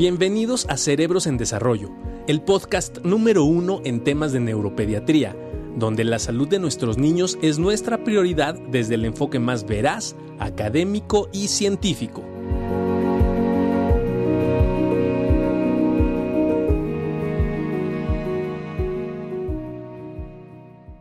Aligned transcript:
Bienvenidos 0.00 0.66
a 0.70 0.78
Cerebros 0.78 1.26
en 1.26 1.36
Desarrollo, 1.36 1.90
el 2.26 2.40
podcast 2.40 3.00
número 3.04 3.44
uno 3.44 3.82
en 3.84 4.02
temas 4.02 4.32
de 4.32 4.40
neuropediatría, 4.40 5.36
donde 5.76 6.04
la 6.04 6.18
salud 6.18 6.48
de 6.48 6.58
nuestros 6.58 6.96
niños 6.96 7.36
es 7.42 7.58
nuestra 7.58 8.02
prioridad 8.02 8.54
desde 8.54 8.94
el 8.94 9.04
enfoque 9.04 9.38
más 9.38 9.66
veraz, 9.66 10.16
académico 10.38 11.28
y 11.34 11.48
científico. 11.48 12.22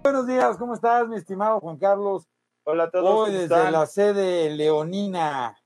Buenos 0.03 0.27
días, 0.27 0.57
¿cómo 0.57 0.73
estás, 0.73 1.07
mi 1.07 1.15
estimado 1.15 1.61
Juan 1.61 1.77
Carlos? 1.77 2.27
Hola 2.65 2.83
a 2.83 2.91
todos. 2.91 3.05
Hoy 3.05 3.11
¿cómo 3.11 3.25
desde 3.27 3.43
están? 3.43 3.71
la 3.71 3.85
sede 3.85 4.49
leonina, 4.49 5.57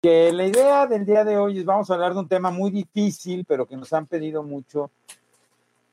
que 0.00 0.32
la 0.32 0.46
idea 0.46 0.86
del 0.86 1.04
día 1.04 1.24
de 1.24 1.36
hoy 1.36 1.58
es 1.58 1.64
vamos 1.64 1.90
a 1.90 1.94
hablar 1.94 2.14
de 2.14 2.20
un 2.20 2.28
tema 2.28 2.50
muy 2.50 2.70
difícil, 2.70 3.44
pero 3.44 3.66
que 3.66 3.76
nos 3.76 3.92
han 3.92 4.06
pedido 4.06 4.42
mucho, 4.42 4.90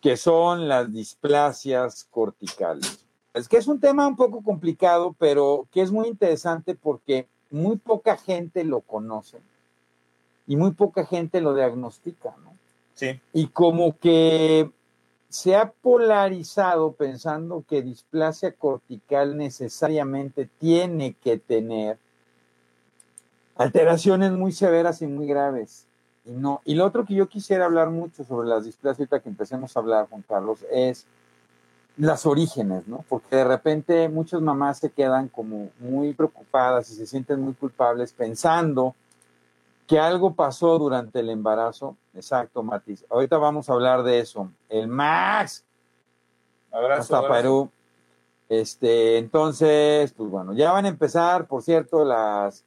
que 0.01 0.15
son 0.15 0.67
las 0.67 0.91
displasias 0.91 2.07
corticales. 2.09 3.05
Es 3.33 3.47
que 3.47 3.57
es 3.57 3.67
un 3.67 3.79
tema 3.79 4.07
un 4.07 4.15
poco 4.15 4.41
complicado, 4.41 5.15
pero 5.19 5.67
que 5.71 5.81
es 5.81 5.91
muy 5.91 6.07
interesante 6.07 6.75
porque 6.75 7.27
muy 7.51 7.77
poca 7.77 8.17
gente 8.17 8.63
lo 8.63 8.81
conoce 8.81 9.39
y 10.47 10.55
muy 10.55 10.71
poca 10.71 11.05
gente 11.05 11.41
lo 11.41 11.53
diagnostica, 11.53 12.33
¿no? 12.43 12.53
Sí, 12.93 13.19
y 13.33 13.47
como 13.47 13.97
que 13.99 14.71
se 15.29 15.55
ha 15.55 15.69
polarizado 15.69 16.93
pensando 16.93 17.63
que 17.67 17.81
displasia 17.81 18.53
cortical 18.53 19.37
necesariamente 19.37 20.49
tiene 20.57 21.13
que 21.13 21.37
tener 21.37 21.99
alteraciones 23.57 24.31
muy 24.31 24.51
severas 24.51 25.01
y 25.01 25.07
muy 25.07 25.27
graves. 25.27 25.85
Y 26.25 26.31
no. 26.31 26.61
Y 26.65 26.75
lo 26.75 26.85
otro 26.85 27.05
que 27.05 27.13
yo 27.15 27.27
quisiera 27.27 27.65
hablar 27.65 27.89
mucho 27.89 28.23
sobre 28.23 28.47
las 28.47 28.65
displasias, 28.65 28.99
ahorita 28.99 29.19
que 29.21 29.29
empecemos 29.29 29.75
a 29.75 29.79
hablar, 29.79 30.07
Juan 30.09 30.23
Carlos, 30.27 30.59
es 30.71 31.05
las 31.97 32.25
orígenes, 32.25 32.87
¿no? 32.87 33.03
Porque 33.09 33.37
de 33.37 33.43
repente 33.43 34.07
muchas 34.09 34.41
mamás 34.41 34.79
se 34.79 34.91
quedan 34.91 35.29
como 35.29 35.69
muy 35.79 36.13
preocupadas 36.13 36.89
y 36.91 36.95
se 36.95 37.07
sienten 37.07 37.41
muy 37.41 37.53
culpables 37.53 38.13
pensando 38.13 38.95
que 39.87 39.99
algo 39.99 40.33
pasó 40.33 40.77
durante 40.77 41.21
el 41.21 41.29
embarazo. 41.29 41.95
Exacto, 42.13 42.61
Matis. 42.61 43.05
Ahorita 43.09 43.37
vamos 43.37 43.69
a 43.69 43.73
hablar 43.73 44.03
de 44.03 44.19
eso. 44.19 44.51
El 44.69 44.87
Max 44.87 45.63
abrazo. 46.71 47.01
hasta 47.01 47.17
abrazo. 47.17 47.33
Perú. 47.33 47.71
Este, 48.49 49.17
entonces, 49.17 50.13
pues 50.13 50.29
bueno, 50.29 50.53
ya 50.53 50.71
van 50.71 50.85
a 50.85 50.89
empezar, 50.89 51.47
por 51.47 51.63
cierto, 51.63 52.05
las 52.05 52.63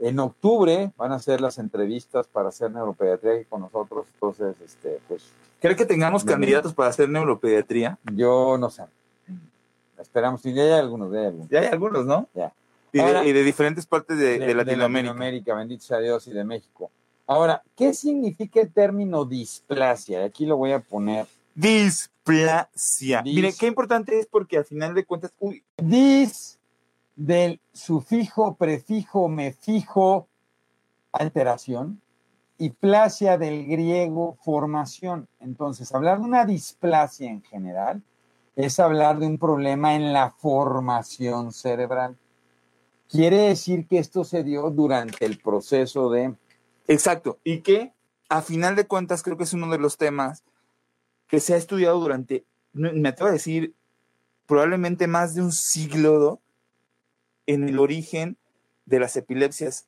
en 0.00 0.18
octubre 0.18 0.90
van 0.96 1.12
a 1.12 1.18
ser 1.18 1.40
las 1.40 1.58
entrevistas 1.58 2.26
para 2.26 2.48
hacer 2.48 2.70
neuropediatría 2.72 3.34
aquí 3.34 3.44
con 3.44 3.60
nosotros. 3.60 4.06
Entonces, 4.14 4.56
este, 4.64 4.98
pues 5.06 5.24
¿Cree 5.60 5.76
que 5.76 5.84
tengamos 5.84 6.24
Bien. 6.24 6.36
candidatos 6.38 6.72
para 6.74 6.88
hacer 6.88 7.08
neuropediatría? 7.08 7.98
yo 8.14 8.56
no 8.58 8.70
sé. 8.70 8.84
Esperamos, 10.00 10.44
y 10.46 10.54
ya 10.54 10.62
hay 10.62 10.70
algunos, 10.72 11.12
ya 11.12 11.18
hay 11.20 11.26
algunos. 11.26 11.48
Ya 11.50 11.58
hay 11.60 11.66
algunos, 11.66 12.06
¿no? 12.06 12.26
Ya. 12.34 12.52
Y 12.92 12.98
de, 12.98 13.28
y 13.28 13.32
de 13.32 13.42
diferentes 13.44 13.84
partes 13.86 14.18
de, 14.18 14.38
de 14.38 14.54
Latinoamérica. 14.54 15.12
Latinoamérica, 15.12 15.54
bendito 15.54 15.84
sea 15.84 15.98
Dios, 15.98 16.26
y 16.26 16.32
de 16.32 16.42
México. 16.44 16.90
Ahora, 17.26 17.62
¿qué 17.76 17.92
significa 17.94 18.60
el 18.60 18.72
término 18.72 19.24
displasia? 19.24 20.24
Aquí 20.24 20.46
lo 20.46 20.56
voy 20.56 20.72
a 20.72 20.80
poner. 20.80 21.26
Displasia. 21.54 23.22
Dis- 23.22 23.34
Mire, 23.34 23.52
qué 23.58 23.66
importante 23.66 24.18
es 24.18 24.26
porque 24.26 24.56
al 24.56 24.64
final 24.64 24.94
de 24.94 25.04
cuentas, 25.04 25.32
uy, 25.38 25.62
Dis 25.76 26.58
del 27.20 27.60
sufijo, 27.74 28.54
prefijo, 28.54 29.28
mefijo, 29.28 30.26
alteración, 31.12 32.00
y 32.56 32.70
plasia 32.70 33.36
del 33.36 33.66
griego, 33.66 34.38
formación. 34.42 35.28
Entonces, 35.38 35.94
hablar 35.94 36.18
de 36.18 36.24
una 36.24 36.46
displasia 36.46 37.30
en 37.30 37.42
general 37.42 38.02
es 38.56 38.80
hablar 38.80 39.18
de 39.18 39.26
un 39.26 39.38
problema 39.38 39.94
en 39.94 40.14
la 40.14 40.30
formación 40.30 41.52
cerebral. 41.52 42.16
Quiere 43.06 43.36
decir 43.36 43.86
que 43.86 43.98
esto 43.98 44.24
se 44.24 44.42
dio 44.42 44.70
durante 44.70 45.26
el 45.26 45.38
proceso 45.38 46.08
de 46.08 46.34
exacto. 46.88 47.38
Y 47.44 47.60
que 47.60 47.92
a 48.30 48.40
final 48.40 48.76
de 48.76 48.86
cuentas 48.86 49.22
creo 49.22 49.36
que 49.36 49.44
es 49.44 49.52
uno 49.52 49.70
de 49.70 49.78
los 49.78 49.98
temas 49.98 50.42
que 51.26 51.40
se 51.40 51.52
ha 51.52 51.58
estudiado 51.58 52.00
durante, 52.00 52.44
me 52.72 53.10
atrevo 53.10 53.28
a 53.28 53.32
decir, 53.32 53.74
probablemente 54.46 55.06
más 55.06 55.34
de 55.34 55.42
un 55.42 55.52
siglo. 55.52 56.40
En 57.54 57.68
el 57.68 57.80
origen 57.80 58.36
de 58.86 59.00
las 59.00 59.16
epilepsias 59.16 59.86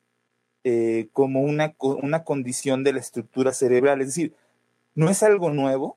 eh, 0.65 1.09
como 1.13 1.43
una, 1.43 1.75
una 1.79 2.25
condición 2.25 2.83
de 2.83 2.93
la 2.93 2.99
estructura 2.99 3.53
cerebral. 3.53 4.01
Es 4.01 4.09
decir, 4.09 4.35
no 4.97 5.09
es 5.09 5.23
algo 5.23 5.51
nuevo 5.51 5.97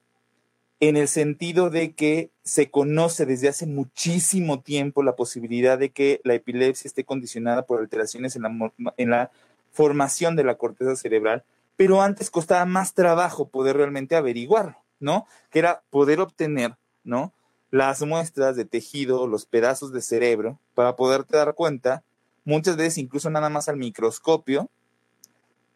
en 0.79 0.95
el 0.95 1.07
sentido 1.07 1.71
de 1.71 1.93
que 1.93 2.29
se 2.43 2.69
conoce 2.69 3.25
desde 3.25 3.47
hace 3.47 3.65
muchísimo 3.65 4.59
tiempo 4.59 5.01
la 5.01 5.15
posibilidad 5.15 5.79
de 5.79 5.89
que 5.89 6.21
la 6.23 6.35
epilepsia 6.35 6.87
esté 6.87 7.03
condicionada 7.03 7.65
por 7.65 7.79
alteraciones 7.79 8.35
en 8.35 8.43
la, 8.43 8.71
en 8.97 9.09
la 9.09 9.31
formación 9.71 10.35
de 10.35 10.43
la 10.43 10.55
corteza 10.55 10.95
cerebral, 10.95 11.43
pero 11.77 12.03
antes 12.03 12.29
costaba 12.29 12.65
más 12.65 12.93
trabajo 12.93 13.47
poder 13.47 13.77
realmente 13.77 14.15
averiguarlo, 14.15 14.77
¿no? 14.99 15.25
Que 15.49 15.59
era 15.59 15.81
poder 15.89 16.19
obtener, 16.19 16.75
¿no? 17.03 17.33
Las 17.75 18.01
muestras 18.03 18.55
de 18.55 18.63
tejido, 18.63 19.27
los 19.27 19.45
pedazos 19.45 19.91
de 19.91 20.01
cerebro, 20.01 20.57
para 20.75 20.95
poderte 20.95 21.35
dar 21.35 21.55
cuenta, 21.55 22.03
muchas 22.45 22.77
veces 22.77 22.99
incluso 22.99 23.29
nada 23.29 23.49
más 23.49 23.67
al 23.67 23.75
microscopio, 23.75 24.69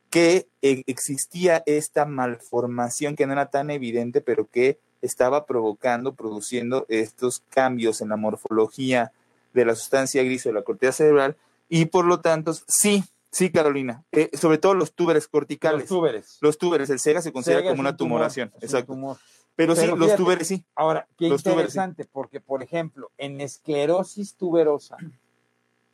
que 0.10 0.48
eh, 0.62 0.84
existía 0.88 1.62
esta 1.66 2.06
malformación 2.06 3.18
que 3.18 3.28
no 3.28 3.34
era 3.34 3.48
tan 3.48 3.70
evidente, 3.70 4.22
pero 4.22 4.48
que 4.50 4.80
estaba 5.02 5.46
provocando, 5.46 6.14
produciendo 6.14 6.86
estos 6.88 7.44
cambios 7.50 8.00
en 8.00 8.08
la 8.08 8.16
morfología 8.16 9.12
de 9.54 9.66
la 9.66 9.76
sustancia 9.76 10.24
gris 10.24 10.46
de 10.46 10.54
la 10.54 10.62
corteza 10.62 10.94
cerebral, 10.94 11.36
y 11.68 11.88
por 11.88 12.06
lo 12.06 12.22
tanto, 12.22 12.54
sí, 12.66 13.04
sí, 13.30 13.52
Carolina, 13.52 14.06
eh, 14.14 14.30
sobre 14.40 14.58
todo 14.58 14.74
los 14.74 14.94
túberes 14.94 15.28
corticales. 15.28 15.82
los 15.82 15.90
túberes. 15.90 16.38
Los 16.40 16.58
túberes, 16.58 16.90
el 16.92 17.00
SEGA 17.02 17.22
se 17.22 17.34
considera 17.34 17.60
Sega 17.60 17.72
como 17.72 17.82
una 17.82 17.90
un 17.90 17.98
tumor, 17.98 18.20
tumoración, 18.32 18.54
un 18.88 19.18
Pero, 19.60 19.76
sí, 19.76 19.88
los 19.88 20.16
túberes 20.16 20.48
sí. 20.48 20.64
Ahora, 20.74 21.06
qué 21.18 21.28
Los 21.28 21.44
túberes, 21.44 21.74
sí. 21.74 21.78
interesante, 21.78 22.06
porque, 22.06 22.40
por 22.40 22.64
ejemplo, 22.64 23.12
en 23.18 23.42
esclerosis 23.42 24.36
tuberosa 24.36 24.96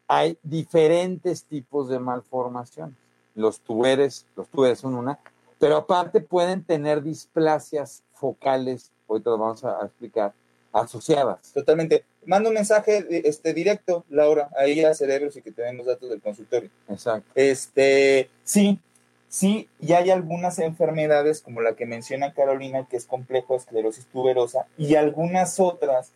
hay 0.08 0.38
diferentes 0.44 1.46
tipos 1.46 1.90
de 1.90 1.98
malformaciones. 1.98 2.96
Los 3.34 3.60
tuberes, 3.62 4.28
los 4.36 4.48
túberes 4.50 4.78
son 4.78 4.94
una, 4.94 5.18
pero 5.58 5.78
aparte 5.78 6.22
pueden 6.22 6.64
tener 6.64 7.02
displasias 7.02 8.04
focales, 8.14 8.92
ahorita 9.10 9.32
lo 9.32 9.40
vamos 9.40 9.64
a, 9.64 9.82
a 9.82 9.86
explicar, 9.88 10.36
asociadas. 10.72 11.52
Totalmente. 11.52 12.06
Manda 12.28 12.50
un 12.50 12.56
mensaje 12.56 13.04
este, 13.28 13.52
directo, 13.56 14.06
Laura, 14.10 14.48
ahí 14.60 14.84
a 14.84 14.94
Cerebros 14.94 15.38
y 15.38 15.42
que 15.42 15.52
tenemos 15.52 15.88
datos 15.88 16.08
del 16.08 16.22
consultorio. 16.22 16.70
Exacto. 16.88 17.32
Este, 17.34 18.30
sí, 18.44 18.80
sí, 19.36 19.68
y 19.82 19.92
hay 19.92 20.12
algunas 20.12 20.60
enfermedades 20.60 21.42
como 21.42 21.60
la 21.60 21.76
que 21.76 21.86
menciona 21.86 22.34
Carolina, 22.34 22.88
que 22.90 22.96
es 22.96 23.06
complejo 23.06 23.58
esclerosis 23.58 24.06
tuberosa, 24.06 24.66
y 24.78 24.96
algunas 24.96 25.60
otras 25.60 26.14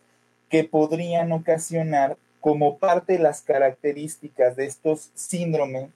que 0.47 0.63
podrían 0.63 1.33
ocasionar 1.33 2.15
como 2.39 2.77
parte 2.77 3.13
de 3.13 3.19
las 3.19 3.41
características 3.41 4.55
de 4.55 4.67
estos 4.67 5.11
síndromes, 5.15 5.89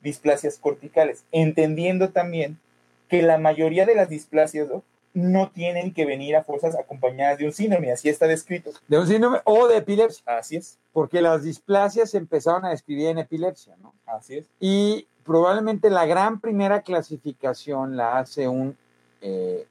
displasias 0.00 0.58
corticales, 0.58 1.24
entendiendo 1.32 2.10
también 2.10 2.60
que 3.08 3.22
la 3.22 3.38
mayoría 3.38 3.84
de 3.84 3.96
las 3.96 4.08
displasias. 4.08 4.68
No 5.12 5.50
tienen 5.50 5.92
que 5.92 6.06
venir 6.06 6.36
a 6.36 6.44
fuerzas 6.44 6.76
acompañadas 6.76 7.38
de 7.38 7.46
un 7.46 7.52
síndrome, 7.52 7.90
así 7.90 8.08
está 8.08 8.26
descrito. 8.26 8.70
De 8.86 8.98
un 8.98 9.06
síndrome 9.06 9.40
o 9.44 9.66
de 9.66 9.78
epilepsia, 9.78 10.22
Así 10.26 10.56
es, 10.56 10.78
porque 10.92 11.20
las 11.20 11.42
displasias 11.42 12.10
se 12.10 12.18
empezaron 12.18 12.64
a 12.64 12.70
describir 12.70 13.08
en 13.08 13.18
epilepsia, 13.18 13.74
¿no? 13.82 13.92
así 14.06 14.38
es. 14.38 14.46
Y 14.60 15.06
probablemente 15.24 15.90
la 15.90 16.06
gran 16.06 16.40
primera 16.40 16.82
clasificación 16.82 17.96
la 17.96 18.18
hace 18.18 18.46
un... 18.48 18.76
eh, 19.20 19.66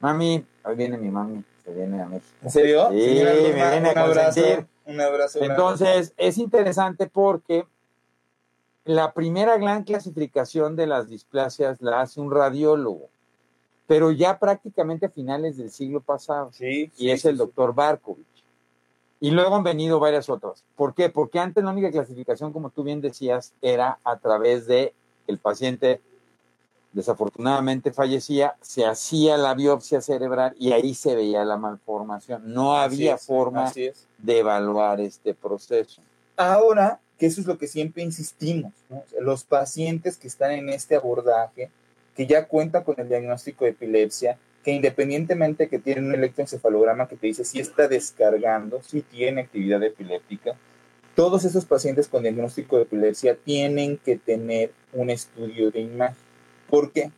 mami, 0.00 0.44
ahí 0.64 0.74
viene 0.76 0.96
mi 0.98 1.10
mami, 1.10 1.44
se 1.64 1.72
viene 1.72 2.00
a 2.00 2.06
México. 2.06 2.34
¿En 2.42 2.50
serio? 2.50 2.88
Sí, 2.90 3.00
Señora 3.00 3.32
me 3.34 3.40
viene 3.70 3.88
a 3.88 4.02
abrazo, 4.02 4.40
consentir. 4.40 4.66
un 4.86 5.00
abrazo. 5.00 5.38
Entonces, 5.42 6.14
es 6.16 6.38
interesante 6.38 7.06
porque 7.06 7.66
la 8.84 9.12
primera 9.12 9.56
gran 9.56 9.84
clasificación 9.84 10.76
de 10.76 10.86
las 10.86 11.08
displasias 11.08 11.80
la 11.80 12.02
hace 12.02 12.20
un 12.20 12.30
radiólogo, 12.30 13.08
pero 13.86 14.10
ya 14.10 14.38
prácticamente 14.38 15.06
a 15.06 15.10
finales 15.10 15.56
del 15.56 15.70
siglo 15.70 16.00
pasado, 16.00 16.50
sí, 16.52 16.90
y 16.96 17.04
sí, 17.04 17.10
es 17.10 17.24
el 17.24 17.36
doctor 17.36 17.74
Barkovich. 17.74 18.26
Y 19.20 19.30
luego 19.30 19.56
han 19.56 19.62
venido 19.62 20.00
varias 20.00 20.28
otras. 20.28 20.64
¿Por 20.76 20.94
qué? 20.94 21.08
Porque 21.08 21.38
antes 21.38 21.64
la 21.64 21.70
única 21.70 21.90
clasificación, 21.90 22.52
como 22.52 22.70
tú 22.70 22.82
bien 22.82 23.00
decías, 23.00 23.54
era 23.62 23.98
a 24.04 24.18
través 24.18 24.66
de 24.66 24.92
el 25.26 25.38
paciente 25.38 26.00
desafortunadamente 26.92 27.92
fallecía, 27.92 28.54
se 28.60 28.86
hacía 28.86 29.36
la 29.36 29.54
biopsia 29.54 30.00
cerebral 30.00 30.54
y 30.58 30.72
ahí 30.72 30.94
se 30.94 31.14
veía 31.14 31.44
la 31.44 31.56
malformación. 31.56 32.52
No 32.52 32.76
Así 32.76 32.94
había 32.94 33.14
es, 33.16 33.26
forma 33.26 33.72
de 34.18 34.38
evaluar 34.38 35.00
este 35.00 35.34
proceso. 35.34 36.00
Ahora, 36.36 37.00
que 37.18 37.26
eso 37.26 37.40
es 37.40 37.46
lo 37.46 37.58
que 37.58 37.66
siempre 37.66 38.02
insistimos, 38.02 38.72
los 39.20 39.44
pacientes 39.44 40.16
que 40.16 40.28
están 40.28 40.52
en 40.52 40.68
este 40.68 40.94
abordaje 40.94 41.70
que 42.16 42.26
ya 42.26 42.46
cuenta 42.46 42.84
con 42.84 42.94
el 42.98 43.08
diagnóstico 43.08 43.64
de 43.64 43.72
epilepsia, 43.72 44.38
que 44.62 44.72
independientemente 44.72 45.68
que 45.68 45.78
tiene 45.78 46.00
un 46.00 46.14
electroencefalograma 46.14 47.06
que 47.06 47.16
te 47.16 47.26
dice 47.26 47.44
si 47.44 47.60
está 47.60 47.86
descargando, 47.86 48.82
si 48.82 49.02
tiene 49.02 49.42
actividad 49.42 49.82
epiléptica, 49.82 50.56
todos 51.14 51.44
esos 51.44 51.64
pacientes 51.64 52.08
con 52.08 52.22
diagnóstico 52.22 52.76
de 52.76 52.82
epilepsia 52.84 53.36
tienen 53.36 53.98
que 53.98 54.16
tener 54.16 54.72
un 54.92 55.10
estudio 55.10 55.70
de 55.70 55.80
imagen. 55.80 56.16
¿Por 56.68 56.92
qué? 56.92 57.10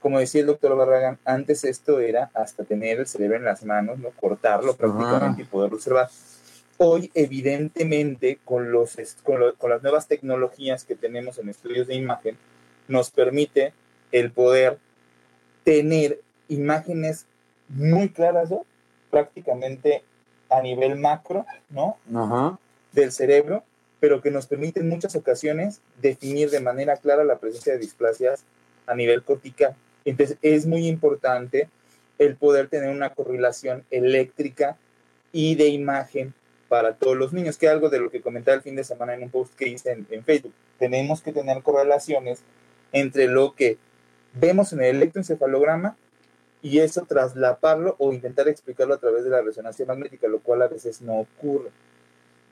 Como 0.00 0.18
decía 0.20 0.42
el 0.42 0.46
doctor 0.46 0.76
Barragán, 0.76 1.18
antes 1.24 1.64
esto 1.64 2.00
era 2.00 2.30
hasta 2.32 2.64
tener 2.64 3.00
el 3.00 3.06
cerebro 3.06 3.36
en 3.36 3.44
las 3.44 3.64
manos, 3.64 3.98
¿no? 3.98 4.10
cortarlo 4.10 4.76
prácticamente 4.76 5.42
y 5.42 5.44
poderlo 5.44 5.76
observar. 5.76 6.08
Hoy, 6.78 7.10
evidentemente, 7.14 8.38
con, 8.44 8.70
los, 8.70 8.96
con, 9.22 9.40
con 9.58 9.70
las 9.70 9.82
nuevas 9.82 10.06
tecnologías 10.06 10.84
que 10.84 10.94
tenemos 10.94 11.38
en 11.38 11.48
estudios 11.48 11.88
de 11.88 11.94
imagen, 11.94 12.36
nos 12.86 13.10
permite 13.10 13.72
el 14.12 14.30
poder 14.30 14.78
tener 15.64 16.20
imágenes 16.48 17.26
muy 17.68 18.08
claras, 18.08 18.50
¿no? 18.50 18.64
prácticamente 19.10 20.02
a 20.50 20.60
nivel 20.60 20.96
macro, 20.96 21.46
¿no? 21.70 21.96
Ajá. 22.14 22.58
Del 22.92 23.12
cerebro, 23.12 23.64
pero 24.00 24.20
que 24.20 24.30
nos 24.30 24.46
permite 24.46 24.80
en 24.80 24.88
muchas 24.88 25.16
ocasiones 25.16 25.80
definir 26.00 26.50
de 26.50 26.60
manera 26.60 26.96
clara 26.96 27.24
la 27.24 27.38
presencia 27.38 27.72
de 27.72 27.78
displasias 27.78 28.44
a 28.86 28.94
nivel 28.94 29.22
cortical. 29.22 29.74
Entonces, 30.04 30.38
es 30.42 30.66
muy 30.66 30.86
importante 30.86 31.68
el 32.18 32.36
poder 32.36 32.68
tener 32.68 32.90
una 32.90 33.10
correlación 33.10 33.84
eléctrica 33.90 34.76
y 35.32 35.56
de 35.56 35.68
imagen 35.68 36.32
para 36.68 36.94
todos 36.94 37.16
los 37.16 37.32
niños, 37.32 37.58
que 37.58 37.66
es 37.66 37.72
algo 37.72 37.90
de 37.90 38.00
lo 38.00 38.10
que 38.10 38.20
comentaba 38.20 38.56
el 38.56 38.62
fin 38.62 38.76
de 38.76 38.84
semana 38.84 39.14
en 39.14 39.22
un 39.22 39.30
post 39.30 39.54
que 39.54 39.68
hice 39.68 39.92
en, 39.92 40.06
en 40.10 40.24
Facebook. 40.24 40.52
Tenemos 40.78 41.22
que 41.22 41.32
tener 41.32 41.62
correlaciones 41.62 42.40
entre 42.92 43.28
lo 43.28 43.54
que 43.54 43.78
vemos 44.40 44.72
en 44.72 44.82
el 44.82 44.96
electroencefalograma 44.96 45.96
y 46.62 46.78
eso 46.78 47.04
traslaparlo 47.06 47.96
o 47.98 48.12
intentar 48.12 48.48
explicarlo 48.48 48.94
a 48.94 48.98
través 48.98 49.24
de 49.24 49.30
la 49.30 49.42
resonancia 49.42 49.86
magnética, 49.86 50.28
lo 50.28 50.40
cual 50.40 50.62
a 50.62 50.68
veces 50.68 51.00
no 51.02 51.20
ocurre. 51.20 51.70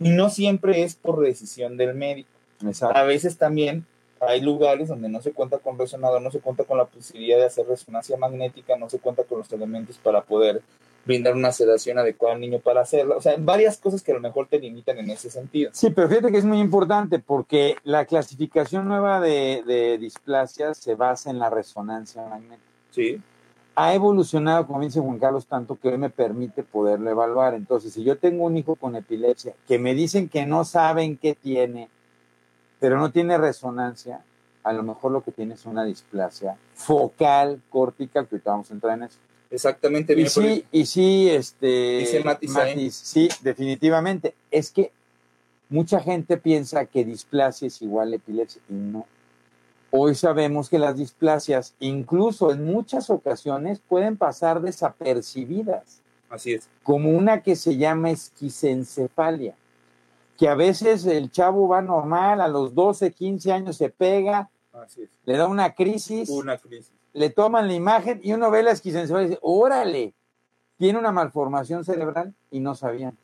Y 0.00 0.10
no 0.10 0.30
siempre 0.30 0.82
es 0.82 0.94
por 0.94 1.20
decisión 1.20 1.76
del 1.76 1.94
médico. 1.94 2.28
Exacto. 2.64 2.96
A 2.96 3.04
veces 3.04 3.38
también 3.38 3.86
hay 4.26 4.40
lugares 4.40 4.88
donde 4.88 5.08
no 5.08 5.20
se 5.20 5.32
cuenta 5.32 5.58
con 5.58 5.78
resonador, 5.78 6.20
no 6.22 6.30
se 6.30 6.40
cuenta 6.40 6.64
con 6.64 6.78
la 6.78 6.84
posibilidad 6.84 7.38
de 7.38 7.46
hacer 7.46 7.66
resonancia 7.66 8.16
magnética, 8.16 8.76
no 8.76 8.88
se 8.88 8.98
cuenta 8.98 9.24
con 9.24 9.38
los 9.38 9.52
elementos 9.52 9.98
para 9.98 10.22
poder 10.22 10.62
brindar 11.04 11.34
una 11.34 11.52
sedación 11.52 11.98
adecuada 11.98 12.34
al 12.34 12.40
niño 12.40 12.60
para 12.60 12.80
hacerlo. 12.80 13.16
O 13.16 13.20
sea, 13.20 13.34
varias 13.38 13.78
cosas 13.78 14.02
que 14.02 14.12
a 14.12 14.14
lo 14.14 14.20
mejor 14.20 14.46
te 14.48 14.58
limitan 14.58 14.98
en 14.98 15.10
ese 15.10 15.30
sentido. 15.30 15.70
Sí, 15.74 15.90
pero 15.90 16.08
fíjate 16.08 16.32
que 16.32 16.38
es 16.38 16.44
muy 16.44 16.60
importante 16.60 17.18
porque 17.18 17.76
la 17.84 18.06
clasificación 18.06 18.88
nueva 18.88 19.20
de, 19.20 19.62
de 19.66 19.98
displasias 19.98 20.78
se 20.78 20.94
basa 20.94 21.30
en 21.30 21.38
la 21.38 21.50
resonancia 21.50 22.22
magnética. 22.26 22.62
Sí. 22.90 23.20
Ha 23.76 23.92
evolucionado, 23.92 24.66
como 24.66 24.80
dice 24.80 25.00
Juan 25.00 25.18
Carlos, 25.18 25.46
tanto 25.46 25.76
que 25.76 25.88
hoy 25.88 25.98
me 25.98 26.08
permite 26.08 26.62
poderlo 26.62 27.10
evaluar. 27.10 27.54
Entonces, 27.54 27.92
si 27.92 28.04
yo 28.04 28.16
tengo 28.16 28.44
un 28.44 28.56
hijo 28.56 28.76
con 28.76 28.94
epilepsia 28.94 29.54
que 29.66 29.78
me 29.78 29.94
dicen 29.94 30.28
que 30.28 30.46
no 30.46 30.64
saben 30.64 31.16
qué 31.16 31.34
tiene, 31.34 31.88
pero 32.80 32.98
no 32.98 33.10
tiene 33.10 33.38
resonancia, 33.38 34.22
a 34.62 34.72
lo 34.72 34.82
mejor 34.82 35.12
lo 35.12 35.22
que 35.22 35.32
tiene 35.32 35.54
es 35.54 35.66
una 35.66 35.84
displasia 35.84 36.56
focal 36.74 37.60
cortical, 37.70 38.26
que 38.26 38.36
ahorita 38.36 38.50
vamos 38.50 38.70
a 38.70 38.74
entrar 38.74 38.96
en 38.96 39.04
eso. 39.04 39.18
Exactamente. 39.50 40.18
Y 40.18 40.28
sí, 40.28 40.64
y 40.72 40.86
sí, 40.86 41.30
este. 41.30 41.98
Dice 41.98 42.90
sí, 42.90 43.28
definitivamente. 43.42 44.34
Es 44.50 44.70
que 44.70 44.90
mucha 45.68 46.00
gente 46.00 46.36
piensa 46.36 46.86
que 46.86 47.04
displasia 47.04 47.68
es 47.68 47.80
igual 47.82 48.12
a 48.12 48.16
epilepsia 48.16 48.60
y 48.68 48.74
no. 48.74 49.06
Hoy 49.90 50.16
sabemos 50.16 50.68
que 50.68 50.78
las 50.78 50.96
displasias, 50.96 51.74
incluso 51.78 52.50
en 52.50 52.64
muchas 52.64 53.10
ocasiones, 53.10 53.80
pueden 53.88 54.16
pasar 54.16 54.60
desapercibidas, 54.60 56.00
Así 56.28 56.54
es. 56.54 56.68
como 56.82 57.10
una 57.10 57.42
que 57.42 57.54
se 57.54 57.76
llama 57.76 58.10
esquisencefalia, 58.10 59.54
que 60.38 60.48
a 60.48 60.54
veces 60.54 61.06
el 61.06 61.30
chavo 61.30 61.68
va 61.68 61.82
normal, 61.82 62.40
a 62.40 62.48
los 62.48 62.74
12, 62.74 63.12
15 63.12 63.52
años 63.52 63.76
se 63.76 63.88
pega, 63.90 64.50
Así 64.72 65.02
es. 65.02 65.10
le 65.24 65.36
da 65.36 65.46
una 65.46 65.74
crisis, 65.74 66.28
Una 66.28 66.58
crisis. 66.58 66.92
le 67.12 67.30
toman 67.30 67.68
la 67.68 67.74
imagen 67.74 68.20
y 68.22 68.32
uno 68.32 68.50
ve 68.50 68.62
la 68.62 68.72
esquisencefalia 68.72 69.26
y 69.26 69.28
dice, 69.30 69.40
órale, 69.42 70.12
tiene 70.78 70.98
una 70.98 71.12
malformación 71.12 71.84
cerebral 71.84 72.34
y 72.50 72.60
no 72.60 72.74
sabían. 72.74 73.16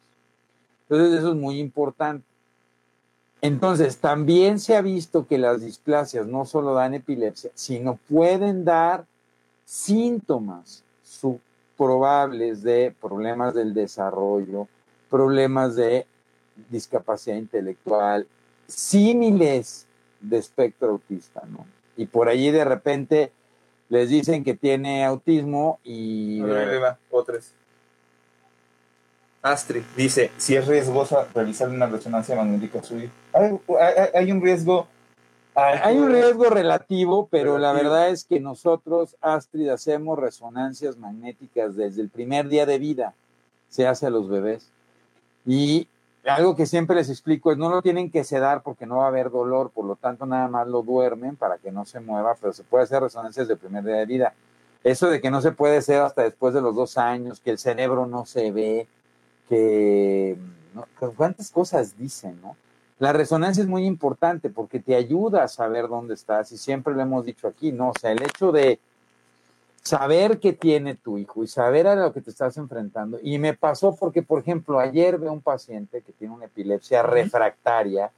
Entonces 0.88 1.18
eso 1.18 1.30
es 1.30 1.36
muy 1.36 1.58
importante. 1.58 2.24
Entonces, 3.42 3.96
también 3.98 4.60
se 4.60 4.76
ha 4.76 4.82
visto 4.82 5.26
que 5.26 5.38
las 5.38 5.62
displasias 5.62 6.26
no 6.26 6.44
solo 6.44 6.74
dan 6.74 6.92
epilepsia, 6.92 7.50
sino 7.54 7.98
pueden 8.08 8.64
dar 8.66 9.06
síntomas 9.64 10.84
probables 11.78 12.62
de 12.62 12.94
problemas 13.00 13.54
del 13.54 13.72
desarrollo, 13.72 14.68
problemas 15.08 15.74
de 15.76 16.06
discapacidad 16.68 17.36
intelectual, 17.36 18.26
símiles 18.66 19.86
de 20.20 20.38
espectro 20.38 20.90
autista, 20.90 21.42
¿no? 21.48 21.66
Y 21.96 22.06
por 22.06 22.28
allí 22.28 22.50
de 22.50 22.64
repente 22.64 23.32
les 23.88 24.08
dicen 24.08 24.44
que 24.44 24.54
tiene 24.54 25.04
autismo 25.04 25.78
y... 25.84 26.40
A 26.42 26.44
ver, 26.44 26.68
ahí 26.68 26.78
va, 26.78 26.98
otras. 27.10 27.52
Astrid 29.42 29.82
dice, 29.96 30.30
si 30.36 30.54
es 30.54 30.66
riesgosa 30.66 31.26
realizar 31.34 31.68
una 31.70 31.86
resonancia 31.86 32.36
magnética. 32.36 32.80
Hay, 33.32 33.58
hay- 33.80 34.08
hay 34.14 34.32
un 34.32 34.42
riesgo. 34.42 34.86
Hay 35.54 35.96
un 35.98 36.12
riesgo 36.12 36.48
relativo, 36.48 37.26
pero 37.30 37.58
la 37.58 37.72
Relativo. 37.72 37.90
verdad 37.92 38.10
es 38.10 38.24
que 38.24 38.38
nosotros, 38.38 39.16
Astrid, 39.20 39.68
hacemos 39.68 40.18
resonancias 40.18 40.96
magnéticas 40.96 41.74
desde 41.74 42.02
el 42.02 42.08
primer 42.08 42.48
día 42.48 42.66
de 42.66 42.78
vida. 42.78 43.14
Se 43.68 43.86
hace 43.86 44.06
a 44.06 44.10
los 44.10 44.28
bebés. 44.28 44.70
Y 45.44 45.88
algo 46.24 46.54
que 46.54 46.66
siempre 46.66 46.96
les 46.96 47.08
explico 47.08 47.50
es 47.50 47.58
no 47.58 47.70
lo 47.70 47.82
tienen 47.82 48.10
que 48.10 48.24
sedar 48.24 48.62
porque 48.62 48.86
no 48.86 48.98
va 48.98 49.04
a 49.04 49.08
haber 49.08 49.30
dolor, 49.30 49.70
por 49.70 49.84
lo 49.86 49.96
tanto 49.96 50.26
nada 50.26 50.48
más 50.48 50.68
lo 50.68 50.82
duermen 50.82 51.36
para 51.36 51.58
que 51.58 51.72
no 51.72 51.84
se 51.86 52.00
mueva, 52.00 52.36
pero 52.40 52.52
se 52.52 52.62
puede 52.62 52.84
hacer 52.84 53.02
resonancias 53.02 53.48
del 53.48 53.58
primer 53.58 53.84
día 53.84 53.96
de 53.96 54.06
vida. 54.06 54.34
Eso 54.84 55.08
de 55.08 55.20
que 55.20 55.30
no 55.30 55.40
se 55.40 55.52
puede 55.52 55.78
hacer 55.78 56.00
hasta 56.00 56.22
después 56.22 56.54
de 56.54 56.60
los 56.60 56.74
dos 56.74 56.98
años, 56.98 57.40
que 57.40 57.50
el 57.50 57.58
cerebro 57.58 58.06
no 58.06 58.26
se 58.26 58.50
ve, 58.50 58.86
que 59.48 60.36
cuántas 61.16 61.50
cosas 61.50 61.96
dicen, 61.96 62.40
¿no? 62.42 62.56
La 62.98 63.14
resonancia 63.14 63.62
es 63.62 63.68
muy 63.68 63.86
importante 63.86 64.50
porque 64.50 64.78
te 64.78 64.94
ayuda 64.94 65.42
a 65.42 65.48
saber 65.48 65.88
dónde 65.88 66.12
estás 66.14 66.52
y 66.52 66.58
siempre 66.58 66.94
lo 66.94 67.00
hemos 67.00 67.24
dicho 67.24 67.48
aquí, 67.48 67.72
¿no? 67.72 67.90
O 67.90 67.94
sea, 67.98 68.12
el 68.12 68.22
hecho 68.22 68.52
de 68.52 68.78
saber 69.82 70.38
qué 70.40 70.52
tiene 70.52 70.94
tu 70.94 71.18
hijo 71.18 71.42
y 71.42 71.48
saber 71.48 71.86
a 71.86 71.96
lo 71.96 72.12
que 72.12 72.20
te 72.20 72.30
estás 72.30 72.56
enfrentando. 72.56 73.18
Y 73.22 73.38
me 73.38 73.54
pasó 73.54 73.96
porque, 73.96 74.22
por 74.22 74.40
ejemplo, 74.40 74.78
ayer 74.78 75.18
veo 75.18 75.32
un 75.32 75.40
paciente 75.40 76.02
que 76.02 76.12
tiene 76.12 76.34
una 76.34 76.46
epilepsia 76.46 77.02
refractaria, 77.02 78.10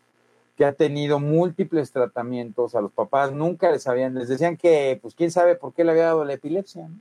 que 0.56 0.64
ha 0.64 0.72
tenido 0.72 1.18
múltiples 1.18 1.92
tratamientos, 1.92 2.74
a 2.74 2.80
los 2.80 2.92
papás 2.92 3.32
nunca 3.32 3.70
les 3.70 3.86
habían, 3.86 4.14
les 4.14 4.28
decían 4.28 4.56
que, 4.56 4.98
pues, 5.00 5.14
quién 5.14 5.30
sabe 5.30 5.54
por 5.54 5.72
qué 5.72 5.84
le 5.84 5.92
había 5.92 6.04
dado 6.04 6.24
la 6.24 6.34
epilepsia, 6.34 6.88
¿no? 6.88 6.96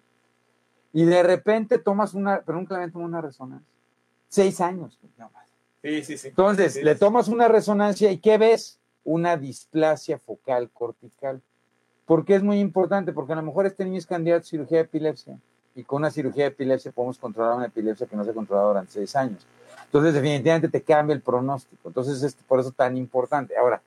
Y 0.94 1.06
de 1.06 1.24
repente 1.24 1.77
tomas 1.77 2.13
una, 2.13 2.41
pero 2.46 2.58
nunca 2.58 2.74
le 2.74 2.80
habían 2.80 2.91
tomado 2.91 3.10
una 3.10 3.22
resonancia. 3.22 3.68
Seis 4.27 4.60
años. 4.62 4.98
no 5.18 5.30
más. 5.30 5.48
Sí, 5.82 6.03
sí, 6.03 6.18
sí. 6.18 6.27
Entonces, 6.30 6.74
Sí, 6.74 6.84
le 6.84 6.96
tomas 6.96 7.27
una 7.27 7.48
resonancia 7.48 8.12
y 8.12 8.20
¿qué 8.20 8.38
ves? 8.38 8.77
Una 9.03 9.36
displasia 9.36 10.20
focal 10.20 10.70
cortical. 10.70 11.41
¿Por 12.12 12.25
qué 12.25 12.36
es 12.36 12.44
muy 12.44 12.60
importante? 12.60 13.13
Porque 13.13 13.32
a 13.32 13.38
lo 13.38 13.41
mejor 13.41 13.65
este 13.65 13.86
niño 13.86 13.98
es 13.98 14.06
candidato 14.06 14.41
a 14.41 14.44
cirugía 14.44 14.80
de 14.80 14.84
epilepsia 14.84 15.39
y 15.74 15.86
con 15.86 16.01
una 16.01 16.12
cirugía 16.12 16.44
de 16.44 16.50
epilepsia 16.50 16.91
podemos 16.91 17.18
controlar 17.18 17.56
una 17.56 17.68
epilepsia 17.68 18.06
que 18.06 18.18
no 18.18 18.25
se 18.25 18.32
ha 18.32 18.34
controlado 18.34 18.68
durante 18.68 18.91
seis 18.91 19.15
años. 19.15 19.48
Entonces, 19.86 20.13
definitivamente 20.13 20.68
te 20.68 20.82
cambia 20.82 21.13
el 21.13 21.22
pronóstico. 21.22 21.88
Entonces, 21.88 22.22
es 22.22 22.36
por 22.36 22.60
eso 22.60 22.74
tan 22.74 22.98
importante. 22.98 23.56
Ahora, 23.56 23.82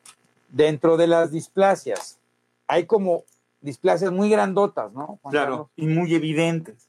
dentro 0.49 0.97
de 0.97 1.07
las 1.07 1.33
displasias, 1.33 2.19
hay 2.66 2.87
como 2.87 3.25
displasias 3.61 4.11
muy 4.11 4.31
grandotas, 4.31 4.90
¿no? 4.95 5.19
Juan 5.21 5.31
Claro, 5.31 5.50
Carlos? 5.50 5.69
y 5.76 5.87
muy 5.87 6.14
evidentes, 6.14 6.88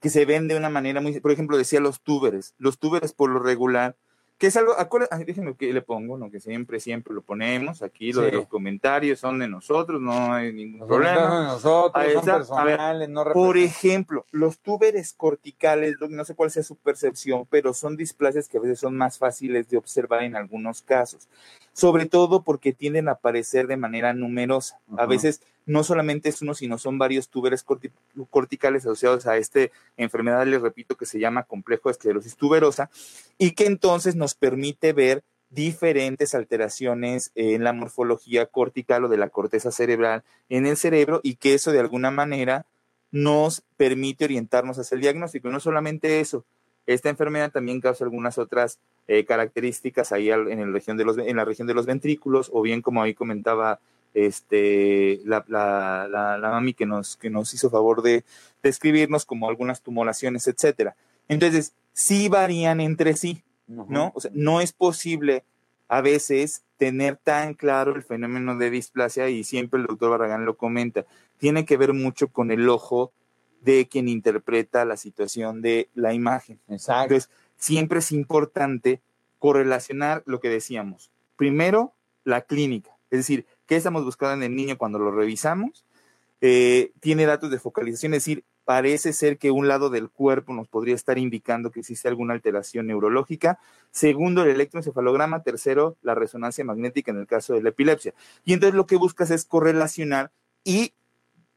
que 0.00 0.10
se 0.10 0.26
ven 0.26 0.48
de 0.48 0.56
una 0.58 0.68
manera 0.68 1.00
muy, 1.00 1.18
por 1.18 1.32
ejemplo, 1.32 1.56
decía 1.56 1.80
los 1.80 2.02
túberes, 2.02 2.52
los 2.58 2.76
túberes 2.76 3.14
por 3.14 3.30
lo 3.30 3.38
regular, 3.38 3.96
que 4.38 4.48
es 4.48 4.56
algo, 4.56 4.78
acuérdense, 4.78 5.24
déjenme 5.24 5.54
que 5.54 5.72
le 5.72 5.80
pongo, 5.80 6.16
lo 6.18 6.30
que 6.30 6.40
siempre, 6.40 6.80
siempre 6.80 7.14
lo 7.14 7.22
ponemos, 7.22 7.82
aquí 7.82 8.12
lo 8.12 8.22
de 8.22 8.32
los 8.32 8.46
comentarios 8.48 9.20
son 9.20 9.38
de 9.38 9.46
nosotros, 9.48 10.00
no 10.00 10.34
hay 10.34 10.52
ningún 10.52 10.86
problema. 10.86 11.40
de 11.40 11.46
nosotros, 11.46 11.92
Ahí 11.94 12.12
son. 12.14 12.58
A 12.58 12.64
ver, 12.64 12.76
personales, 12.76 13.08
no 13.08 13.24
Por 13.32 13.56
ejemplo, 13.58 14.26
los 14.32 14.58
túberes 14.58 15.12
corticales, 15.12 15.96
no 16.08 16.24
sé 16.24 16.34
cuál 16.34 16.50
sea 16.50 16.64
su 16.64 16.74
percepción, 16.76 17.46
pero 17.48 17.72
son 17.74 17.96
displasias 17.96 18.48
que 18.48 18.58
a 18.58 18.60
veces 18.60 18.80
son 18.80 18.96
más 18.96 19.18
fáciles 19.18 19.68
de 19.68 19.76
observar 19.76 20.24
en 20.24 20.34
algunos 20.34 20.82
casos, 20.82 21.28
sobre 21.72 22.06
todo 22.06 22.42
porque 22.42 22.72
tienden 22.72 23.08
a 23.08 23.12
aparecer 23.12 23.68
de 23.68 23.76
manera 23.76 24.14
numerosa. 24.14 24.80
A 24.96 25.06
veces 25.06 25.42
no 25.66 25.84
solamente 25.84 26.28
es 26.28 26.42
uno, 26.42 26.54
sino 26.54 26.78
son 26.78 26.98
varios 26.98 27.28
túberes 27.28 27.64
corti- 27.64 27.90
corticales 28.30 28.84
asociados 28.84 29.26
a 29.26 29.36
esta 29.36 29.60
enfermedad, 29.96 30.46
les 30.46 30.60
repito, 30.60 30.96
que 30.96 31.06
se 31.06 31.18
llama 31.18 31.44
complejo 31.44 31.88
de 31.88 31.92
esclerosis 31.92 32.36
tuberosa, 32.36 32.90
y 33.38 33.52
que 33.52 33.66
entonces 33.66 34.16
nos 34.16 34.34
permite 34.34 34.92
ver 34.92 35.22
diferentes 35.50 36.34
alteraciones 36.34 37.30
en 37.34 37.62
la 37.64 37.72
morfología 37.72 38.46
cortical 38.46 39.04
o 39.04 39.08
de 39.08 39.18
la 39.18 39.28
corteza 39.28 39.70
cerebral 39.70 40.24
en 40.48 40.66
el 40.66 40.76
cerebro 40.76 41.20
y 41.22 41.36
que 41.36 41.54
eso 41.54 41.70
de 41.70 41.80
alguna 41.80 42.10
manera 42.10 42.66
nos 43.12 43.62
permite 43.76 44.24
orientarnos 44.24 44.78
hacia 44.78 44.96
el 44.96 45.00
diagnóstico. 45.00 45.48
No 45.50 45.60
solamente 45.60 46.18
eso, 46.18 46.44
esta 46.86 47.08
enfermedad 47.08 47.52
también 47.52 47.80
causa 47.80 48.04
algunas 48.04 48.36
otras 48.38 48.80
eh, 49.06 49.24
características 49.24 50.10
ahí 50.10 50.30
en, 50.30 50.60
la 50.60 50.66
región 50.72 50.96
de 50.96 51.04
los, 51.04 51.18
en 51.18 51.36
la 51.36 51.44
región 51.44 51.68
de 51.68 51.74
los 51.74 51.86
ventrículos, 51.86 52.50
o 52.52 52.60
bien 52.60 52.82
como 52.82 53.02
ahí 53.02 53.14
comentaba 53.14 53.78
este, 54.14 55.20
la, 55.24 55.44
la, 55.48 56.38
mami 56.40 56.72
que 56.72 56.86
nos, 56.86 57.16
que 57.16 57.30
nos 57.30 57.52
hizo 57.52 57.68
favor 57.68 58.02
de 58.02 58.24
describirnos 58.62 59.26
como 59.26 59.48
algunas 59.48 59.82
tumoraciones, 59.82 60.46
etcétera. 60.46 60.96
Entonces, 61.28 61.74
sí 61.92 62.28
varían 62.28 62.80
entre 62.80 63.14
sí, 63.16 63.42
¿no? 63.66 64.12
O 64.14 64.20
sea, 64.20 64.30
no 64.34 64.60
es 64.60 64.72
posible 64.72 65.44
a 65.88 66.00
veces 66.00 66.62
tener 66.76 67.16
tan 67.16 67.54
claro 67.54 67.94
el 67.94 68.02
fenómeno 68.02 68.56
de 68.56 68.70
displasia 68.70 69.28
y 69.28 69.44
siempre 69.44 69.80
el 69.80 69.86
doctor 69.86 70.10
Barragán 70.10 70.44
lo 70.44 70.56
comenta. 70.56 71.04
Tiene 71.38 71.64
que 71.64 71.76
ver 71.76 71.92
mucho 71.92 72.28
con 72.28 72.50
el 72.50 72.68
ojo 72.68 73.12
de 73.62 73.88
quien 73.88 74.08
interpreta 74.08 74.84
la 74.84 74.96
situación 74.96 75.62
de 75.62 75.88
la 75.94 76.12
imagen. 76.12 76.60
Exacto. 76.68 77.14
Entonces, 77.14 77.30
siempre 77.56 77.98
es 78.00 78.12
importante 78.12 79.00
correlacionar 79.38 80.22
lo 80.26 80.40
que 80.40 80.48
decíamos. 80.48 81.10
Primero, 81.36 81.92
la 82.24 82.42
clínica, 82.42 82.96
es 83.10 83.20
decir, 83.20 83.46
qué 83.66 83.76
estamos 83.76 84.04
buscando 84.04 84.34
en 84.34 84.52
el 84.52 84.56
niño 84.56 84.78
cuando 84.78 84.98
lo 84.98 85.10
revisamos. 85.10 85.84
Eh, 86.40 86.92
tiene 87.00 87.26
datos 87.26 87.50
de 87.50 87.58
focalización, 87.58 88.14
es 88.14 88.24
decir, 88.24 88.44
parece 88.64 89.12
ser 89.12 89.38
que 89.38 89.50
un 89.50 89.68
lado 89.68 89.90
del 89.90 90.10
cuerpo 90.10 90.52
nos 90.52 90.68
podría 90.68 90.94
estar 90.94 91.18
indicando 91.18 91.70
que 91.70 91.80
existe 91.80 92.08
alguna 92.08 92.34
alteración 92.34 92.86
neurológica. 92.86 93.58
Segundo, 93.90 94.42
el 94.42 94.50
electroencefalograma. 94.50 95.42
Tercero, 95.42 95.96
la 96.02 96.14
resonancia 96.14 96.64
magnética 96.64 97.10
en 97.12 97.18
el 97.18 97.26
caso 97.26 97.54
de 97.54 97.62
la 97.62 97.70
epilepsia. 97.70 98.14
Y 98.44 98.52
entonces 98.52 98.74
lo 98.74 98.86
que 98.86 98.96
buscas 98.96 99.30
es 99.30 99.44
correlacionar 99.44 100.30
y 100.64 100.92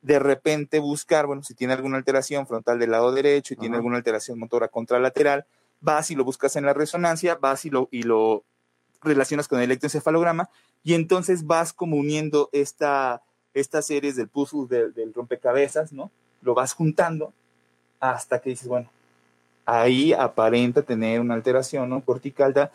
de 0.02 0.20
repente 0.20 0.80
buscar, 0.80 1.26
bueno, 1.26 1.44
si 1.44 1.54
tiene 1.54 1.74
alguna 1.74 1.98
alteración 1.98 2.48
frontal 2.48 2.80
del 2.80 2.92
lado 2.92 3.12
derecho 3.12 3.54
y 3.54 3.58
tiene 3.58 3.78
alguna 3.78 3.98
alteración 3.98 4.40
motora 4.40 4.68
contralateral, 4.68 5.46
vas 5.82 6.12
y 6.12 6.16
lo 6.16 6.24
buscas 6.24 6.56
en 6.56 6.66
la 6.66 6.74
resonancia, 6.74 7.36
vas 7.36 7.66
y 7.66 7.70
lo, 7.70 7.90
y 7.92 8.04
lo 8.04 8.44
relacionas 9.02 9.48
con 9.48 9.60
el 9.60 9.66
electroencefalograma 9.66 10.50
y 10.84 10.94
entonces 10.94 11.46
vas 11.46 11.74
como 11.74 11.98
uniendo 11.98 12.50
esta, 12.52 13.22
estas 13.54 13.86
series 13.86 14.16
del 14.16 14.28
puzzle 14.28 14.68
del, 14.68 15.14
rompecabezas, 15.14 15.92
¿no? 15.92 16.12
Lo 16.42 16.54
vas 16.54 16.74
juntando 16.74 17.34
hasta 18.00 18.40
que 18.40 18.52
dices, 18.52 18.68
bueno, 18.68 18.90
ahí 19.66 20.14
aparenta 20.14 20.82
tener 20.82 21.20
una 21.20 21.34
alteración 21.34 21.90
¿no? 21.90 22.02
cortical. 22.02 22.72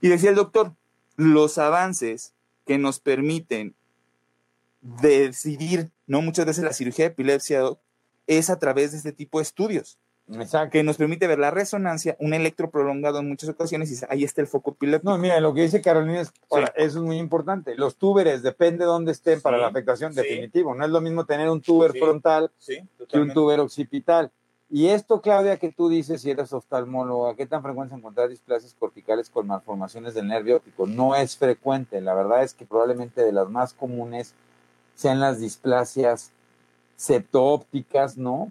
Y 0.00 0.08
decía 0.08 0.30
el 0.30 0.36
doctor, 0.36 0.72
los 1.16 1.58
avances 1.58 2.34
que 2.66 2.78
nos 2.78 2.98
permiten 2.98 3.74
decidir, 4.80 5.90
¿no? 6.06 6.20
Muchas 6.20 6.46
veces 6.46 6.64
la 6.64 6.72
cirugía 6.72 7.06
de 7.06 7.12
epilepsia 7.12 7.62
es 8.26 8.50
a 8.50 8.58
través 8.58 8.92
de 8.92 8.98
este 8.98 9.12
tipo 9.12 9.38
de 9.38 9.44
estudios. 9.44 9.98
Exacto. 10.32 10.72
Que 10.72 10.82
nos 10.82 10.96
permite 10.96 11.26
ver 11.26 11.38
la 11.38 11.50
resonancia, 11.50 12.16
un 12.18 12.32
electro 12.32 12.70
prolongado 12.70 13.18
en 13.18 13.28
muchas 13.28 13.50
ocasiones 13.50 13.90
y 13.92 14.04
ahí 14.08 14.24
está 14.24 14.40
el 14.40 14.46
foco 14.46 14.70
epiléptico. 14.70 15.10
No, 15.10 15.18
mira, 15.18 15.38
lo 15.40 15.52
que 15.52 15.62
dice 15.62 15.82
Carolina 15.82 16.20
es, 16.22 16.32
eso 16.50 16.68
es 16.76 16.96
muy 16.96 17.18
importante. 17.18 17.74
Los 17.74 17.96
túberes, 17.96 18.42
depende 18.42 18.84
de 18.84 18.86
dónde 18.86 19.12
estén 19.12 19.40
para 19.40 19.58
la 19.58 19.66
afectación, 19.66 20.14
definitivo. 20.14 20.74
No 20.74 20.84
es 20.84 20.90
lo 20.90 21.00
mismo 21.00 21.26
tener 21.26 21.50
un 21.50 21.60
túber 21.60 21.92
frontal 21.92 22.50
que 23.08 23.18
un 23.18 23.32
túber 23.32 23.60
occipital. 23.60 24.30
Y 24.70 24.88
esto, 24.88 25.20
Claudia, 25.20 25.58
que 25.58 25.70
tú 25.70 25.88
dices, 25.88 26.22
si 26.22 26.30
eres 26.30 26.52
oftalmóloga, 26.52 27.36
¿qué 27.36 27.46
tan 27.46 27.62
frecuente 27.62 27.94
encontrar 27.94 28.28
displasias 28.28 28.74
corticales 28.74 29.28
con 29.28 29.46
malformaciones 29.46 30.14
del 30.14 30.26
nervio 30.26 30.56
óptico? 30.56 30.86
No 30.86 31.14
es 31.14 31.36
frecuente. 31.36 32.00
La 32.00 32.14
verdad 32.14 32.42
es 32.42 32.54
que 32.54 32.64
probablemente 32.64 33.22
de 33.22 33.30
las 33.30 33.48
más 33.50 33.74
comunes 33.74 34.34
sean 34.94 35.20
las 35.20 35.38
displasias 35.38 36.32
septoópticas, 36.96 38.16
¿no? 38.16 38.50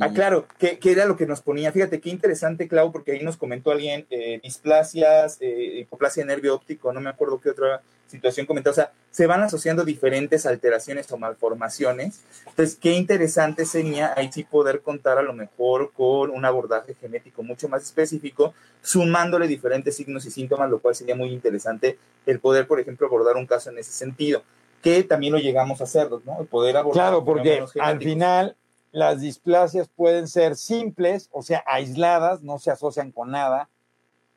Ah, 0.00 0.10
claro, 0.14 0.46
que, 0.58 0.78
era 0.84 1.04
lo 1.04 1.16
que 1.16 1.26
nos 1.26 1.40
ponía. 1.40 1.72
Fíjate 1.72 2.00
qué 2.00 2.10
interesante, 2.10 2.68
Clau, 2.68 2.92
porque 2.92 3.12
ahí 3.12 3.22
nos 3.22 3.36
comentó 3.36 3.72
alguien 3.72 4.06
eh, 4.10 4.40
displasias, 4.42 5.38
eh, 5.40 5.80
hipoplasia 5.80 6.22
de 6.22 6.28
nervio 6.28 6.54
óptico, 6.54 6.92
no 6.92 7.00
me 7.00 7.10
acuerdo 7.10 7.40
qué 7.40 7.50
otra 7.50 7.82
situación 8.06 8.46
comentó. 8.46 8.70
O 8.70 8.74
sea, 8.74 8.92
se 9.10 9.26
van 9.26 9.42
asociando 9.42 9.84
diferentes 9.84 10.46
alteraciones 10.46 11.10
o 11.10 11.18
malformaciones. 11.18 12.20
Entonces, 12.46 12.78
qué 12.80 12.92
interesante 12.92 13.66
sería 13.66 14.14
ahí 14.16 14.30
sí 14.32 14.44
poder 14.44 14.80
contar 14.80 15.18
a 15.18 15.22
lo 15.22 15.32
mejor 15.32 15.92
con 15.92 16.30
un 16.30 16.44
abordaje 16.44 16.94
genético 17.00 17.42
mucho 17.42 17.68
más 17.68 17.82
específico, 17.82 18.54
sumándole 18.80 19.48
diferentes 19.48 19.96
signos 19.96 20.24
y 20.26 20.30
síntomas, 20.30 20.70
lo 20.70 20.78
cual 20.78 20.94
sería 20.94 21.16
muy 21.16 21.30
interesante 21.30 21.98
el 22.26 22.38
poder, 22.38 22.68
por 22.68 22.78
ejemplo, 22.78 23.08
abordar 23.08 23.36
un 23.36 23.46
caso 23.46 23.70
en 23.70 23.78
ese 23.78 23.92
sentido 23.92 24.42
que 24.82 25.02
también 25.02 25.32
lo 25.32 25.38
llegamos 25.38 25.80
a 25.80 25.84
hacer, 25.84 26.10
¿no? 26.26 26.42
El 26.42 26.46
poder 26.46 26.76
abordar. 26.76 27.06
Claro, 27.06 27.24
porque 27.24 27.64
al 27.80 27.98
final 27.98 28.54
las 28.94 29.20
displasias 29.20 29.88
pueden 29.88 30.28
ser 30.28 30.54
simples, 30.54 31.28
o 31.32 31.42
sea, 31.42 31.64
aisladas, 31.66 32.42
no 32.42 32.60
se 32.60 32.70
asocian 32.70 33.10
con 33.10 33.32
nada, 33.32 33.68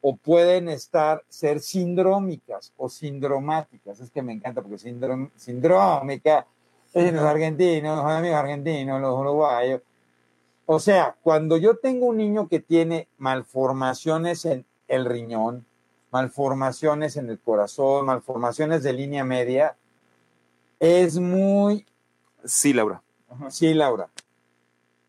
o 0.02 0.16
pueden 0.16 0.68
estar, 0.68 1.24
ser 1.30 1.60
sindrómicas 1.60 2.74
o 2.76 2.90
sindromáticas. 2.90 4.00
Es 4.00 4.10
que 4.10 4.24
me 4.24 4.34
encanta 4.34 4.64
porque 4.64 4.80
sindrómica, 4.80 6.48
es 6.92 7.14
los 7.14 7.22
argentinos, 7.22 7.98
los 7.98 8.12
amigos 8.12 8.38
argentinos, 8.38 9.00
los 9.00 9.20
uruguayos. 9.20 9.84
O 10.66 10.80
sea, 10.80 11.16
cuando 11.22 11.58
yo 11.58 11.78
tengo 11.78 12.08
un 12.08 12.18
niño 12.18 12.48
que 12.48 12.60
tiene 12.60 13.08
malformaciones 13.20 14.44
en 14.46 14.66
el 14.88 15.06
riñón, 15.06 15.68
malformaciones 16.10 17.16
en 17.16 17.30
el 17.30 17.40
corazón, 17.40 18.08
malformaciones 18.08 18.82
de 18.82 18.94
línea 18.94 19.24
media, 19.24 19.76
es 20.80 21.20
muy... 21.20 21.86
Sí, 22.44 22.74
Laura. 22.74 23.04
Sí, 23.50 23.76
Laura. 23.76 24.10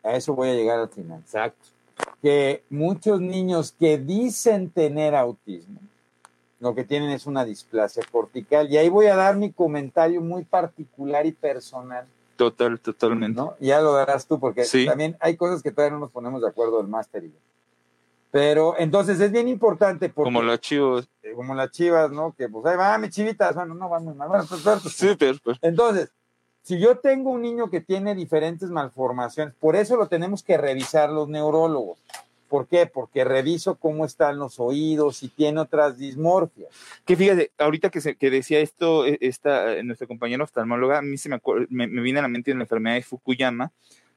A 0.03 0.13
eso 0.13 0.33
voy 0.33 0.49
a 0.49 0.53
llegar 0.53 0.79
al 0.79 0.89
final. 0.89 1.19
Exacto. 1.19 1.67
Que 2.21 2.63
muchos 2.69 3.19
niños 3.19 3.75
que 3.77 3.97
dicen 3.97 4.69
tener 4.69 5.15
autismo, 5.15 5.79
lo 6.59 6.75
que 6.75 6.83
tienen 6.83 7.09
es 7.09 7.25
una 7.25 7.45
displasia 7.45 8.03
cortical. 8.11 8.69
Y 8.69 8.77
ahí 8.77 8.89
voy 8.89 9.07
a 9.07 9.15
dar 9.15 9.35
mi 9.37 9.51
comentario 9.51 10.21
muy 10.21 10.43
particular 10.43 11.25
y 11.25 11.31
personal. 11.31 12.05
Total, 12.35 12.79
totalmente. 12.79 13.37
¿no? 13.37 13.55
Ya 13.59 13.81
lo 13.81 13.93
darás 13.93 14.25
tú, 14.25 14.39
porque 14.39 14.65
también 14.85 15.17
hay 15.19 15.35
cosas 15.35 15.61
que 15.61 15.71
todavía 15.71 15.95
no 15.95 15.99
nos 15.99 16.11
ponemos 16.11 16.41
de 16.41 16.47
acuerdo 16.47 16.79
el 16.79 16.87
máster 16.87 17.25
y 17.25 17.27
yo. 17.31 17.37
Pero 18.31 18.75
entonces 18.77 19.19
es 19.19 19.31
bien 19.31 19.47
importante 19.47 20.09
porque... 20.09 20.27
Como 20.27 20.43
las 20.43 20.59
chivas. 20.59 21.09
Eh, 21.23 21.33
como 21.35 21.55
las 21.55 21.71
chivas, 21.71 22.11
¿no? 22.11 22.33
Que 22.37 22.47
pues 22.47 22.65
ahí 22.65 22.77
va, 22.77 22.97
mi 22.97 23.09
chivitas. 23.09 23.55
Bueno, 23.55 23.73
no 23.73 23.89
van 23.89 24.05
muy 24.05 24.13
mal. 24.13 24.29
Bueno, 24.29 24.45
pues, 24.47 24.61
pues, 24.61 24.93
sí, 24.93 25.15
pero, 25.17 25.37
pues. 25.43 25.57
Entonces, 25.61 26.11
si 26.69 26.77
yo 26.77 26.99
tengo 26.99 27.31
un 27.31 27.41
niño 27.41 27.71
que 27.71 27.81
tiene 27.81 28.13
diferentes 28.13 28.69
malformaciones, 28.69 29.55
por 29.55 29.75
eso 29.75 29.97
lo 29.97 30.07
tenemos 30.07 30.43
que 30.43 30.55
revisar 30.55 31.09
los 31.09 31.27
neurólogos. 31.27 31.97
¿Por 32.47 32.67
qué? 32.67 32.85
Porque 32.85 33.23
reviso 33.23 33.73
cómo 33.73 34.05
están 34.05 34.37
los 34.37 34.59
oídos, 34.59 35.17
si 35.17 35.29
tiene 35.29 35.61
otras 35.61 35.97
dismorfias. 35.97 36.69
Que 37.05 37.15
fíjate, 37.15 37.49
ahorita 37.57 37.89
que, 37.89 38.01
se, 38.01 38.15
decía 38.19 38.59
esto, 38.59 39.07
e, 39.07 39.17
esta, 39.19 39.77
eh, 39.77 39.83
nuestra 39.83 40.05
compañera 40.05 40.43
oftalmóloga, 40.43 40.99
a 40.99 41.01
mí 41.01 41.17
se 41.17 41.29
me, 41.29 41.41
me, 41.69 41.87
me 41.87 42.01
viene 42.03 42.19
a 42.19 42.21
la 42.21 42.27
mente 42.27 42.53
la 42.53 42.61
enfermedad 42.61 42.97
de 42.97 43.01
Fukuyama, 43.01 43.71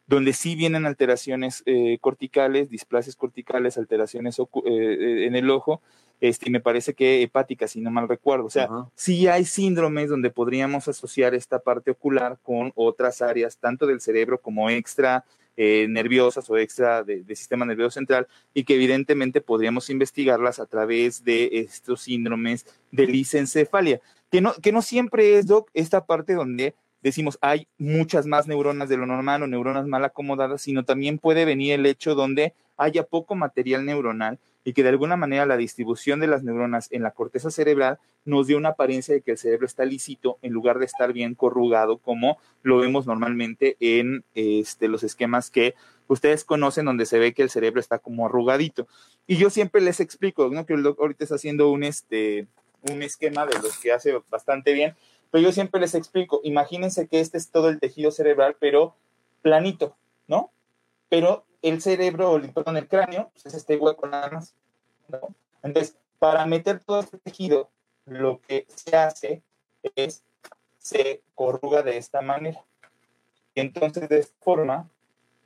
donde 0.07 0.35
sí 0.35 0.55
vienen 0.55 0.85
alteraciones 0.85 1.63
eh, 1.65 1.97
corticales, 2.03 2.69
displasias 2.69 3.17
corticales, 3.17 3.79
alteraciones 3.79 4.39
eh, 4.39 5.25
en 5.27 5.37
el 5.37 5.49
ojo, 5.49 5.81
este, 6.23 6.51
me 6.51 6.61
parece 6.61 6.95
que 6.95 7.21
hepáticas, 7.21 7.73
si 7.73 7.81
no 7.81 7.91
mal 7.91 8.09
recuerdo. 8.09 8.47
O 8.47 8.51
sea, 8.51 8.71
sí 8.95 9.27
hay 9.27 9.45
síndromes 9.45 10.09
donde 10.09 10.31
podríamos 10.31 10.87
asociar 10.87 11.35
esta 11.35 11.59
parte 11.59 11.91
ocular 11.91 12.39
con 12.45 12.71
otras 12.77 13.21
áreas, 13.23 13.59
tanto 13.59 13.89
del 13.89 14.01
cerebro 14.01 14.41
como 14.41 14.71
extra 14.71 15.25
nerviosas 15.57 16.49
o 16.49 16.57
extra 16.57 17.03
de, 17.03 17.25
sistema 17.35 17.65
nervioso 17.65 17.95
central, 17.95 18.29
y 18.55 18.63
que 18.63 18.77
evidentemente 18.77 19.41
podríamos 19.41 19.91
investigarlas 19.91 20.61
a 20.61 20.67
través 20.67 21.25
de 21.25 21.51
estos 21.53 22.03
síndromes 22.03 22.67
de 22.93 23.07
lisencefalia. 23.09 24.01
Que 24.31 24.41
no, 24.41 24.55
que 24.55 24.71
no 24.71 24.81
siempre 24.81 25.39
es, 25.39 25.47
Doc, 25.47 25.71
esta 25.75 26.07
parte 26.07 26.35
donde 26.35 26.77
decimos 27.03 27.37
hay 27.41 27.67
muchas 27.79 28.27
más 28.27 28.47
neuronas 28.47 28.89
de 28.89 28.97
lo 28.97 29.07
normal 29.07 29.43
o 29.43 29.49
neuronas 29.49 29.89
mal 29.89 30.05
acomodadas, 30.05 30.63
sino 30.63 30.85
también 30.85 31.19
puede 31.19 31.45
venir 31.45 31.73
el 31.73 31.87
hecho 31.87 32.15
donde 32.15 32.55
haya 32.77 33.03
poco 33.03 33.35
material 33.35 33.85
neuronal 33.85 34.39
y 34.65 34.73
que 34.73 34.83
de 34.83 34.91
alguna 34.91 35.17
manera 35.17 35.47
la 35.47 35.57
distribución 35.57 36.21
de 36.21 36.27
las 36.27 36.43
neuronas 36.43 36.89
en 36.91 37.03
la 37.03 37.11
corteza 37.11 37.51
cerebral 37.51 37.99
nos 38.25 38.47
dé 38.47 38.55
una 38.55 38.71
apariencia 38.71 39.15
de 39.15 39.21
que 39.21 39.33
el 39.33 39.39
cerebro 39.39 39.67
está 39.67 39.85
lícito 39.85 40.39
en 40.43 40.53
lugar 40.53 40.79
de 40.79 40.85
estar 40.85 41.13
bien 41.13 41.35
corrugado 41.35 41.99
como 41.99 42.39
lo 42.63 42.79
vemos 42.79 43.07
normalmente 43.07 43.77
en 43.81 44.25
este, 44.35 44.89
los 44.89 45.03
esquemas 45.03 45.51
que 45.51 45.75
ustedes 46.07 46.45
conocen 46.45 46.85
donde 46.85 47.07
se 47.07 47.19
ve 47.19 47.35
que 47.35 47.43
el 47.43 47.51
cerebro 47.51 47.81
está 47.81 47.99
como 47.99 48.27
arrugadito. 48.27 48.87
Y 49.27 49.37
yo 49.37 49.51
siempre 49.51 49.81
les 49.81 50.01
explico, 50.01 50.49
¿no? 50.51 50.67
que 50.67 50.75
el 50.75 50.87
ahorita 50.87 51.25
está 51.25 51.37
haciendo 51.37 51.71
un, 51.71 51.83
este, 51.83 52.47
un 52.91 53.03
esquema 53.03 53.47
de 53.47 53.59
los 53.61 53.79
que 53.79 53.93
hace 53.93 54.21
bastante 54.31 54.73
bien, 54.73 54.95
pero 55.31 55.45
yo 55.45 55.53
siempre 55.53 55.81
les 55.81 55.95
explico, 55.95 56.41
imagínense 56.45 57.09
que 57.09 57.21
este 57.21 57.39
es 57.39 57.51
todo 57.51 57.69
el 57.71 57.81
tejido 57.81 58.11
cerebral, 58.11 58.57
pero 58.61 58.95
planito, 59.41 59.97
¿no? 60.29 60.51
Pero 61.09 61.45
el 61.63 61.81
cerebro, 61.81 62.41
perdón, 62.53 62.77
el 62.77 62.89
cráneo, 62.89 63.31
pues 63.33 63.47
es 63.47 63.55
este 63.55 63.77
hueco 63.77 64.07
nada 64.07 64.29
más, 64.31 64.55
¿no? 65.09 65.35
Entonces, 65.63 65.97
para 66.19 66.45
meter 66.47 66.81
todo 66.81 67.01
este 67.01 67.19
tejido 67.19 67.71
lo 68.05 68.41
que 68.41 68.67
se 68.69 68.97
hace 68.97 69.43
es 69.97 70.25
se 70.79 71.23
corruga 71.35 71.83
de 71.83 71.97
esta 71.97 72.21
manera. 72.21 72.65
Y 73.55 73.61
entonces 73.61 74.09
de 74.09 74.19
esta 74.19 74.35
forma 74.41 74.89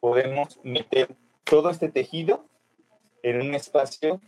podemos 0.00 0.58
meter 0.62 1.14
todo 1.44 1.70
este 1.70 1.90
tejido 1.90 2.46
en 3.22 3.40
un 3.40 3.54
espacio 3.54 4.20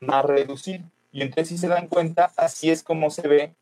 más 0.00 0.24
reducido. 0.24 0.84
Y 1.12 1.22
entonces 1.22 1.48
si 1.48 1.58
se 1.58 1.68
dan 1.68 1.88
cuenta, 1.88 2.32
así 2.36 2.70
es 2.70 2.82
como 2.82 3.10
se 3.10 3.28
ve 3.28 3.54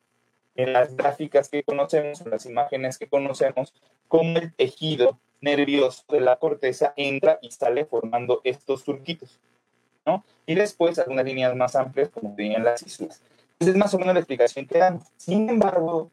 en 0.54 0.72
las 0.72 0.96
gráficas 0.96 1.48
que 1.48 1.62
conocemos, 1.62 2.20
en 2.20 2.30
las 2.30 2.46
imágenes 2.46 2.98
que 2.98 3.08
conocemos, 3.08 3.74
cómo 4.08 4.38
el 4.38 4.54
tejido 4.54 5.18
nervioso 5.40 6.04
de 6.08 6.20
la 6.20 6.36
corteza 6.36 6.92
entra 6.96 7.38
y 7.42 7.50
sale 7.50 7.84
formando 7.84 8.40
estos 8.44 8.82
surquitos, 8.82 9.40
¿no? 10.06 10.24
Y 10.46 10.54
después 10.54 10.98
algunas 10.98 11.24
líneas 11.24 11.54
más 11.54 11.76
amplias 11.76 12.08
como 12.08 12.34
tenían 12.34 12.64
las 12.64 12.80
cisuras. 12.80 13.20
Esa 13.58 13.70
es 13.70 13.76
más 13.76 13.94
o 13.94 13.98
menos 13.98 14.14
la 14.14 14.20
explicación 14.20 14.66
que 14.66 14.78
dan. 14.78 15.00
Sin 15.16 15.48
embargo, 15.48 16.10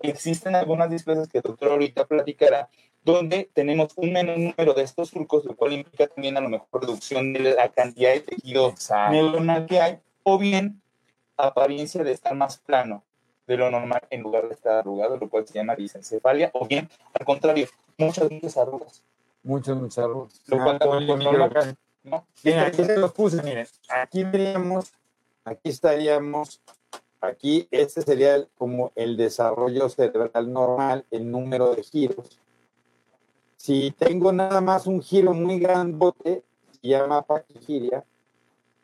existen 0.00 0.54
algunas 0.54 0.90
displasias 0.90 1.28
que 1.28 1.38
el 1.38 1.42
doctor 1.42 1.72
ahorita 1.72 2.06
platicará, 2.06 2.68
donde 3.04 3.50
tenemos 3.52 3.92
un 3.96 4.12
menor 4.12 4.38
número 4.38 4.74
de 4.74 4.82
estos 4.82 5.10
surcos, 5.10 5.44
lo 5.44 5.56
cual 5.56 5.72
implica 5.72 6.06
también 6.06 6.36
a 6.36 6.40
lo 6.40 6.48
mejor 6.48 6.68
reducción 6.80 7.32
de 7.32 7.54
la 7.54 7.68
cantidad 7.70 8.12
de 8.12 8.20
tejido 8.20 8.74
neuronal 9.10 9.66
que 9.66 9.80
hay, 9.80 9.98
o 10.22 10.38
bien 10.38 10.80
apariencia 11.36 12.02
de 12.02 12.12
estar 12.12 12.34
más 12.34 12.58
plano 12.58 13.04
de 13.46 13.56
lo 13.56 13.70
normal 13.70 14.02
en 14.10 14.22
lugar 14.22 14.48
de 14.48 14.54
estar 14.54 14.74
arrugado, 14.74 15.16
lo 15.16 15.28
cual 15.28 15.46
se 15.46 15.54
llama 15.54 15.76
disencefalia, 15.76 16.50
o 16.54 16.66
bien, 16.66 16.88
al 17.12 17.26
contrario, 17.26 17.68
muchas, 17.98 18.30
muchas 18.30 18.56
arrugas. 18.56 19.02
Muchas, 19.42 19.76
muchas 19.76 19.98
arrugas. 20.04 20.42
Lo 20.46 20.56
cual 20.62 20.78
ah, 20.80 21.74
¿no? 22.04 22.26
aquí 22.60 22.84
se 22.84 22.96
los 22.96 23.12
puse, 23.12 23.42
miren, 23.42 23.66
aquí 23.88 24.24
veríamos, 24.24 24.92
aquí 25.44 25.68
estaríamos 25.68 26.60
Aquí 27.24 27.66
este 27.70 28.02
sería 28.02 28.46
como 28.58 28.92
el 28.94 29.16
desarrollo 29.16 29.88
cerebral 29.88 30.52
normal, 30.52 31.06
el 31.10 31.30
número 31.30 31.74
de 31.74 31.82
giros. 31.82 32.38
Si 33.56 33.92
tengo 33.92 34.30
nada 34.30 34.60
más 34.60 34.86
un 34.86 35.00
giro 35.00 35.32
muy 35.32 35.58
grandote, 35.58 36.42
se 36.70 36.88
llama 36.88 37.22
paquigiria. 37.22 38.04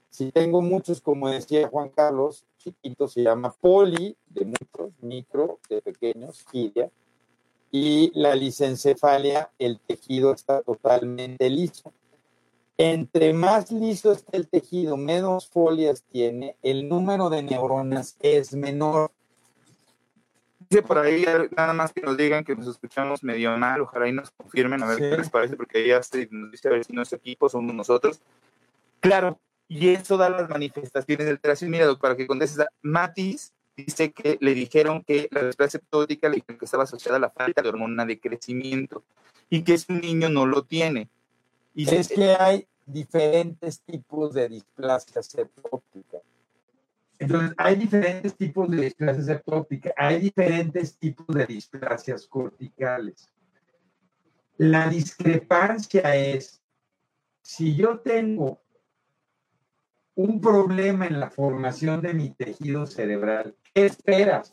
Si 0.08 0.32
tengo 0.32 0.62
muchos, 0.62 1.02
como 1.02 1.28
decía 1.28 1.68
Juan 1.68 1.90
Carlos, 1.90 2.46
chiquitos, 2.60 3.14
se 3.14 3.22
llama 3.22 3.52
poli, 3.52 4.16
de 4.28 4.44
muchos, 4.44 4.92
micro, 5.00 5.58
de 5.68 5.82
pequeños, 5.82 6.44
giria. 6.50 6.90
Y 7.72 8.10
la 8.14 8.34
licencefalia, 8.34 9.50
el 9.58 9.80
tejido 9.80 10.32
está 10.32 10.62
totalmente 10.62 11.48
liso. 11.48 11.92
Entre 12.76 13.32
más 13.34 13.70
liso 13.70 14.12
esté 14.12 14.36
el 14.36 14.48
tejido, 14.48 14.96
menos 14.96 15.48
folias 15.48 16.02
tiene, 16.10 16.56
el 16.62 16.88
número 16.88 17.28
de 17.28 17.42
neuronas 17.42 18.16
es 18.20 18.54
menor. 18.54 19.10
Dice 20.68 20.82
por 20.82 20.98
ahí, 20.98 21.24
nada 21.56 21.72
más 21.72 21.92
que 21.92 22.00
nos 22.00 22.16
digan 22.16 22.44
que 22.44 22.56
nos 22.56 22.68
escuchamos 22.68 23.22
medio 23.22 23.56
mal, 23.58 23.82
ojalá 23.82 24.08
y 24.08 24.12
nos 24.12 24.30
confirmen 24.30 24.82
a 24.82 24.86
ver 24.86 24.98
qué 24.98 25.16
les 25.16 25.28
parece, 25.28 25.56
porque 25.56 25.86
ya 25.86 26.02
se 26.02 26.28
nos 26.30 26.50
dice 26.50 26.68
a 26.68 26.70
ver 26.70 26.84
si 26.84 26.92
nuestro 26.92 27.18
equipo 27.18 27.48
somos 27.48 27.74
nosotros. 27.74 28.20
Claro, 29.00 29.38
y 29.70 29.90
eso 29.90 30.16
da 30.16 30.28
las 30.28 30.50
manifestaciones 30.50 31.26
de 31.26 31.30
alteración. 31.30 31.70
Mira, 31.70 31.94
para 31.94 32.16
que 32.16 32.26
contestes, 32.26 32.66
Matis 32.82 33.52
dice 33.76 34.10
que 34.10 34.36
le 34.40 34.52
dijeron 34.52 35.04
que 35.04 35.28
la 35.30 35.44
displasia 35.44 35.78
eptótica 35.78 36.28
le 36.28 36.40
que 36.40 36.64
estaba 36.64 36.82
asociada 36.82 37.18
a 37.18 37.20
la 37.20 37.30
falta 37.30 37.62
de 37.62 37.68
hormona 37.68 38.04
de 38.04 38.18
crecimiento 38.18 39.04
y 39.48 39.62
que 39.62 39.74
ese 39.74 39.92
niño 39.92 40.28
no 40.28 40.44
lo 40.44 40.64
tiene. 40.64 41.08
Y 41.72 41.88
es 41.94 42.08
que 42.08 42.34
hay 42.34 42.66
diferentes 42.84 43.80
tipos 43.82 44.34
de 44.34 44.48
displasia 44.48 45.22
septóptica. 45.22 46.18
Entonces, 47.20 47.54
hay 47.56 47.76
diferentes 47.76 48.34
tipos 48.34 48.68
de 48.68 48.76
displasia 48.76 49.22
septóptica, 49.22 49.94
hay 49.96 50.18
diferentes 50.18 50.96
tipos 50.96 51.28
de 51.28 51.46
displasias 51.46 52.26
corticales. 52.26 53.28
La 54.56 54.88
discrepancia 54.88 56.16
es, 56.16 56.60
si 57.40 57.76
yo 57.76 58.00
tengo 58.00 58.60
un 60.14 60.40
problema 60.40 61.06
en 61.06 61.20
la 61.20 61.30
formación 61.30 62.00
de 62.02 62.14
mi 62.14 62.30
tejido 62.30 62.86
cerebral, 62.86 63.56
¿qué 63.75 63.86
esperas? 63.86 64.52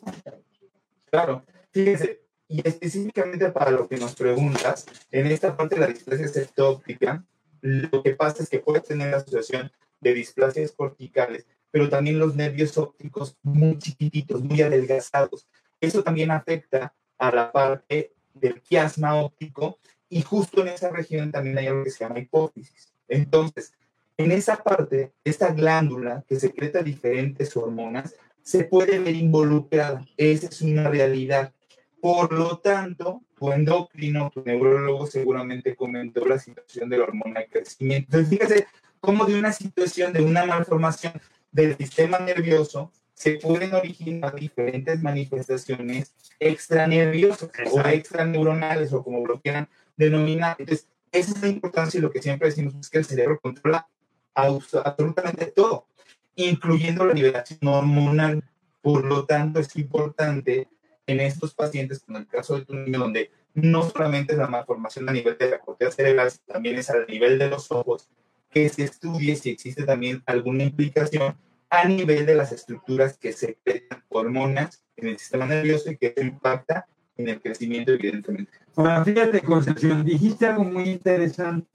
Claro, 1.09 1.43
fíjense, 1.71 2.21
y 2.47 2.65
específicamente 2.67 3.51
para 3.51 3.71
lo 3.71 3.87
que 3.87 3.97
nos 3.97 4.15
preguntas, 4.15 4.85
en 5.11 5.27
esta 5.27 5.55
parte 5.57 5.75
de 5.75 5.81
la 5.81 5.87
displasia 5.87 6.27
septóptica, 6.27 7.25
lo 7.61 8.03
que 8.03 8.15
pasa 8.15 8.43
es 8.43 8.49
que 8.49 8.59
puede 8.59 8.81
tener 8.81 9.11
la 9.11 9.17
asociación 9.17 9.71
de 9.99 10.13
displasias 10.13 10.71
corticales, 10.71 11.45
pero 11.71 11.89
también 11.89 12.19
los 12.19 12.35
nervios 12.35 12.77
ópticos 12.77 13.37
muy 13.43 13.77
chiquititos, 13.77 14.43
muy 14.43 14.61
adelgazados. 14.61 15.47
Eso 15.81 16.03
también 16.03 16.31
afecta 16.31 16.93
a 17.17 17.31
la 17.31 17.51
parte 17.51 18.13
del 18.33 18.61
quiasma 18.61 19.15
óptico 19.15 19.79
y 20.09 20.21
justo 20.21 20.61
en 20.61 20.69
esa 20.69 20.89
región 20.89 21.31
también 21.31 21.57
hay 21.57 21.67
algo 21.67 21.83
que 21.83 21.91
se 21.91 22.03
llama 22.03 22.19
hipófisis. 22.19 22.93
Entonces, 23.07 23.73
en 24.17 24.31
esa 24.31 24.57
parte, 24.57 25.13
esta 25.23 25.53
glándula 25.53 26.25
que 26.27 26.39
secreta 26.39 26.81
diferentes 26.81 27.55
hormonas 27.55 28.15
se 28.41 28.63
puede 28.63 28.99
ver 28.99 29.15
involucrada. 29.15 30.05
Esa 30.17 30.47
es 30.47 30.61
una 30.61 30.89
realidad. 30.89 31.53
Por 32.01 32.33
lo 32.33 32.57
tanto, 32.59 33.21
tu 33.35 33.51
endocrino, 33.51 34.31
tu 34.33 34.43
neurólogo 34.43 35.05
seguramente 35.05 35.75
comentó 35.75 36.25
la 36.25 36.39
situación 36.39 36.89
de 36.89 36.97
la 36.97 37.03
hormona 37.03 37.41
de 37.41 37.47
crecimiento. 37.47 38.17
Entonces, 38.17 38.29
fíjese 38.29 38.67
cómo 38.99 39.25
de 39.25 39.37
una 39.37 39.51
situación 39.51 40.13
de 40.13 40.21
una 40.21 40.45
malformación 40.45 41.13
del 41.51 41.77
sistema 41.77 42.19
nervioso 42.19 42.91
se 43.13 43.33
pueden 43.33 43.73
originar 43.73 44.35
diferentes 44.35 45.01
manifestaciones 45.01 46.13
extranerviosas 46.39 47.49
o 47.71 47.79
extraneuronales 47.81 48.93
o 48.93 49.03
como 49.03 49.25
lo 49.25 49.41
quieran 49.41 49.67
denominar. 49.95 50.55
Entonces, 50.59 50.87
esa 51.11 51.31
es 51.31 51.41
la 51.41 51.47
importancia 51.47 51.97
y 51.97 52.01
lo 52.01 52.11
que 52.11 52.21
siempre 52.21 52.49
decimos 52.49 52.75
es 52.75 52.89
que 52.89 52.99
el 52.99 53.05
cerebro 53.05 53.39
controla 53.39 53.87
absolutamente 54.37 55.47
todo, 55.47 55.87
incluyendo 56.35 57.05
la 57.05 57.13
liberación 57.13 57.59
hormonal. 57.67 58.43
Por 58.81 59.03
lo 59.05 59.25
tanto, 59.25 59.59
es 59.59 59.75
importante 59.75 60.69
en 61.07 61.19
estos 61.19 61.53
pacientes, 61.53 61.99
como 61.99 62.19
el 62.19 62.27
caso 62.27 62.57
de 62.57 62.65
tu 62.65 62.73
niño, 62.73 62.99
donde 62.99 63.31
no 63.53 63.83
solamente 63.89 64.33
es 64.33 64.39
la 64.39 64.47
malformación 64.47 65.09
a 65.09 65.13
nivel 65.13 65.37
de 65.37 65.49
la 65.49 65.59
corteza 65.59 65.91
cerebral, 65.91 66.31
también 66.45 66.77
es 66.77 66.89
a 66.89 67.05
nivel 67.05 67.39
de 67.39 67.49
los 67.49 67.71
ojos, 67.71 68.09
que 68.51 68.69
se 68.69 68.83
estudie 68.83 69.35
si 69.35 69.49
existe 69.49 69.83
también 69.83 70.21
alguna 70.25 70.63
implicación 70.63 71.35
a 71.69 71.85
nivel 71.85 72.25
de 72.25 72.35
las 72.35 72.51
estructuras 72.51 73.17
que 73.17 73.33
secretan 73.33 74.03
hormonas 74.09 74.83
en 74.95 75.09
el 75.09 75.17
sistema 75.17 75.45
nervioso 75.45 75.91
y 75.91 75.97
que 75.97 76.13
eso 76.15 76.25
impacta 76.25 76.87
en 77.17 77.29
el 77.29 77.41
crecimiento, 77.41 77.91
evidentemente. 77.91 78.51
Bueno, 78.75 79.03
fíjate, 79.03 79.41
Concepción, 79.41 80.05
dijiste 80.05 80.45
algo 80.45 80.63
muy 80.63 80.83
interesante. 80.83 81.67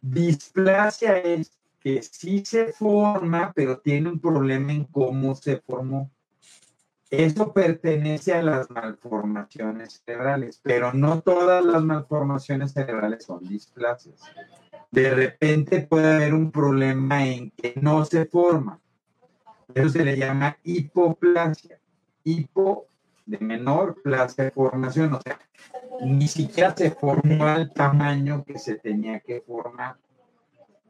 Displasia 0.00 1.18
es 1.18 1.52
que 1.84 2.02
sí 2.02 2.42
se 2.46 2.72
forma, 2.72 3.52
pero 3.54 3.78
tiene 3.78 4.08
un 4.08 4.18
problema 4.18 4.72
en 4.72 4.84
cómo 4.84 5.34
se 5.34 5.58
formó. 5.58 6.10
Eso 7.10 7.52
pertenece 7.52 8.32
a 8.32 8.42
las 8.42 8.70
malformaciones 8.70 10.02
cerebrales, 10.02 10.58
pero 10.62 10.94
no 10.94 11.20
todas 11.20 11.62
las 11.62 11.82
malformaciones 11.82 12.72
cerebrales 12.72 13.24
son 13.24 13.46
displasias. 13.46 14.18
De 14.90 15.10
repente 15.10 15.82
puede 15.82 16.14
haber 16.14 16.32
un 16.32 16.50
problema 16.50 17.26
en 17.26 17.50
que 17.50 17.74
no 17.80 18.02
se 18.06 18.24
forma. 18.24 18.80
Eso 19.74 19.90
se 19.90 20.04
le 20.06 20.16
llama 20.16 20.56
hipoplasia. 20.64 21.78
Hipo 22.24 22.86
de 23.26 23.38
menor, 23.38 24.00
plasia 24.02 24.44
de 24.44 24.50
formación, 24.50 25.12
o 25.12 25.20
sea, 25.20 25.38
ni 26.00 26.28
siquiera 26.28 26.74
se 26.74 26.90
formó 26.90 27.44
al 27.44 27.72
tamaño 27.74 28.42
que 28.42 28.58
se 28.58 28.76
tenía 28.76 29.20
que 29.20 29.42
formar. 29.42 29.96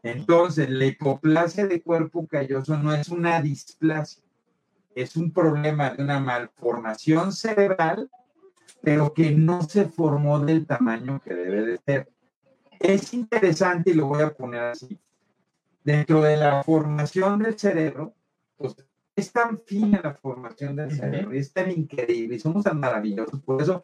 Entonces, 0.04 0.70
la 0.70 0.86
hipoplasia 0.86 1.66
de 1.66 1.82
cuerpo 1.82 2.26
calloso 2.28 2.76
no 2.76 2.94
es 2.94 3.08
una 3.08 3.42
displasia 3.42 4.22
es 4.94 5.16
un 5.16 5.32
problema 5.32 5.90
de 5.90 6.02
una 6.02 6.20
malformación 6.20 7.32
cerebral, 7.32 8.10
pero 8.80 9.12
que 9.12 9.32
no 9.32 9.62
se 9.62 9.86
formó 9.86 10.38
del 10.40 10.66
tamaño 10.66 11.20
que 11.24 11.34
debe 11.34 11.62
de 11.62 11.78
ser. 11.78 12.12
Es 12.78 13.14
interesante 13.14 13.90
y 13.90 13.94
lo 13.94 14.06
voy 14.06 14.22
a 14.22 14.34
poner 14.34 14.60
así. 14.60 14.98
Dentro 15.82 16.22
de 16.22 16.36
la 16.36 16.62
formación 16.62 17.42
del 17.42 17.58
cerebro, 17.58 18.14
pues 18.56 18.76
es 19.16 19.32
tan 19.32 19.58
fina 19.58 20.00
la 20.02 20.14
formación 20.14 20.76
del 20.76 20.90
cerebro 20.90 21.32
es 21.32 21.52
tan 21.52 21.70
increíble 21.70 22.36
y 22.36 22.38
somos 22.38 22.64
tan 22.64 22.80
maravillosos. 22.80 23.40
Por 23.42 23.62
eso, 23.62 23.82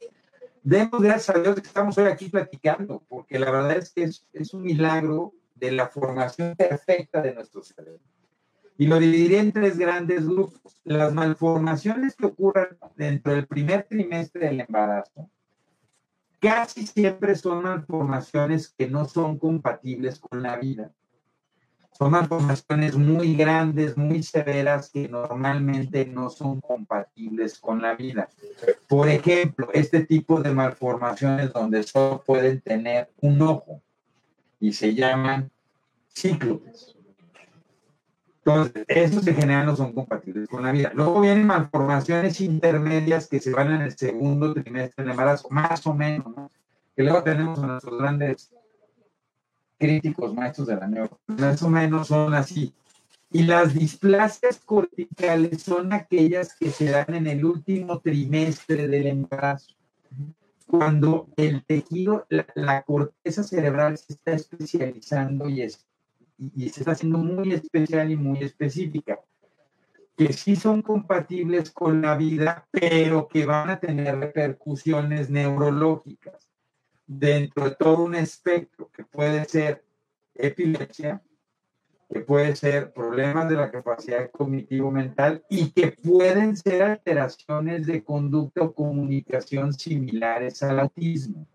demos 0.62 1.00
gracias 1.00 1.36
a 1.36 1.40
Dios 1.40 1.54
que 1.56 1.66
estamos 1.66 1.96
hoy 1.98 2.06
aquí 2.06 2.28
platicando, 2.28 3.02
porque 3.08 3.38
la 3.38 3.50
verdad 3.50 3.76
es 3.76 3.90
que 3.90 4.04
es, 4.04 4.26
es 4.32 4.54
un 4.54 4.62
milagro 4.62 5.34
de 5.60 5.72
la 5.72 5.88
formación 5.88 6.56
perfecta 6.56 7.20
de 7.20 7.34
nuestro 7.34 7.62
cerebro. 7.62 8.00
Y 8.78 8.86
lo 8.86 8.98
dividiré 8.98 9.38
en 9.38 9.52
tres 9.52 9.76
grandes 9.78 10.26
grupos. 10.26 10.80
Las 10.84 11.12
malformaciones 11.12 12.16
que 12.16 12.26
ocurren 12.26 12.78
dentro 12.96 13.34
del 13.34 13.46
primer 13.46 13.82
trimestre 13.82 14.46
del 14.46 14.60
embarazo 14.60 15.30
casi 16.40 16.86
siempre 16.86 17.36
son 17.36 17.62
malformaciones 17.62 18.70
que 18.70 18.88
no 18.88 19.04
son 19.04 19.38
compatibles 19.38 20.18
con 20.18 20.42
la 20.42 20.56
vida. 20.56 20.90
son 21.92 22.12
malformaciones 22.12 22.96
muy 22.96 23.36
grandes, 23.36 23.98
muy 23.98 24.22
severas 24.22 24.88
que 24.88 25.06
normalmente 25.06 26.06
no 26.06 26.30
son 26.30 26.62
compatibles 26.62 27.58
con 27.58 27.82
la 27.82 27.94
vida. 27.94 28.30
Por 28.88 29.10
ejemplo, 29.10 29.68
este 29.74 30.06
tipo 30.06 30.40
de 30.40 30.52
malformaciones 30.52 31.52
donde 31.52 31.82
solo 31.82 32.22
pueden 32.24 32.62
tener 32.62 33.10
un 33.20 33.42
ojo 33.42 33.82
y 34.60 34.72
se 34.72 34.94
llaman 34.94 35.50
cíclopes. 36.14 36.94
Entonces, 38.44 38.84
esos 38.88 39.26
en 39.26 39.36
general 39.36 39.66
no 39.66 39.76
son 39.76 39.92
compatibles 39.92 40.48
con 40.48 40.62
la 40.62 40.72
vida. 40.72 40.92
Luego 40.94 41.20
vienen 41.20 41.46
malformaciones 41.46 42.40
intermedias 42.40 43.26
que 43.26 43.38
se 43.38 43.52
van 43.52 43.72
en 43.72 43.82
el 43.82 43.96
segundo 43.96 44.54
trimestre 44.54 45.04
del 45.04 45.10
embarazo, 45.10 45.48
más 45.50 45.86
o 45.86 45.94
menos, 45.94 46.26
¿no? 46.34 46.50
Que 46.96 47.02
luego 47.02 47.22
tenemos 47.22 47.58
a 47.58 47.66
nuestros 47.66 47.98
grandes 47.98 48.50
críticos 49.78 50.34
maestros 50.34 50.68
de 50.68 50.76
la 50.76 50.86
neuro, 50.86 51.18
más 51.26 51.62
o 51.62 51.70
menos 51.70 52.08
son 52.08 52.34
así. 52.34 52.74
Y 53.32 53.44
las 53.44 53.74
displasias 53.74 54.58
corticales 54.58 55.62
son 55.62 55.92
aquellas 55.92 56.54
que 56.54 56.70
se 56.70 56.90
dan 56.90 57.14
en 57.14 57.26
el 57.26 57.44
último 57.44 58.00
trimestre 58.00 58.88
del 58.88 59.06
embarazo, 59.06 59.74
cuando 60.70 61.28
el 61.36 61.64
tejido, 61.64 62.26
la, 62.28 62.82
corteza 62.82 63.42
cerebral 63.42 63.98
se 63.98 64.12
está 64.12 64.32
especializando 64.32 65.48
y, 65.48 65.62
es, 65.62 65.84
y, 66.38 66.68
se 66.68 66.80
está 66.82 66.92
haciendo 66.92 67.18
muy 67.18 67.52
especial 67.52 68.12
y 68.12 68.16
muy 68.16 68.38
específica, 68.38 69.18
que 70.16 70.32
sí 70.32 70.54
son 70.54 70.82
compatibles 70.82 71.72
con 71.72 72.00
la 72.00 72.16
vida, 72.16 72.68
pero 72.70 73.26
que 73.26 73.46
van 73.46 73.70
a 73.70 73.80
tener 73.80 74.16
repercusiones 74.18 75.28
neurológicas 75.28 76.48
dentro 77.04 77.64
de 77.64 77.74
todo 77.74 78.04
un 78.04 78.14
espectro 78.14 78.90
que 78.92 79.04
puede 79.04 79.44
ser 79.46 79.84
epilepsia, 80.36 81.20
que 82.12 82.20
puede 82.20 82.56
ser 82.56 82.92
problemas 82.92 83.48
de 83.48 83.54
la 83.56 83.70
capacidad 83.70 84.30
cognitivo-mental 84.30 85.44
y 85.48 85.70
que 85.70 85.92
pueden 85.92 86.56
ser 86.56 86.82
alteraciones 86.82 87.86
de 87.86 88.02
conducta 88.02 88.62
o 88.62 88.74
comunicación 88.74 89.72
similares 89.72 90.62
al 90.64 90.80
autismo. 90.80 91.46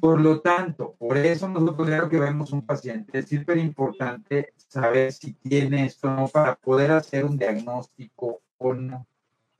Por 0.00 0.20
lo 0.20 0.40
tanto, 0.40 0.96
por 0.98 1.16
eso 1.16 1.48
nosotros 1.48 1.86
creo 1.86 2.08
que 2.08 2.18
vemos 2.18 2.52
un 2.52 2.66
paciente, 2.66 3.20
es 3.20 3.28
súper 3.28 3.58
importante 3.58 4.52
saber 4.56 5.12
si 5.12 5.34
tiene 5.34 5.86
esto 5.86 6.08
o 6.08 6.16
no 6.16 6.28
para 6.28 6.56
poder 6.56 6.90
hacer 6.90 7.24
un 7.24 7.38
diagnóstico 7.38 8.40
o 8.58 8.74
no. 8.74 9.06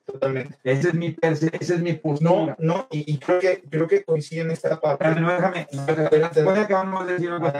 Totalmente. 0.04 0.58
Ese 0.64 0.88
es 0.88 0.94
mi, 0.94 1.16
ese 1.20 1.50
es 1.52 1.80
mi 1.80 1.92
postura. 1.92 2.56
No, 2.58 2.76
no, 2.76 2.88
y, 2.90 3.18
creo, 3.18 3.38
que, 3.38 3.62
creo 3.70 3.86
que 3.86 4.02
coincide 4.02 4.40
en 4.40 4.50
esta 4.50 4.80
parte. 4.80 5.14
no, 5.14 5.32
déjame, 5.32 5.68
voy 6.42 6.58
a 6.58 6.62
acabar 6.62 7.06
de 7.06 7.12
decir 7.12 7.32
una 7.32 7.52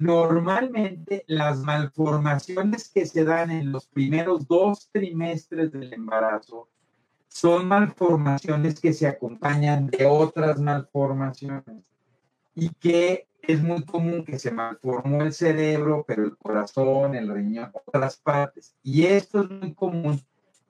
Normalmente 0.00 1.24
las 1.26 1.58
malformaciones 1.60 2.88
que 2.88 3.06
se 3.06 3.24
dan 3.24 3.50
en 3.50 3.72
los 3.72 3.86
primeros 3.86 4.46
dos 4.46 4.88
trimestres 4.92 5.72
del 5.72 5.92
embarazo 5.92 6.68
son 7.28 7.68
malformaciones 7.68 8.80
que 8.80 8.92
se 8.92 9.06
acompañan 9.06 9.88
de 9.88 10.06
otras 10.06 10.58
malformaciones 10.58 11.84
y 12.54 12.70
que 12.70 13.28
es 13.42 13.62
muy 13.62 13.84
común 13.84 14.24
que 14.24 14.38
se 14.38 14.50
malformó 14.50 15.22
el 15.22 15.32
cerebro, 15.32 16.04
pero 16.06 16.24
el 16.24 16.36
corazón, 16.36 17.14
el 17.14 17.28
riñón, 17.28 17.70
otras 17.86 18.16
partes. 18.16 18.74
Y 18.82 19.04
esto 19.04 19.42
es 19.42 19.50
muy 19.50 19.74
común 19.74 20.20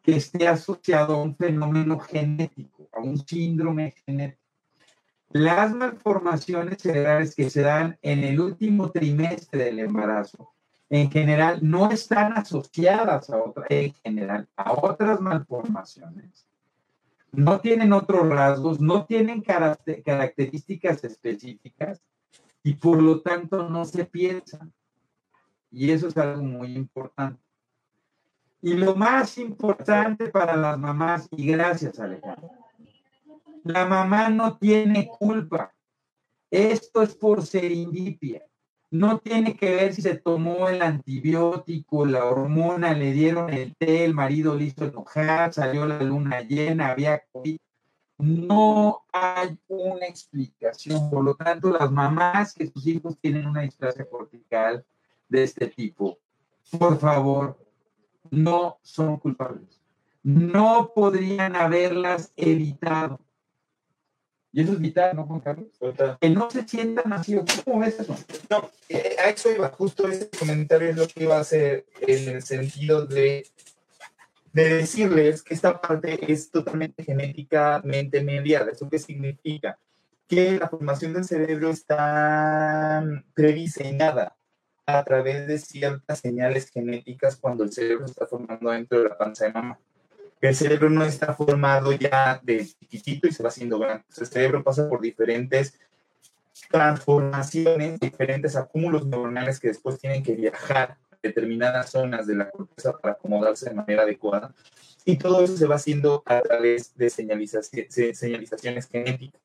que 0.03 0.17
esté 0.17 0.47
asociado 0.47 1.15
a 1.15 1.23
un 1.23 1.37
fenómeno 1.37 1.99
genético, 1.99 2.89
a 2.93 3.01
un 3.01 3.19
síndrome 3.27 3.95
genético. 4.05 4.46
Las 5.31 5.75
malformaciones 5.75 6.83
cerebrales 6.83 7.35
que 7.35 7.51
se 7.51 7.63
dan 7.63 7.99
en 8.03 8.25
el 8.25 8.41
último 8.41 8.91
trimestre 8.91 9.65
del 9.65 9.81
embarazo, 9.81 10.53
en 10.89 11.11
general, 11.11 11.59
no 11.63 11.91
están 11.91 12.33
asociadas 12.35 13.29
a 13.31 13.39
otra, 13.39 13.67
en 13.69 13.93
general, 13.95 14.49
a 14.57 14.73
otras 14.73 15.21
malformaciones. 15.21 16.47
No 17.33 17.61
tienen 17.61 17.93
otros 17.93 18.29
rasgos, 18.29 18.81
no 18.81 19.05
tienen 19.05 19.43
características 19.43 21.03
específicas 21.05 22.01
y 22.63 22.75
por 22.75 23.03
lo 23.03 23.21
tanto 23.21 23.69
no 23.69 23.85
se 23.85 24.05
piensan. 24.05 24.73
Y 25.71 25.91
eso 25.91 26.09
es 26.09 26.17
algo 26.17 26.43
muy 26.43 26.75
importante. 26.75 27.43
Y 28.63 28.75
lo 28.75 28.95
más 28.95 29.39
importante 29.39 30.29
para 30.29 30.57
las 30.57 30.79
mamás, 30.79 31.29
y 31.33 31.47
gracias 31.47 31.99
Alejandro, 31.99 32.51
la 33.67 33.85
mamá 33.87 34.29
no 34.29 34.57
tiene 34.59 35.09
culpa. 35.09 35.75
Esto 36.51 37.03
es 37.03 37.15
por 37.15 37.45
serendipia. 37.45 38.43
No 38.91 39.19
tiene 39.19 39.57
que 39.57 39.75
ver 39.75 39.93
si 39.93 40.03
se 40.03 40.17
tomó 40.17 40.69
el 40.69 40.81
antibiótico, 40.81 42.07
la 42.07 42.25
hormona, 42.25 42.95
le 42.95 43.13
dieron 43.13 43.51
el 43.53 43.75
té, 43.77 44.05
el 44.05 44.15
marido 44.15 44.55
le 44.55 44.65
hizo 44.65 44.85
enojar, 44.85 45.53
salió 45.53 45.87
la 45.87 46.01
luna 46.01 46.43
llena, 46.43 46.93
había 46.93 47.25
COVID. 47.33 47.59
No 48.19 49.05
hay 49.13 49.59
una 49.67 50.07
explicación. 50.07 51.11
Por 51.11 51.25
lo 51.25 51.35
tanto, 51.35 51.71
las 51.71 51.91
mamás 51.91 52.55
que 52.55 52.69
sus 52.69 52.87
hijos 52.87 53.19
tienen 53.21 53.47
una 53.47 53.63
displasia 53.63 54.09
cortical 54.09 54.85
de 55.29 55.43
este 55.43 55.67
tipo, 55.67 56.19
por 56.79 56.99
favor, 56.99 57.59
no 58.31 58.79
son 58.83 59.17
culpables. 59.19 59.81
No 60.23 60.93
podrían 60.95 61.57
haberlas 61.57 62.33
evitado. 62.37 63.26
Y 64.57 64.63
eso 64.63 64.73
es 64.73 64.81
vital, 64.81 65.15
¿no, 65.15 65.27
Juan 65.27 65.41
Carlos? 65.41 65.67
Que 66.19 66.31
no 66.31 66.51
se 66.51 66.67
sientan 66.67 67.13
así. 67.13 67.39
¿Cómo 67.63 67.81
ves 67.81 68.01
eso? 68.01 68.17
No, 68.49 68.71
eh, 68.89 69.15
a 69.23 69.29
eso 69.29 69.51
iba. 69.51 69.69
Justo 69.69 70.09
ese 70.09 70.31
comentario 70.31 70.89
es 70.89 70.97
lo 70.97 71.07
que 71.07 71.25
iba 71.25 71.37
a 71.37 71.41
hacer 71.41 71.85
en 72.01 72.37
el 72.37 72.43
sentido 72.43 73.05
de, 73.05 73.47
de 74.55 74.69
decirles 74.77 75.43
que 75.43 75.53
esta 75.53 75.79
parte 75.79 76.33
es 76.33 76.51
totalmente 76.51 77.05
genéticamente 77.05 78.25
mediada. 78.25 78.73
¿Eso 78.73 78.89
qué 78.89 78.99
significa? 78.99 79.79
Que 80.27 80.59
la 80.59 80.71
formación 80.71 81.13
del 81.13 81.27
cerebro 81.27 81.69
está 81.69 83.05
prediseñada 83.35 84.39
a 84.87 85.05
través 85.05 85.47
de 85.47 85.59
ciertas 85.59 86.21
señales 86.21 86.71
genéticas 86.71 87.37
cuando 87.37 87.63
el 87.63 87.75
cerebro 87.75 88.07
está 88.07 88.27
formando 88.27 88.71
dentro 88.71 89.03
de 89.03 89.11
la 89.11 89.19
panza 89.19 89.45
de 89.45 89.53
mamá. 89.53 89.79
El 90.41 90.55
cerebro 90.55 90.91
no 90.91 91.05
está 91.05 91.35
formado 91.35 91.93
ya 91.93 92.41
de 92.43 92.67
chiquitito 92.67 93.27
y 93.27 93.33
se 93.33 93.43
va 93.43 93.49
haciendo 93.49 93.79
grande. 93.79 94.05
El 94.17 94.27
cerebro 94.27 94.63
pasa 94.63 94.89
por 94.89 95.01
diferentes 95.01 95.79
transformaciones, 96.71 97.99
diferentes 98.01 98.55
acúmulos 98.57 99.07
neuronales 99.07 99.59
que 99.61 99.69
después 99.69 99.99
tienen 99.99 100.23
que 100.23 100.35
viajar 100.35 100.99
a 101.11 101.17
determinadas 101.23 101.91
zonas 101.91 102.27
de 102.27 102.35
la 102.35 102.51
corteza 102.51 102.93
para 102.99 103.15
acomodarse 103.15 103.71
de 103.71 103.77
manera 103.77 104.03
adecuada. 104.03 104.55
Y 105.05 105.17
todo 105.17 105.43
eso 105.43 105.57
se 105.57 105.67
va 105.67 105.77
haciendo 105.77 106.23
a 106.27 106.41
través 106.43 106.95
de 106.97 107.11
señalizaciones 107.11 108.89
genéticas. 108.89 109.41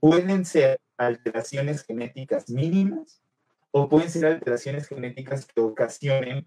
Pueden 0.00 0.44
ser 0.44 0.80
alteraciones 0.96 1.82
genéticas 1.84 2.50
mínimas 2.50 3.22
o 3.70 3.88
pueden 3.88 4.10
ser 4.10 4.26
alteraciones 4.26 4.88
genéticas 4.88 5.46
que 5.46 5.60
ocasionen 5.60 6.46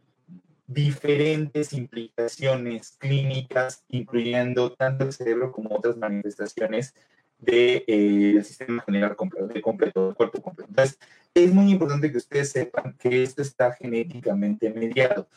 diferentes 0.67 1.73
implicaciones 1.73 2.95
clínicas, 2.97 3.84
incluyendo 3.89 4.73
tanto 4.73 5.06
el 5.06 5.13
cerebro 5.13 5.52
como 5.52 5.76
otras 5.76 5.97
manifestaciones 5.97 6.93
del 7.39 7.84
de, 7.86 8.38
eh, 8.38 8.43
sistema 8.43 8.82
general 8.84 9.15
completo, 9.15 9.62
completo, 9.62 10.06
del 10.08 10.15
cuerpo 10.15 10.41
completo. 10.41 10.69
Entonces, 10.69 10.97
es 11.34 11.54
muy 11.54 11.71
importante 11.71 12.12
que 12.12 12.17
ustedes 12.17 12.52
sepan 12.52 12.95
que 12.97 13.23
esto 13.23 13.41
está 13.41 13.73
genéticamente 13.73 14.69
mediado. 14.69 15.28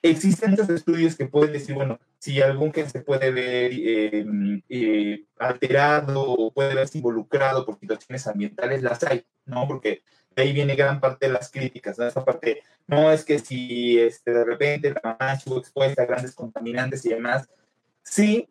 Existen 0.00 0.52
muchos 0.52 0.68
estudios 0.68 1.16
que 1.16 1.26
pueden 1.26 1.52
decir, 1.52 1.74
bueno, 1.74 1.98
si 2.18 2.40
algún 2.40 2.70
que 2.70 2.88
se 2.88 3.00
puede 3.00 3.32
ver 3.32 3.72
eh, 3.74 4.62
eh, 4.68 5.24
alterado 5.38 6.22
o 6.22 6.52
puede 6.52 6.74
verse 6.74 6.98
involucrado 6.98 7.66
por 7.66 7.78
situaciones 7.80 8.26
ambientales, 8.28 8.82
las 8.82 9.02
hay, 9.02 9.24
¿no? 9.44 9.66
Porque 9.66 10.02
ahí 10.42 10.52
viene 10.52 10.76
gran 10.76 11.00
parte 11.00 11.26
de 11.26 11.32
las 11.32 11.50
críticas, 11.50 11.98
¿no? 11.98 12.06
Esa 12.06 12.24
parte, 12.24 12.62
no 12.86 13.10
es 13.10 13.24
que 13.24 13.38
si 13.38 13.98
este, 13.98 14.32
de 14.32 14.44
repente 14.44 14.92
la 14.92 15.00
mamá 15.02 15.34
estuvo 15.34 15.58
expuesta 15.58 16.02
a 16.02 16.06
grandes 16.06 16.34
contaminantes 16.34 17.04
y 17.04 17.10
demás, 17.10 17.48
sí, 18.02 18.48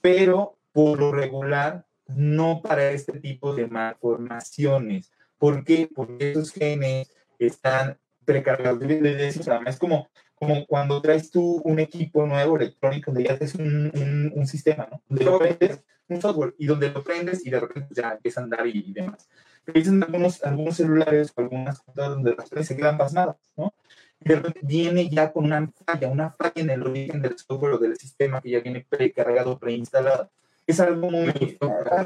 pero 0.00 0.56
por 0.72 0.98
lo 0.98 1.12
regular, 1.12 1.86
no 2.08 2.60
para 2.62 2.90
este 2.90 3.18
tipo 3.20 3.54
de 3.54 3.66
malformaciones. 3.66 5.12
¿Por 5.38 5.64
qué? 5.64 5.88
Porque 5.94 6.32
esos 6.32 6.52
genes 6.52 7.10
están 7.38 7.98
precargados. 8.24 8.82
Es 8.82 9.78
como, 9.78 10.08
como 10.34 10.66
cuando 10.66 11.00
traes 11.00 11.30
tú 11.30 11.60
un 11.64 11.78
equipo 11.78 12.26
nuevo 12.26 12.56
electrónico 12.56 13.10
donde 13.10 13.28
ya 13.28 13.38
tienes 13.38 13.54
un, 13.54 14.32
un, 14.34 14.46
sistema, 14.46 14.88
¿no? 14.90 15.02
Donde 15.08 15.24
lo 15.24 15.38
prendes, 15.38 15.82
un 16.08 16.20
software, 16.20 16.54
y 16.58 16.66
donde 16.66 16.90
lo 16.90 17.02
prendes 17.02 17.46
y 17.46 17.50
de 17.50 17.60
repente 17.60 17.94
ya 17.94 18.12
empieza 18.12 18.40
a 18.40 18.44
andar 18.44 18.66
y, 18.66 18.84
y 18.86 18.92
demás 18.92 19.28
algunos, 19.66 20.42
algunos 20.42 20.76
celulares 20.76 21.32
o 21.34 21.40
algunas 21.40 21.80
cosas 21.80 22.08
donde 22.10 22.34
las 22.36 22.50
redes 22.50 22.68
se 22.68 22.76
quedan 22.76 22.98
pasmadas, 22.98 23.36
¿no? 23.56 23.72
Y 24.20 24.28
de 24.28 24.36
repente 24.36 24.60
viene 24.62 25.08
ya 25.08 25.32
con 25.32 25.44
una 25.44 25.70
falla, 25.86 26.08
una 26.08 26.30
falla 26.30 26.52
en 26.56 26.70
el 26.70 26.82
origen 26.82 27.20
del 27.20 27.38
software 27.38 27.74
o 27.74 27.78
del 27.78 27.96
sistema 27.96 28.40
que 28.40 28.50
ya 28.50 28.60
viene 28.60 28.86
precargado, 28.88 29.58
preinstalado. 29.58 30.30
Es 30.66 30.80
algo 30.80 31.10
muy, 31.10 31.58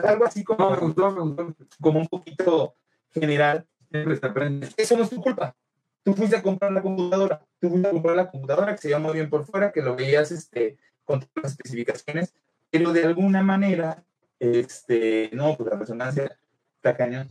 algo 0.05 0.25
así 0.25 0.43
como, 0.43 0.77
como 1.81 2.01
un 2.01 2.09
poquito 2.09 2.75
general. 3.13 3.67
Eso 4.77 4.97
no 4.97 5.05
es 5.05 5.11
tu 5.11 5.23
culpa. 5.23 5.55
Tú 6.03 6.15
fuiste 6.15 6.37
a 6.37 6.43
comprar 6.43 6.73
la 6.73 6.83
computadora, 6.83 7.41
tú 7.61 7.69
fuiste 7.69 7.89
a 7.89 7.93
comprar 7.93 8.17
la 8.17 8.31
computadora 8.31 8.75
que 8.75 8.81
se 8.81 8.89
veía 8.89 8.99
muy 8.99 9.13
bien 9.13 9.29
por 9.29 9.45
fuera, 9.45 9.73
que 9.73 9.83
lo 9.83 9.95
veías 9.95 10.31
este, 10.33 10.79
con 11.05 11.21
todas 11.21 11.43
las 11.43 11.53
especificaciones, 11.53 12.35
pero 12.71 12.93
de 12.93 13.05
alguna 13.05 13.43
manera, 13.43 14.03
este, 14.39 15.31
no, 15.33 15.57
pues 15.57 15.71
la 15.71 15.79
resonancia 15.79 16.39
está 16.77 16.97
cañón. 16.97 17.29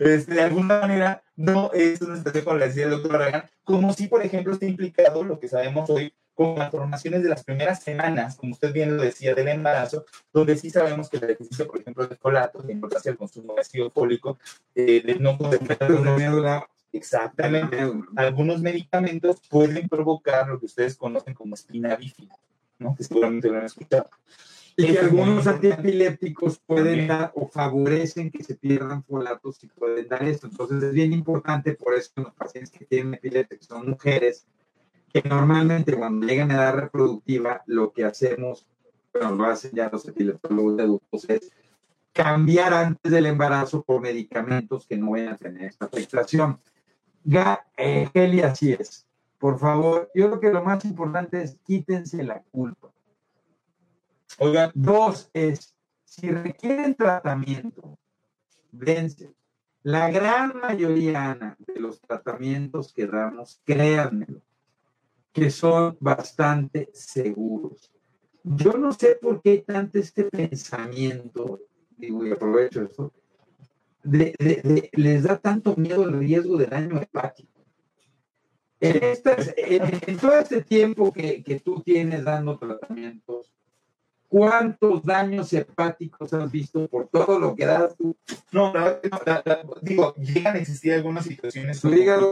Este, 0.00 0.34
de 0.34 0.42
alguna 0.42 0.80
manera, 0.80 1.22
no 1.36 1.72
es 1.72 2.00
una 2.02 2.16
situación 2.16 2.44
como 2.44 2.58
la 2.58 2.66
decía 2.66 2.84
el 2.84 2.90
doctor 2.90 3.12
Barragán, 3.12 3.50
como 3.64 3.92
si, 3.92 4.06
por 4.06 4.24
ejemplo, 4.24 4.52
esté 4.52 4.66
implicado 4.66 5.24
lo 5.24 5.38
que 5.38 5.48
sabemos 5.48 5.88
hoy 5.88 6.12
con 6.34 6.70
formaciones 6.70 7.22
de 7.22 7.28
las 7.28 7.44
primeras 7.44 7.82
semanas, 7.82 8.36
como 8.36 8.52
usted 8.52 8.72
bien 8.72 8.96
lo 8.96 9.02
decía, 9.02 9.34
del 9.34 9.48
embarazo, 9.48 10.04
donde 10.32 10.56
sí 10.56 10.70
sabemos 10.70 11.08
que 11.08 11.18
el 11.18 11.24
ejercicio, 11.24 11.66
por 11.66 11.80
ejemplo, 11.80 12.06
de 12.06 12.16
folato, 12.16 12.62
de 12.62 12.72
importancia 12.72 13.10
del 13.10 13.18
consumo 13.18 13.54
de 13.54 13.60
ácido 13.60 13.90
fólico, 13.90 14.38
eh, 14.74 15.02
de 15.04 15.16
no 15.16 15.36
poder 15.36 15.60
Exactamente. 16.92 17.78
Algunos 18.16 18.60
medicamentos 18.60 19.40
pueden 19.48 19.88
provocar 19.88 20.48
lo 20.48 20.58
que 20.58 20.66
ustedes 20.66 20.96
conocen 20.96 21.34
como 21.34 21.54
espina 21.54 21.96
bífida, 21.96 22.36
¿no? 22.78 22.94
que 22.94 23.04
seguramente 23.04 23.48
lo 23.48 23.58
han 23.58 23.64
escuchado. 23.64 24.10
Y 24.76 24.86
que 24.86 24.98
algunos 24.98 25.46
antiepilépticos 25.46 26.58
pueden 26.58 27.06
dar 27.06 27.32
o 27.34 27.46
favorecen 27.46 28.30
que 28.30 28.42
se 28.42 28.54
pierdan 28.54 29.04
folatos 29.04 29.62
y 29.64 29.66
pueden 29.66 30.08
dar 30.08 30.22
esto. 30.24 30.46
Entonces 30.46 30.82
es 30.82 30.92
bien 30.92 31.12
importante, 31.12 31.74
por 31.74 31.94
eso 31.94 32.10
los 32.16 32.32
pacientes 32.32 32.70
que 32.70 32.86
tienen 32.86 33.14
epilepsia, 33.14 33.58
que 33.58 33.64
son 33.64 33.90
mujeres, 33.90 34.46
que 35.12 35.22
normalmente 35.28 35.94
cuando 35.94 36.26
llegan 36.26 36.50
a 36.50 36.54
edad 36.54 36.74
reproductiva, 36.74 37.62
lo 37.66 37.92
que 37.92 38.04
hacemos, 38.04 38.66
bueno, 39.12 39.34
lo 39.34 39.44
hacen 39.44 39.72
ya 39.74 39.90
los 39.92 40.08
epileptólogos 40.08 40.76
de 40.76 40.82
adultos, 40.84 41.28
es 41.28 41.52
cambiar 42.12 42.72
antes 42.72 43.12
del 43.12 43.26
embarazo 43.26 43.82
por 43.82 44.00
medicamentos 44.00 44.86
que 44.86 44.96
no 44.96 45.10
vayan 45.10 45.34
a 45.34 45.36
tener 45.36 45.64
esta 45.64 45.86
afectación. 45.86 46.58
Eh, 47.76 48.08
Heli, 48.12 48.40
así 48.40 48.72
es. 48.72 49.06
Por 49.38 49.58
favor, 49.58 50.10
yo 50.14 50.28
creo 50.28 50.40
que 50.40 50.52
lo 50.52 50.62
más 50.62 50.84
importante 50.84 51.42
es 51.42 51.58
quítense 51.64 52.22
la 52.22 52.42
culpa. 52.50 52.91
Oigan. 54.38 54.70
Dos 54.74 55.30
es, 55.32 55.74
si 56.04 56.30
requieren 56.30 56.94
tratamiento, 56.94 57.98
vence. 58.70 59.34
La 59.82 60.10
gran 60.10 60.58
mayoría, 60.60 61.56
de 61.58 61.80
los 61.80 62.00
tratamientos 62.00 62.92
que 62.92 63.06
damos, 63.06 63.60
créanmelo, 63.64 64.40
que 65.32 65.50
son 65.50 65.96
bastante 65.98 66.88
seguros. 66.92 67.92
Yo 68.44 68.74
no 68.74 68.92
sé 68.92 69.18
por 69.20 69.40
qué 69.42 69.50
hay 69.50 69.62
tanto 69.62 69.98
este 69.98 70.24
pensamiento, 70.24 71.60
digo, 71.96 72.24
y 72.26 72.30
aprovecho 72.30 72.82
esto, 72.82 73.12
de, 74.02 74.90
les 74.92 75.22
da 75.22 75.38
tanto 75.38 75.76
miedo 75.76 76.04
el 76.04 76.18
riesgo 76.18 76.56
de 76.56 76.66
daño 76.66 77.00
hepático. 77.00 77.50
En, 78.80 80.18
todo 80.18 80.38
este 80.38 80.62
tiempo 80.62 81.12
que, 81.12 81.62
tú 81.64 81.82
tienes 81.82 82.24
dando 82.24 82.58
tratamientos, 82.58 83.52
¿cuántos 84.32 85.04
daños 85.04 85.52
hepáticos 85.52 86.32
has 86.32 86.50
visto 86.50 86.88
por 86.88 87.06
todo 87.08 87.38
lo 87.38 87.54
que 87.54 87.66
das 87.66 87.94
tú? 87.94 88.16
No, 88.50 88.72
digo, 89.82 90.14
llegan 90.14 90.56
a 90.56 90.58
existir 90.58 90.94
algunas 90.94 91.26
situaciones. 91.26 91.82
Tu 91.82 91.92
hígado, 91.92 92.30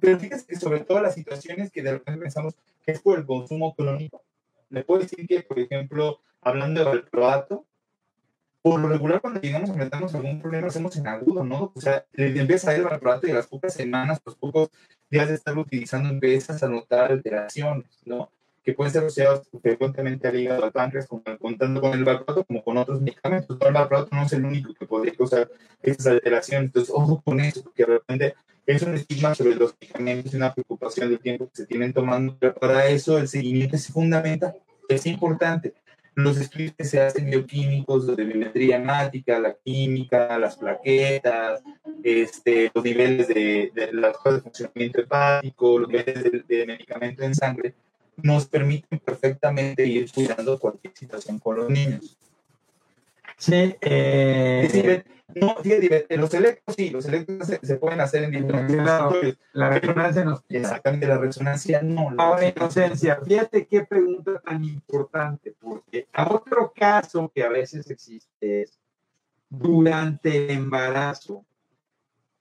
pero 0.00 0.18
fíjate 0.18 0.44
que 0.46 0.56
sobre 0.56 0.80
todo 0.80 1.00
las 1.00 1.14
situaciones 1.14 1.70
que 1.70 1.82
de 1.82 1.92
repente 1.92 2.20
pensamos 2.20 2.54
que 2.84 2.90
es 2.90 3.00
por 3.00 3.16
el 3.18 3.26
consumo 3.26 3.76
crónico. 3.76 4.22
Le 4.70 4.82
puedo 4.82 5.02
decir 5.02 5.24
que, 5.28 5.42
por 5.42 5.60
ejemplo, 5.60 6.20
hablando 6.40 6.80
del 6.80 6.88
valproato, 6.88 7.64
por 8.62 8.80
lo 8.80 8.88
regular 8.88 9.20
cuando 9.20 9.40
llegamos 9.40 9.70
a 9.70 9.72
enfrentarnos 9.72 10.14
a 10.14 10.18
algún 10.18 10.40
problema 10.40 10.66
hacemos 10.66 10.96
en 10.96 11.06
agudo, 11.06 11.44
¿no? 11.44 11.72
O 11.74 11.80
sea, 11.80 12.04
empieza 12.14 12.70
a 12.70 12.74
ir 12.74 12.80
el 12.80 12.86
valproato 12.86 13.26
y 13.26 13.30
a 13.30 13.34
las 13.34 13.46
pocas 13.46 13.72
semanas, 13.72 14.20
pues 14.22 14.36
pocos 14.36 14.70
días 15.10 15.28
de 15.28 15.34
estarlo 15.34 15.62
utilizando 15.62 16.08
empiezas 16.08 16.62
a 16.62 16.68
notar 16.68 17.12
alteraciones, 17.12 17.86
¿no? 18.04 18.30
Que 18.62 18.74
pueden 18.74 18.92
ser 18.92 19.04
asociados 19.04 19.48
frecuentemente 19.62 20.28
al 20.28 20.38
hígado, 20.38 20.64
al 20.64 20.72
páncreas, 20.72 21.06
contando 21.06 21.80
con 21.80 21.92
el 21.92 22.04
valproato 22.04 22.44
como 22.44 22.62
con 22.62 22.76
otros 22.76 23.00
medicamentos. 23.00 23.56
el 23.60 23.72
valproato 23.72 24.08
no 24.12 24.22
es 24.24 24.32
el 24.32 24.44
único 24.44 24.74
que 24.74 24.86
podría 24.86 25.14
causar 25.14 25.50
esas 25.82 26.06
alteraciones. 26.06 26.66
Entonces, 26.66 26.92
ojo 26.94 27.22
con 27.22 27.40
eso, 27.40 27.62
porque 27.62 27.84
de 27.84 27.92
repente 27.92 28.34
es 28.66 28.82
un 28.82 28.94
estigma 28.94 29.34
sobre 29.34 29.54
los 29.54 29.74
medicamentos 29.80 30.32
y 30.32 30.36
una 30.36 30.52
preocupación 30.54 31.08
del 31.08 31.20
tiempo 31.20 31.48
que 31.48 31.56
se 31.56 31.66
tienen 31.66 31.92
tomando, 31.92 32.36
pero 32.38 32.54
para 32.54 32.86
eso 32.88 33.18
el 33.18 33.28
seguimiento 33.28 33.76
es 33.76 33.88
fundamental, 33.88 34.54
es 34.88 35.06
importante. 35.06 35.74
Los 36.14 36.36
estudios 36.36 36.74
que 36.76 36.84
se 36.84 37.00
hacen 37.00 37.30
bioquímicos, 37.30 38.14
de 38.14 38.24
biometría 38.24 38.76
hemática, 38.76 39.38
la 39.38 39.54
química, 39.54 40.38
las 40.38 40.56
plaquetas, 40.56 41.62
este, 42.02 42.70
los 42.74 42.84
niveles 42.84 43.28
de, 43.28 43.70
de 43.74 43.92
las 43.92 44.16
cosas 44.18 44.34
de 44.34 44.42
funcionamiento 44.42 45.00
hepático, 45.00 45.78
los 45.78 45.88
niveles 45.88 46.22
de, 46.22 46.56
de 46.56 46.66
medicamento 46.66 47.22
en 47.22 47.34
sangre, 47.34 47.74
nos 48.22 48.46
permiten 48.46 48.98
perfectamente 48.98 49.86
ir 49.86 50.10
cuidando 50.12 50.58
cualquier 50.58 50.94
situación 50.96 51.38
con 51.38 51.56
los 51.56 51.70
niños. 51.70 52.16
Sí, 53.36 53.74
eh, 53.80 55.02
no, 55.34 55.56
los 56.10 56.34
electros 56.34 56.76
sí, 56.76 56.90
los 56.90 57.06
electros 57.06 57.48
se, 57.62 57.76
pueden 57.76 58.00
hacer 58.00 58.24
en 58.24 58.32
diferentes 58.32 58.76
La 59.52 59.70
resonancia 59.70 60.24
no. 60.24 60.42
Exactamente, 60.48 61.06
la 61.06 61.18
resonancia 61.18 61.82
no. 61.82 62.10
Ahora, 62.18 62.48
inocencia, 62.48 63.20
fíjate 63.24 63.66
qué 63.66 63.84
pregunta 63.84 64.40
tan 64.44 64.64
importante, 64.64 65.54
porque 65.58 66.08
a 66.12 66.32
otro 66.32 66.72
caso 66.74 67.30
que 67.34 67.42
a 67.42 67.48
veces 67.48 67.90
existe 67.90 68.62
es 68.62 68.78
durante 69.48 70.44
el 70.44 70.50
embarazo, 70.50 71.44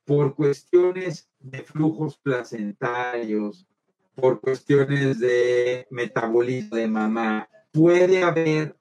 por 0.10 0.34
cuestiones 0.34 1.30
de 1.40 1.62
flujos 1.62 2.18
placentarios, 2.18 3.68
por 4.16 4.42
cuestiones 4.42 5.20
de 5.20 5.88
metabolismo 5.92 6.78
de 6.78 6.88
mamá, 6.88 7.50
puede 7.72 8.24
haber 8.24 8.76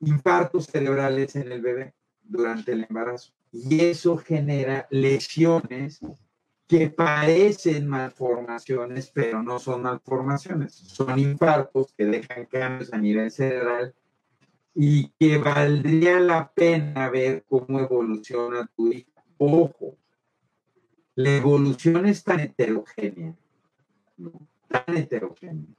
infartos 0.00 0.66
cerebrales 0.66 1.36
en 1.36 1.52
el 1.52 1.60
bebé 1.60 1.94
durante 2.22 2.72
el 2.72 2.86
embarazo. 2.88 3.32
Y 3.52 3.84
eso 3.84 4.16
genera 4.16 4.86
lesiones 4.90 6.00
que 6.66 6.90
parecen 6.90 7.86
malformaciones, 7.86 9.10
pero 9.14 9.42
no 9.42 9.58
son 9.58 9.82
malformaciones, 9.82 10.74
son 10.74 11.18
infartos 11.18 11.94
que 11.96 12.06
dejan 12.06 12.46
cambios 12.46 12.92
a 12.92 12.98
nivel 12.98 13.30
cerebral 13.30 13.94
y 14.74 15.08
que 15.18 15.38
valdría 15.38 16.18
la 16.20 16.52
pena 16.52 17.08
ver 17.08 17.44
cómo 17.48 17.80
evoluciona 17.80 18.68
tu 18.76 18.92
hija. 18.92 19.24
Ojo, 19.38 19.96
la 21.14 21.36
evolución 21.36 22.06
es 22.06 22.24
tan 22.24 22.40
heterogénea 22.40 23.34
tan 24.68 24.96
heterogéneo 24.96 25.74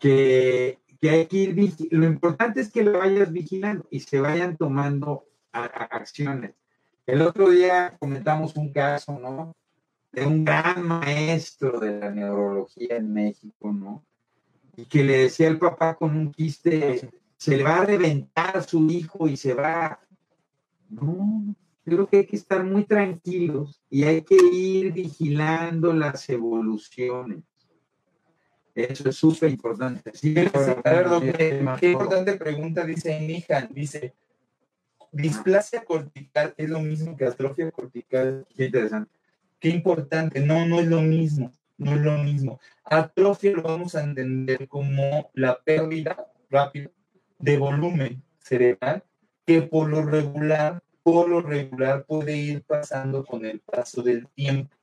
que, 0.00 0.80
que 1.00 1.10
hay 1.10 1.26
que 1.26 1.36
ir 1.36 1.74
Lo 1.90 2.06
importante 2.06 2.60
es 2.60 2.72
que 2.72 2.82
lo 2.82 2.98
vayas 2.98 3.30
vigilando 3.30 3.86
y 3.90 4.00
se 4.00 4.20
vayan 4.20 4.56
tomando 4.56 5.26
acciones. 5.52 6.54
El 7.06 7.22
otro 7.22 7.50
día 7.50 7.96
comentamos 7.98 8.56
un 8.56 8.72
caso, 8.72 9.18
¿no? 9.18 9.54
De 10.12 10.26
un 10.26 10.44
gran 10.44 10.86
maestro 10.86 11.78
de 11.78 11.98
la 11.98 12.10
neurología 12.10 12.96
en 12.96 13.12
México, 13.12 13.72
¿no? 13.72 14.04
Y 14.76 14.86
que 14.86 15.04
le 15.04 15.18
decía 15.18 15.48
al 15.48 15.58
papá 15.58 15.94
con 15.94 16.16
un 16.16 16.32
quiste, 16.32 17.10
se 17.36 17.56
le 17.56 17.62
va 17.62 17.78
a 17.78 17.84
reventar 17.84 18.62
su 18.64 18.88
hijo 18.90 19.28
y 19.28 19.36
se 19.36 19.54
va. 19.54 20.00
No, 20.88 21.54
yo 21.84 21.96
creo 21.96 22.08
que 22.08 22.16
hay 22.18 22.26
que 22.26 22.36
estar 22.36 22.62
muy 22.62 22.84
tranquilos 22.84 23.82
y 23.88 24.04
hay 24.04 24.22
que 24.22 24.36
ir 24.52 24.92
vigilando 24.92 25.92
las 25.92 26.28
evoluciones. 26.28 27.42
Eso 28.74 29.08
es 29.08 29.16
súper 29.16 29.50
importante. 29.50 30.12
Sí, 30.14 30.34
qué 30.34 31.90
importante 31.90 32.34
pregunta 32.34 32.84
dice 32.84 33.20
Nihan. 33.20 33.68
Dice, 33.72 34.14
displasia 35.10 35.84
cortical 35.84 36.54
es 36.56 36.68
lo 36.68 36.80
mismo 36.80 37.16
que 37.16 37.26
atrofia 37.26 37.70
cortical. 37.70 38.46
Qué 38.54 38.66
interesante. 38.66 39.10
Qué 39.58 39.70
importante. 39.70 40.40
No, 40.40 40.66
no 40.66 40.80
es 40.80 40.86
lo 40.86 41.00
mismo. 41.00 41.52
No 41.78 41.94
es 41.94 42.00
lo 42.00 42.18
mismo. 42.18 42.60
Atrofia 42.84 43.52
lo 43.52 43.62
vamos 43.62 43.94
a 43.94 44.04
entender 44.04 44.68
como 44.68 45.30
la 45.34 45.60
pérdida 45.62 46.26
rápida 46.50 46.90
de 47.38 47.56
volumen 47.56 48.22
cerebral 48.38 49.02
que 49.46 49.62
por 49.62 49.88
lo 49.88 50.02
regular 50.02 50.82
por 51.02 51.28
lo 51.28 51.40
regular 51.40 52.04
puede 52.04 52.36
ir 52.36 52.62
pasando 52.62 53.24
con 53.24 53.44
el 53.44 53.60
paso 53.60 54.02
del 54.02 54.26
tiempo. 54.28 54.74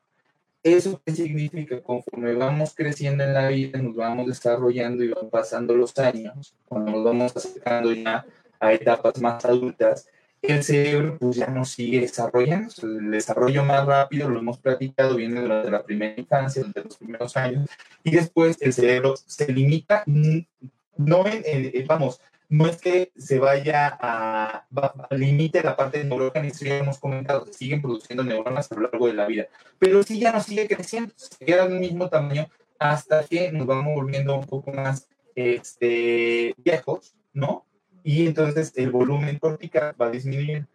¿Eso 0.64 1.02
qué 1.06 1.14
significa? 1.14 1.82
Conforme 1.82 2.34
vamos 2.34 2.74
creciendo 2.76 3.24
en 3.24 3.34
la 3.34 3.48
vida, 3.48 3.82
nos 3.82 3.96
vamos 3.96 4.28
desarrollando 4.28 5.04
y 5.04 5.10
van 5.10 5.30
pasando 5.30 5.76
los 5.76 5.98
años, 5.98 6.56
cuando 6.68 6.92
nos 6.92 7.04
vamos 7.04 7.38
acercando 7.38 7.94
ya 7.94 8.26
a 8.60 8.74
etapas 8.74 9.22
más 9.22 9.46
adultas, 9.46 10.10
el 10.42 10.64
cerebro 10.64 11.18
pues 11.20 11.36
ya 11.38 11.48
no 11.48 11.64
sigue 11.64 12.02
desarrollando. 12.02 12.74
El 12.84 13.12
desarrollo 13.12 13.64
más 13.64 13.86
rápido, 13.86 14.30
lo 14.30 14.40
hemos 14.40 14.58
platicado, 14.58 15.16
viene 15.16 15.42
durante 15.42 15.72
la 15.72 15.84
primera 15.84 16.14
infancia, 16.18 16.62
durante 16.62 16.84
los 16.84 16.98
primeros 16.98 17.38
años, 17.38 17.70
y 18.04 18.12
después 18.12 18.58
el 18.62 18.74
cerebro 18.74 19.16
se 19.26 19.52
limita, 19.52 20.04
no 20.06 21.26
en, 21.28 21.88
vamos, 21.88 22.20
no 22.50 22.68
es 22.68 22.78
que 22.78 23.12
se 23.18 23.40
vaya 23.40 23.98
a, 24.00 24.66
limite 25.12 25.62
la 25.62 25.76
parte 25.76 26.00
de 26.00 26.06
neurógena, 26.06 26.48
eso 26.48 26.66
ya 26.66 26.78
hemos 26.78 27.00
comentado, 27.00 27.46
se 27.46 27.54
siguen 27.54 27.82
produciendo 27.82 28.24
neuronas 28.24 28.72
a 28.72 28.76
lo 28.76 28.82
largo 28.82 29.08
de 29.08 29.14
la 29.14 29.28
vida, 29.28 29.48
pero 29.80 30.02
sí 30.04 30.20
ya 30.20 30.32
no 30.32 30.40
sigue 30.42 30.68
creciendo, 30.68 31.14
se 31.16 31.46
queda 31.46 31.68
del 31.68 31.80
mismo 31.80 32.10
tamaño 32.10 32.48
hasta 32.80 33.24
que 33.24 33.52
nos 33.52 33.68
vamos 33.68 33.96
volviendo 33.96 34.36
un 34.36 34.46
poco 34.46 34.72
más 34.72 35.08
este, 35.36 36.56
viejos, 36.58 37.16
¿no? 37.34 37.66
Y 38.04 38.26
entonces 38.26 38.72
el 38.76 38.92
volumen 38.92 39.38
cortical 39.40 39.94
va 40.00 40.10
disminuyendo. 40.10 40.68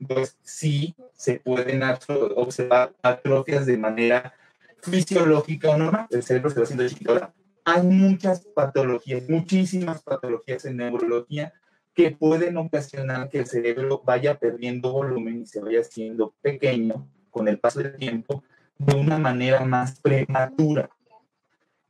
Entonces 0.00 0.38
sí 0.42 0.94
se 1.14 1.40
pueden 1.40 1.82
observar 1.82 2.94
atrofias 3.02 3.66
de 3.66 3.76
manera 3.76 4.32
fisiológica 4.80 5.70
o 5.70 5.76
normal, 5.76 6.06
el 6.10 6.22
cerebro 6.22 6.50
se 6.50 6.56
va 6.56 6.62
haciendo 6.62 6.88
chiquito 6.88 7.32
hay 7.68 7.82
muchas 7.82 8.46
patologías, 8.54 9.28
muchísimas 9.28 10.02
patologías 10.02 10.64
en 10.64 10.78
neurología 10.78 11.52
que 11.92 12.12
pueden 12.12 12.56
ocasionar 12.56 13.28
que 13.28 13.40
el 13.40 13.46
cerebro 13.46 14.02
vaya 14.06 14.38
perdiendo 14.38 14.90
volumen 14.90 15.42
y 15.42 15.46
se 15.46 15.60
vaya 15.60 15.80
haciendo 15.80 16.34
pequeño 16.40 17.06
con 17.30 17.46
el 17.46 17.58
paso 17.58 17.80
del 17.80 17.94
tiempo 17.96 18.42
de 18.78 18.94
una 18.94 19.18
manera 19.18 19.66
más 19.66 20.00
prematura. 20.00 20.88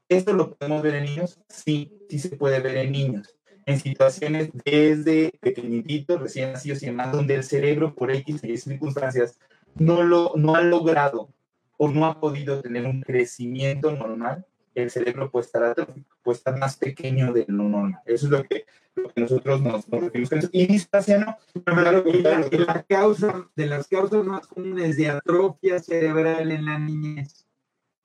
¿Esto 0.08 0.32
lo 0.32 0.52
podemos 0.56 0.82
ver 0.82 0.96
en 0.96 1.04
niños? 1.04 1.38
Sí, 1.48 1.96
sí 2.10 2.18
se 2.18 2.36
puede 2.36 2.58
ver 2.58 2.78
en 2.78 2.90
niños. 2.90 3.36
En 3.64 3.78
situaciones 3.78 4.50
desde 4.64 5.30
pequeñitos, 5.40 6.20
recién 6.20 6.54
nacidos 6.54 6.82
y 6.82 6.86
demás, 6.86 7.12
donde 7.12 7.36
el 7.36 7.44
cerebro, 7.44 7.94
por 7.94 8.10
X 8.10 8.42
y 8.42 8.56
circunstancias, 8.56 9.38
no, 9.76 10.02
lo, 10.02 10.32
no 10.34 10.56
ha 10.56 10.62
logrado 10.62 11.28
o 11.76 11.88
no 11.88 12.04
ha 12.06 12.18
podido 12.18 12.60
tener 12.62 12.84
un 12.84 13.00
crecimiento 13.00 13.92
normal, 13.92 14.44
el 14.82 14.90
cerebro 14.90 15.30
puede 15.30 15.46
estar 15.46 15.74
puede 16.22 16.36
estar 16.38 16.58
más 16.58 16.76
pequeño 16.76 17.32
de 17.32 17.44
lo 17.48 17.64
normal. 17.64 18.00
Eso 18.06 18.26
es 18.26 18.32
lo 18.32 18.44
que, 18.44 18.66
lo 18.94 19.08
que 19.12 19.20
nosotros 19.20 19.60
nos, 19.60 19.88
nos 19.88 20.00
referimos. 20.02 20.48
Y 20.52 20.66
displasia 20.66 21.38
la, 21.66 22.84
causa, 22.88 23.48
de 23.56 23.66
las 23.66 23.88
causas 23.88 24.24
más 24.24 24.46
comunes 24.46 24.96
de 24.96 25.10
atrofia 25.10 25.78
cerebral 25.78 26.50
en 26.50 26.64
la 26.66 26.78
niñez 26.78 27.46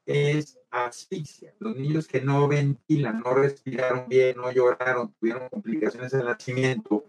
es 0.06 0.60
asfixia. 0.70 1.54
Los 1.60 1.76
niños 1.76 2.08
que 2.08 2.22
no 2.22 2.48
ventilan, 2.48 3.20
no 3.20 3.34
respiraron 3.34 4.08
bien, 4.10 4.38
no 4.38 4.52
lloraron, 4.52 5.14
tuvieron 5.20 5.50
complicaciones 5.50 6.14
el 6.14 6.26
nacimiento, 6.26 7.06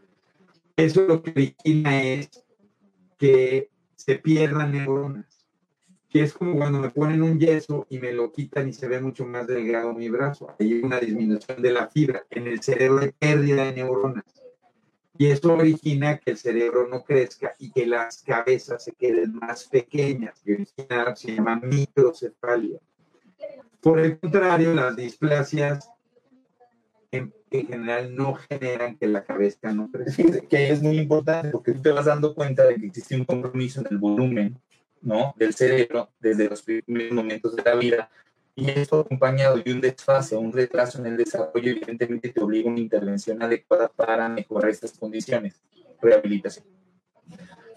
eso 0.76 1.02
lo 1.02 1.22
que 1.22 1.30
origina 1.30 2.02
es 2.02 2.44
que 3.16 3.70
se 3.94 4.16
pierdan 4.16 4.72
neuronas 4.72 5.33
que 6.14 6.22
es 6.22 6.32
como 6.32 6.54
cuando 6.54 6.78
me 6.78 6.90
ponen 6.90 7.22
un 7.22 7.40
yeso 7.40 7.88
y 7.90 7.98
me 7.98 8.12
lo 8.12 8.30
quitan 8.30 8.68
y 8.68 8.72
se 8.72 8.86
ve 8.86 9.00
mucho 9.00 9.26
más 9.26 9.48
delgado 9.48 9.92
mi 9.92 10.08
brazo. 10.08 10.54
Hay 10.60 10.74
una 10.74 11.00
disminución 11.00 11.60
de 11.60 11.72
la 11.72 11.88
fibra. 11.88 12.24
En 12.30 12.46
el 12.46 12.62
cerebro 12.62 13.00
hay 13.00 13.10
pérdida 13.10 13.64
de 13.64 13.72
neuronas. 13.72 14.24
Y 15.18 15.26
eso 15.26 15.54
origina 15.54 16.18
que 16.18 16.30
el 16.30 16.36
cerebro 16.36 16.86
no 16.86 17.02
crezca 17.02 17.54
y 17.58 17.72
que 17.72 17.84
las 17.84 18.22
cabezas 18.22 18.84
se 18.84 18.92
queden 18.92 19.34
más 19.34 19.64
pequeñas. 19.64 20.40
Y 20.44 20.52
origina, 20.52 21.16
se 21.16 21.34
llama 21.34 21.56
microcefalia. 21.56 22.78
Por 23.80 23.98
el 23.98 24.16
contrario, 24.20 24.72
las 24.72 24.94
displasias 24.94 25.90
en, 27.10 27.34
en, 27.50 27.66
general 27.66 28.14
no 28.14 28.34
generan 28.34 28.96
que 28.98 29.08
la 29.08 29.24
cabeza 29.24 29.72
no 29.72 29.90
crezca. 29.90 30.46
Que 30.48 30.70
es 30.70 30.80
muy 30.80 30.96
importante 30.96 31.48
porque 31.48 31.72
tú 31.72 31.82
te 31.82 31.90
vas 31.90 32.04
dando 32.04 32.36
cuenta 32.36 32.64
de 32.64 32.76
que 32.76 32.86
existe 32.86 33.16
un 33.16 33.24
compromiso 33.24 33.80
en 33.80 33.88
el 33.90 33.98
volumen 33.98 34.60
¿no? 35.04 35.34
del 35.36 35.54
cerebro 35.54 36.10
desde 36.18 36.48
los 36.48 36.62
primeros 36.62 37.12
momentos 37.12 37.54
de 37.54 37.62
la 37.62 37.74
vida. 37.76 38.10
Y 38.56 38.70
esto 38.70 39.00
acompañado 39.00 39.58
de 39.58 39.72
un 39.72 39.80
desfase 39.80 40.36
un 40.36 40.52
retraso 40.52 40.98
en 40.98 41.06
el 41.06 41.16
desarrollo, 41.16 41.70
evidentemente 41.70 42.30
te 42.30 42.40
obliga 42.40 42.68
a 42.68 42.72
una 42.72 42.80
intervención 42.80 43.42
adecuada 43.42 43.88
para 43.88 44.28
mejorar 44.28 44.70
estas 44.70 44.92
condiciones. 44.92 45.60
Rehabilitación. 46.00 46.66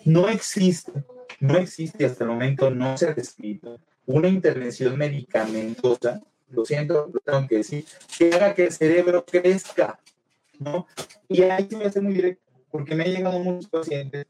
No 0.06 0.30
existe, 0.30 0.92
no 1.40 1.58
existe 1.58 2.06
hasta 2.06 2.24
el 2.24 2.30
momento, 2.30 2.70
no 2.70 2.98
se 2.98 3.08
ha 3.08 3.13
descrito 3.13 3.80
una 4.06 4.28
intervención 4.28 4.98
medicamentosa, 4.98 6.22
lo 6.50 6.63
siento, 6.63 7.10
lo 7.12 7.20
tengo 7.20 7.48
que 7.48 7.58
decir, 7.58 7.86
que 8.18 8.34
haga 8.34 8.54
que 8.54 8.66
el 8.66 8.72
cerebro 8.72 9.26
crezca, 9.26 10.00
¿no? 10.60 10.88
Y 11.28 11.42
ahí 11.42 11.68
se 11.70 11.76
me 11.76 11.86
hace 11.86 12.00
muy 12.00 12.13
directo, 12.13 12.44
porque 12.72 12.96
me 12.96 13.04
han 13.04 13.12
llegado 13.12 13.40
muchos 13.40 13.70
pacientes 13.70 14.28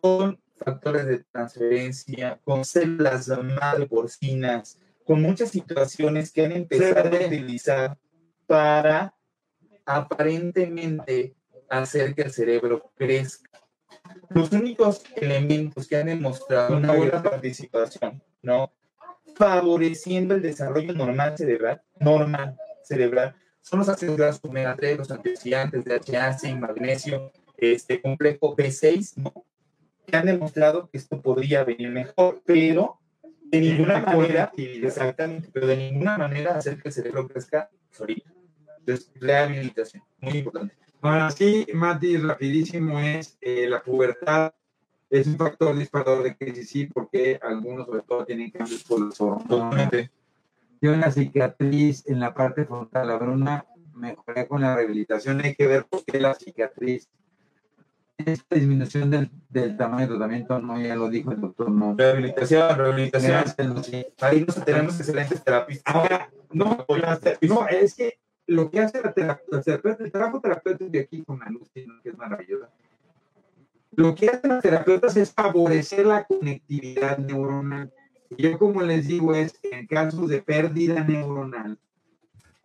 con 0.00 0.38
factores 0.64 1.06
de 1.06 1.24
transferencia, 1.24 2.38
con 2.44 2.64
células 2.64 3.28
madre 3.28 3.86
porcinas, 3.86 4.78
con 5.04 5.22
muchas 5.22 5.50
situaciones 5.50 6.32
que 6.32 6.44
han 6.44 6.52
empezado 6.52 7.16
a 7.16 7.26
utilizar 7.26 7.98
para 8.46 9.14
aparentemente 9.84 11.34
hacer 11.68 12.14
que 12.14 12.22
el 12.22 12.32
cerebro 12.32 12.92
crezca. 12.96 13.50
Los 14.28 14.52
únicos 14.52 15.02
elementos 15.16 15.86
que 15.88 15.96
han 15.96 16.06
demostrado 16.06 16.76
una 16.76 16.92
buena 16.92 17.22
participación, 17.22 18.22
¿no? 18.42 18.72
Favoreciendo 19.36 20.34
el 20.34 20.42
desarrollo 20.42 20.92
normal 20.92 21.36
cerebral, 21.36 21.82
normal 21.98 22.56
cerebral, 22.84 23.34
son 23.62 23.80
los 23.80 23.88
ácidos 23.88 24.40
omega 24.42 24.74
3, 24.76 24.98
los 24.98 25.10
antioxidantes, 25.10 25.84
DHA, 25.84 26.38
zinc, 26.38 26.60
magnesio, 26.60 27.32
este 27.56 28.00
complejo 28.00 28.56
B6, 28.56 29.16
¿no? 29.16 29.44
Han 30.16 30.26
demostrado 30.26 30.88
que 30.88 30.98
esto 30.98 31.20
podría 31.20 31.64
venir 31.64 31.90
mejor, 31.90 32.42
pero 32.44 33.00
de 33.50 33.60
ninguna 33.60 34.00
manera, 34.00 34.52
exactamente, 34.56 35.50
pero 35.52 35.66
de 35.66 35.76
ninguna 35.76 36.16
manera 36.16 36.56
hacer 36.56 36.80
que 36.80 36.88
el 36.88 36.94
cerebro 36.94 37.26
crezca 37.26 37.68
solito. 37.90 38.30
Entonces, 38.78 39.10
rehabilitación, 39.16 40.02
muy 40.20 40.38
importante. 40.38 40.74
Ahora 41.02 41.30
sí, 41.30 41.66
Mati, 41.72 42.16
rapidísimo 42.16 42.98
es 43.00 43.38
eh, 43.40 43.66
la 43.68 43.82
pubertad. 43.82 44.52
Es 45.08 45.26
un 45.26 45.36
factor 45.36 45.76
disparador 45.76 46.22
de 46.22 46.36
crisis, 46.36 46.68
sí, 46.70 46.86
porque 46.86 47.40
algunos 47.42 47.86
sobre 47.86 48.02
todo 48.02 48.24
tienen 48.24 48.50
cambios 48.50 48.84
por 48.84 49.00
los 49.00 49.20
hormonas. 49.20 49.90
Yo 50.80 50.94
en 50.94 51.00
la 51.00 51.10
cicatriz, 51.10 52.06
en 52.06 52.20
la 52.20 52.32
parte 52.32 52.64
frontal, 52.64 53.08
la 53.08 53.16
bruna, 53.16 53.66
mejoré 53.94 54.46
con 54.46 54.60
la 54.60 54.76
rehabilitación. 54.76 55.40
Hay 55.40 55.56
que 55.56 55.66
ver 55.66 55.86
por 55.86 56.04
qué 56.04 56.20
la 56.20 56.34
cicatriz 56.34 57.08
esta 58.26 58.56
disminución 58.56 59.10
del, 59.10 59.30
del, 59.48 59.76
tamaño 59.76 60.02
de 60.02 60.08
tratamiento, 60.08 60.58
no, 60.60 60.80
ya 60.80 60.94
lo 60.96 61.08
dijo 61.08 61.32
el 61.32 61.40
doctor, 61.40 61.70
no. 61.70 61.94
Rehabilitación, 61.96 62.76
rehabilitación. 62.76 63.44
Ahí 64.20 64.44
nos 64.44 64.64
tenemos 64.64 64.98
excelentes 64.98 65.42
terapias. 65.42 65.82
Ahora, 65.84 66.30
no, 66.50 66.84
no, 66.88 67.68
es 67.68 67.94
que 67.94 68.18
lo 68.46 68.70
que 68.70 68.80
hace 68.80 69.00
la 69.02 69.12
terapia, 69.12 69.46
el 69.98 70.12
trabajo 70.12 70.40
terapéutico 70.40 70.90
de 70.90 71.00
aquí 71.00 71.22
con 71.22 71.38
la 71.38 71.50
luz, 71.50 71.70
que 71.72 71.86
es 72.04 72.16
maravilloso. 72.16 72.68
Lo 73.92 74.14
que 74.14 74.28
hacen 74.28 74.50
los 74.50 74.62
terapeutas 74.62 75.16
es 75.16 75.32
favorecer 75.32 76.06
la 76.06 76.24
conectividad 76.24 77.18
neuronal. 77.18 77.92
Yo, 78.38 78.58
como 78.58 78.82
les 78.82 79.08
digo, 79.08 79.34
es 79.34 79.58
en 79.62 79.86
casos 79.86 80.28
de 80.28 80.42
pérdida 80.42 81.02
neuronal. 81.04 81.78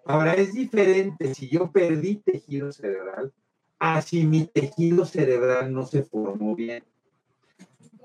Ahora, 0.05 0.33
es 0.33 0.53
diferente 0.53 1.33
si 1.33 1.49
yo 1.49 1.71
perdí 1.71 2.17
tejido 2.17 2.71
cerebral 2.71 3.33
así 3.79 4.25
mi 4.25 4.45
tejido 4.45 5.05
cerebral 5.05 5.73
no 5.73 5.85
se 5.85 6.03
formó 6.03 6.55
bien. 6.55 6.83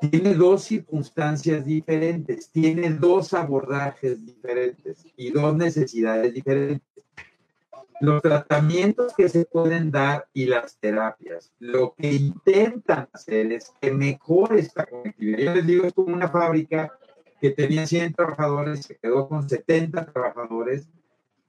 Tiene 0.01 0.35
dos 0.35 0.65
circunstancias 0.65 1.65
diferentes, 1.65 2.51
tiene 2.51 2.91
dos 2.91 3.35
abordajes 3.35 4.25
diferentes 4.25 5.05
y 5.17 5.31
dos 5.31 5.55
necesidades 5.55 6.33
diferentes. 6.33 7.05
Los 8.01 8.23
tratamientos 8.23 9.13
que 9.15 9.29
se 9.29 9.45
pueden 9.45 9.91
dar 9.91 10.27
y 10.33 10.47
las 10.47 10.79
terapias, 10.79 11.53
lo 11.59 11.95
que 11.95 12.15
intentan 12.15 13.11
hacer 13.13 13.53
es 13.53 13.75
que 13.79 13.91
mejore 13.91 14.61
esta 14.61 14.87
conectividad. 14.87 15.39
Yo 15.39 15.55
les 15.55 15.67
digo, 15.67 15.85
es 15.85 15.93
como 15.93 16.15
una 16.15 16.31
fábrica 16.31 16.91
que 17.41 17.51
tenía 17.51 17.87
100 17.87 18.15
trabajadores, 18.15 18.87
se 18.87 18.97
quedó 18.97 19.29
con 19.29 19.47
70 19.47 20.13
trabajadores, 20.13 20.89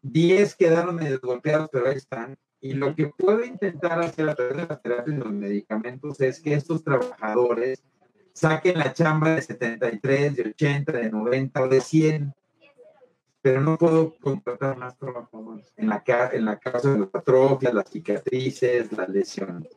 10 0.02 0.56
quedaron 0.56 0.96
medio 0.96 1.20
golpeados, 1.22 1.70
pero 1.72 1.88
ahí 1.88 1.96
están, 1.96 2.38
y 2.62 2.74
lo 2.74 2.96
que 2.96 3.08
puedo 3.08 3.44
intentar 3.44 4.00
hacer 4.00 4.30
a 4.30 4.36
través 4.36 4.56
de 4.56 4.68
la 4.68 4.80
terapia 4.80 5.14
y 5.14 5.18
los 5.18 5.32
medicamentos 5.32 6.22
es 6.22 6.40
que 6.40 6.54
estos 6.54 6.84
trabajadores 6.84 7.84
saquen 8.34 8.78
la 8.78 8.94
chamba 8.94 9.36
de 9.36 9.42
73, 9.42 10.36
de 10.36 10.50
80, 10.50 10.92
de 10.92 11.12
90 11.12 11.62
o 11.64 11.68
de 11.68 11.82
100, 11.82 12.34
pero 13.42 13.62
no 13.62 13.78
puedo 13.78 14.16
contratar 14.20 14.78
más 14.78 14.96
trabajadores 14.98 15.74
en 15.76 15.90
la, 15.90 16.04
en 16.32 16.46
la 16.46 16.60
causa 16.60 16.94
de 16.94 17.00
las 17.00 17.16
atrofias, 17.16 17.74
las 17.74 17.90
cicatrices, 17.90 18.92
las 18.92 19.10
lesiones. 19.10 19.76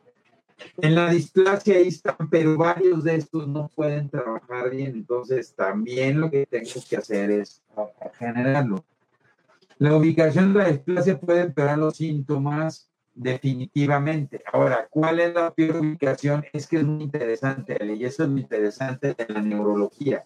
En 0.77 0.95
la 0.95 1.09
displasia 1.09 1.75
ahí 1.75 1.87
están, 1.87 2.29
pero 2.29 2.55
varios 2.55 3.03
de 3.03 3.15
estos 3.15 3.47
no 3.47 3.67
pueden 3.75 4.09
trabajar 4.09 4.69
bien, 4.69 4.95
entonces 4.95 5.53
también 5.53 6.21
lo 6.21 6.29
que 6.29 6.45
tengo 6.45 6.81
que 6.87 6.97
hacer 6.97 7.31
es 7.31 7.61
generarlo. 8.13 8.85
La 9.77 9.95
ubicación 9.95 10.53
de 10.53 10.59
la 10.59 10.69
displasia 10.69 11.19
puede 11.19 11.41
empeorar 11.41 11.77
los 11.77 11.97
síntomas 11.97 12.89
definitivamente. 13.13 14.41
Ahora, 14.51 14.87
¿cuál 14.89 15.19
es 15.19 15.33
la 15.33 15.53
ubicación? 15.57 16.45
Es 16.53 16.67
que 16.67 16.77
es 16.77 16.83
muy 16.83 17.03
interesante, 17.03 17.77
y 17.83 18.05
eso 18.05 18.23
es 18.23 18.29
muy 18.29 18.41
interesante 18.41 19.13
de 19.13 19.25
la 19.33 19.41
neurología. 19.41 20.23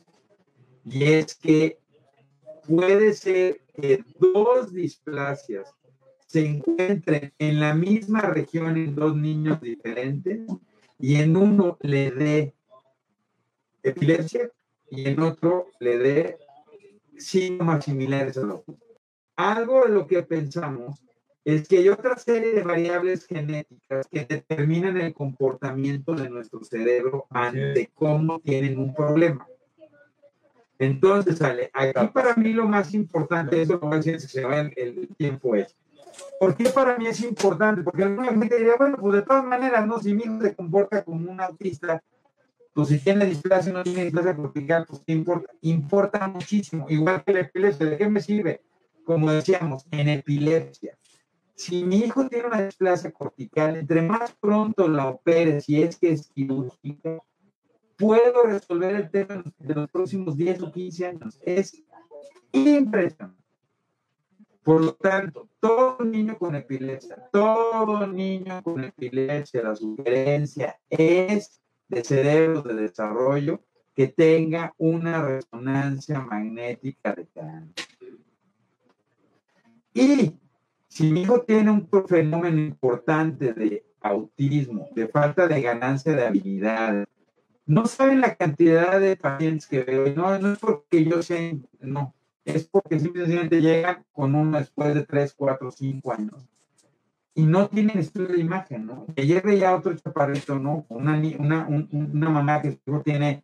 Y 0.85 1.03
es 1.03 1.35
que 1.35 1.79
puede 2.67 3.13
ser 3.13 3.61
que 3.73 4.03
dos 4.19 4.73
displasias 4.73 5.73
se 6.27 6.45
encuentren 6.45 7.33
en 7.39 7.59
la 7.59 7.73
misma 7.73 8.21
región 8.21 8.77
en 8.77 8.93
dos 8.93 9.15
niños 9.15 9.59
diferentes 9.61 10.41
y 10.99 11.15
en 11.15 11.35
uno 11.35 11.77
le 11.81 12.11
dé 12.11 12.55
epilepsia 13.81 14.51
y 14.91 15.07
en 15.07 15.19
otro 15.21 15.67
le 15.79 15.97
dé 15.97 16.37
síntomas 17.17 17.85
similares 17.85 18.37
a 18.37 18.41
los 18.41 18.61
Algo 19.39 19.85
de 19.85 19.91
lo 19.91 20.05
que 20.05 20.21
pensamos 20.21 21.01
es 21.45 21.65
que 21.65 21.77
hay 21.77 21.87
otra 21.87 22.17
serie 22.17 22.53
de 22.53 22.61
variables 22.61 23.25
genéticas 23.25 24.05
que 24.11 24.25
determinan 24.25 24.97
el 24.97 25.13
comportamiento 25.13 26.13
de 26.13 26.29
nuestro 26.29 26.61
cerebro 26.65 27.25
ante 27.29 27.89
cómo 27.95 28.41
tienen 28.41 28.77
un 28.77 28.93
problema. 28.93 29.47
Entonces, 30.77 31.37
sale, 31.37 31.71
aquí 31.73 32.07
para 32.07 32.35
mí 32.35 32.51
lo 32.51 32.67
más 32.67 32.93
importante, 32.93 33.61
eso 33.61 33.75
lo 33.75 33.79
voy 33.79 33.93
a 33.93 34.01
decir, 34.01 34.19
se 34.19 34.43
va 34.43 34.59
el, 34.59 34.73
el 34.75 35.07
tiempo 35.15 35.55
es. 35.55 35.73
¿Por 36.37 36.57
qué 36.57 36.65
para 36.71 36.97
mí 36.97 37.07
es 37.07 37.21
importante? 37.21 37.81
Porque 37.81 38.03
alguna 38.03 38.31
gente 38.31 38.57
diría, 38.57 38.75
bueno, 38.77 38.97
pues 38.99 39.13
de 39.13 39.21
todas 39.21 39.45
maneras, 39.45 39.87
¿no? 39.87 39.99
Si 39.99 40.13
mi 40.13 40.23
hijo 40.23 40.41
se 40.41 40.53
comporta 40.53 41.05
como 41.05 41.31
un 41.31 41.39
autista, 41.39 42.03
pues 42.73 42.89
si 42.89 42.99
tiene 42.99 43.25
displasia 43.25 43.71
o 43.71 43.77
no 43.77 43.83
tiene 43.83 44.03
displasia 44.03 44.35
cortical, 44.35 44.85
pues 44.85 45.01
importa? 45.07 45.53
Importa 45.61 46.27
muchísimo. 46.27 46.87
Igual 46.89 47.23
que 47.23 47.31
la 47.31 47.39
epilepsia, 47.39 47.85
¿de 47.85 47.97
qué 47.97 48.09
me 48.09 48.19
sirve? 48.19 48.61
Como 49.03 49.31
decíamos, 49.31 49.85
en 49.91 50.09
epilepsia. 50.09 50.97
Si 51.55 51.83
mi 51.83 51.97
hijo 51.97 52.27
tiene 52.27 52.47
una 52.47 52.61
displasia 52.61 53.11
cortical, 53.11 53.75
entre 53.75 54.01
más 54.01 54.33
pronto 54.39 54.87
la 54.87 55.07
opere, 55.07 55.59
si 55.59 55.81
es 55.81 55.97
que 55.97 56.11
es 56.11 56.29
quirúrgica, 56.29 57.21
puedo 57.97 58.43
resolver 58.43 58.95
el 58.95 59.11
tema 59.11 59.43
de 59.57 59.75
los 59.75 59.91
próximos 59.91 60.37
10 60.37 60.61
o 60.61 60.71
15 60.71 61.05
años. 61.05 61.39
Es 61.41 61.83
impresionante. 62.53 63.39
Por 64.63 64.81
lo 64.81 64.93
tanto, 64.93 65.49
todo 65.59 66.03
niño 66.03 66.37
con 66.37 66.55
epilepsia, 66.55 67.29
todo 67.31 68.05
niño 68.07 68.61
con 68.63 68.83
epilepsia, 68.83 69.63
la 69.63 69.75
sugerencia 69.75 70.79
es 70.89 71.61
de 71.87 72.03
cerebro 72.03 72.61
de 72.61 72.75
desarrollo 72.75 73.63
que 73.95 74.07
tenga 74.07 74.73
una 74.77 75.23
resonancia 75.23 76.19
magnética 76.21 77.13
de 77.13 77.27
cáncer. 77.27 77.88
Y 79.99 80.39
si 80.87 81.11
mi 81.11 81.23
hijo 81.23 81.41
tiene 81.41 81.71
un 81.71 81.89
fenómeno 82.07 82.57
importante 82.57 83.53
de 83.53 83.85
autismo, 83.99 84.87
de 84.95 85.09
falta 85.09 85.45
de 85.45 85.61
ganancia 85.61 86.13
de 86.13 86.25
habilidades, 86.25 87.05
no 87.65 87.85
saben 87.85 88.21
la 88.21 88.35
cantidad 88.35 88.97
de 88.99 89.17
pacientes 89.17 89.67
que 89.67 89.83
veo. 89.83 90.15
No, 90.15 90.39
no 90.39 90.53
es 90.53 90.59
porque 90.59 91.03
yo 91.03 91.21
sé, 91.21 91.59
no. 91.81 92.15
Es 92.45 92.65
porque 92.65 92.97
simplemente 92.97 93.61
llegan 93.61 94.05
con 94.13 94.35
uno 94.35 94.57
después 94.57 94.95
de 94.95 95.05
3, 95.05 95.33
4, 95.33 95.69
5 95.69 96.13
años. 96.13 96.47
Y 97.35 97.43
no 97.43 97.67
tienen 97.67 97.99
estudio 97.99 98.29
de 98.29 98.39
imagen, 98.39 98.85
¿no? 98.85 99.05
Ayer 99.17 99.43
veía 99.43 99.75
otro 99.75 99.93
chaparrito, 99.95 100.57
¿no? 100.57 100.85
Una, 100.87 101.21
una, 101.37 101.67
una 101.67 102.29
mamá 102.29 102.61
que 102.61 102.79
tiene, 103.03 103.43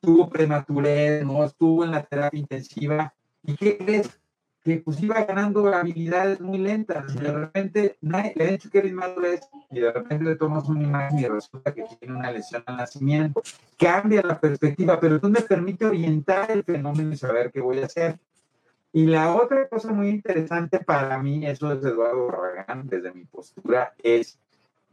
tuvo 0.00 0.28
prematurez, 0.28 1.24
¿no? 1.24 1.42
Estuvo 1.42 1.84
en 1.84 1.90
la 1.90 2.02
terapia 2.04 2.38
intensiva. 2.38 3.14
¿Y 3.42 3.56
qué 3.56 3.78
crees? 3.78 4.19
Que 4.62 4.78
pues 4.78 5.02
iba 5.02 5.24
ganando 5.24 5.66
habilidades 5.72 6.40
muy 6.40 6.58
lentas. 6.58 7.14
De 7.14 7.32
repente 7.32 7.96
le 8.00 8.44
han 8.44 8.50
dicho 8.50 8.70
que 8.70 8.78
eres 8.78 8.92
madurez 8.92 9.40
y 9.70 9.80
de 9.80 9.92
repente 9.92 10.24
le 10.24 10.36
tomas 10.36 10.68
una 10.68 10.82
imagen 10.82 11.18
y 11.18 11.26
resulta 11.26 11.72
que 11.72 11.84
tiene 11.98 12.14
una 12.14 12.30
lesión 12.30 12.62
al 12.66 12.76
nacimiento. 12.76 13.42
Cambia 13.78 14.22
la 14.22 14.38
perspectiva, 14.38 15.00
pero 15.00 15.18
tú 15.20 15.30
me 15.30 15.40
permite 15.40 15.86
orientar 15.86 16.50
el 16.50 16.62
fenómeno 16.62 17.12
y 17.12 17.16
saber 17.16 17.50
qué 17.50 17.60
voy 17.60 17.80
a 17.80 17.86
hacer. 17.86 18.18
Y 18.92 19.06
la 19.06 19.34
otra 19.34 19.68
cosa 19.68 19.92
muy 19.92 20.08
interesante 20.08 20.80
para 20.80 21.16
mí, 21.22 21.46
eso 21.46 21.72
es 21.72 21.84
Eduardo 21.84 22.26
Barragán, 22.26 22.88
desde 22.88 23.14
mi 23.14 23.24
postura, 23.24 23.94
es 24.02 24.38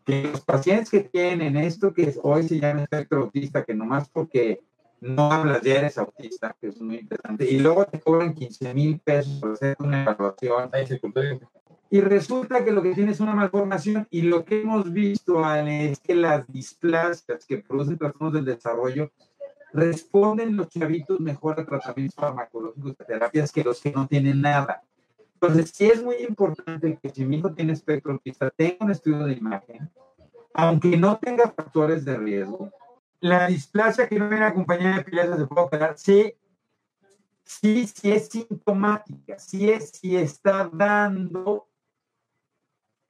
que 0.05 0.23
los 0.23 0.41
pacientes 0.41 0.89
que 0.89 1.01
tienen 1.01 1.57
esto 1.57 1.93
que 1.93 2.13
hoy 2.23 2.47
se 2.47 2.59
llama 2.59 2.83
espectro 2.83 3.23
autista, 3.23 3.65
que 3.65 3.73
nomás 3.73 4.07
porque 4.07 4.61
no 5.01 5.31
hablas, 5.31 5.61
ya 5.61 5.75
eres 5.75 5.97
autista, 5.97 6.55
que 6.59 6.67
es 6.67 6.81
muy 6.81 6.97
interesante, 6.97 7.49
y 7.49 7.59
luego 7.59 7.85
te 7.85 7.99
cobran 7.99 8.33
15 8.33 8.73
mil 8.73 8.99
pesos 8.99 9.39
por 9.39 9.51
hacer 9.53 9.75
una 9.79 10.03
evaluación. 10.03 10.69
Y 11.89 12.01
resulta 12.01 12.65
que 12.65 12.71
lo 12.71 12.81
que 12.81 12.93
tienes 12.93 13.15
es 13.15 13.21
una 13.21 13.35
malformación, 13.35 14.07
y 14.09 14.23
lo 14.23 14.43
que 14.43 14.61
hemos 14.61 14.91
visto, 14.91 15.45
Ale, 15.45 15.91
es 15.91 15.99
que 15.99 16.15
las 16.15 16.45
displasias 16.47 17.45
que 17.45 17.59
producen 17.59 17.97
trastornos 17.97 18.33
del 18.33 18.45
desarrollo 18.45 19.11
responden 19.73 20.57
los 20.57 20.69
chavitos 20.69 21.19
mejor 21.19 21.59
a 21.59 21.65
tratamientos 21.65 22.15
farmacológicos 22.15 22.97
de 22.97 23.05
terapias 23.05 23.51
que 23.51 23.63
los 23.63 23.81
que 23.81 23.91
no 23.91 24.07
tienen 24.07 24.41
nada. 24.41 24.81
Entonces, 25.33 25.71
sí 25.73 25.85
es 25.85 26.03
muy 26.03 26.15
importante 26.27 26.97
que 27.01 27.09
si 27.09 27.23
mi 27.23 27.37
hijo 27.37 27.53
tiene 27.53 27.73
espectro 27.73 28.13
autista, 28.13 28.49
tenga 28.49 28.77
un 28.81 28.91
estudio 28.91 29.25
de 29.25 29.33
imagen, 29.33 29.89
aunque 30.53 30.97
no 30.97 31.17
tenga 31.17 31.51
factores 31.51 32.03
de 32.03 32.17
riesgo, 32.17 32.71
la 33.19 33.47
displasia 33.47 34.07
que 34.07 34.19
no 34.19 34.29
viene 34.29 34.45
acompañada 34.45 34.95
de 34.95 35.01
epilepsia 35.01 35.37
se 35.37 35.47
puede 35.47 35.69
quedar, 35.69 35.97
sí, 35.97 36.33
sí, 37.43 37.87
sí 37.87 38.11
es 38.11 38.27
sintomática, 38.27 39.39
sí 39.39 39.69
es, 39.69 39.89
sí 39.89 40.15
está 40.15 40.69
dando, 40.71 41.67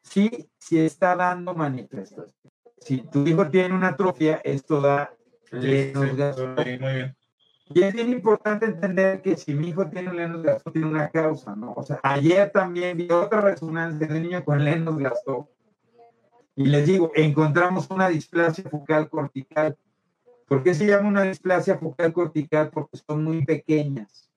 sí, 0.04 0.50
sí 0.58 0.80
está 0.80 1.16
dando 1.16 1.54
manifestación. 1.54 2.52
Si 2.80 3.00
tu 3.00 3.26
hijo 3.28 3.50
tiene 3.50 3.74
una 3.74 3.90
atrofia, 3.90 4.40
esto 4.44 4.80
da 4.80 5.12
lenos 5.52 6.38
Y 7.70 7.82
es 7.82 7.94
bien 7.94 8.10
importante 8.10 8.68
entender 8.68 9.22
que 9.22 9.36
si 9.36 9.54
mi 9.54 9.70
hijo 9.70 9.90
tiene 9.90 10.14
lenos 10.14 10.44
gasto, 10.44 10.72
tiene 10.72 10.88
una 10.88 11.10
causa, 11.10 11.56
¿no? 11.56 11.74
O 11.74 11.84
sea, 11.84 12.00
ayer 12.04 12.52
también 12.52 12.98
vi 12.98 13.12
otra 13.12 13.42
resonancia 13.42 14.08
de 14.08 14.16
un 14.16 14.22
niño 14.22 14.46
con 14.46 14.64
lenos 14.64 14.98
gasto. 14.98 15.50
Y 16.56 16.66
les 16.66 16.88
digo, 16.88 17.12
encontramos 17.16 17.90
una 17.90 18.08
displasia 18.10 18.64
focal 18.70 19.10
cortical 19.10 19.78
¿Por 20.48 20.64
qué 20.64 20.74
se 20.74 20.88
llama 20.88 21.10
una 21.10 21.24
displasia 21.24 21.78
focal 21.78 22.14
cortical? 22.14 22.70
Porque 22.70 22.98
son 22.98 23.24
muy 23.24 23.44
pequeñas. 23.46 24.32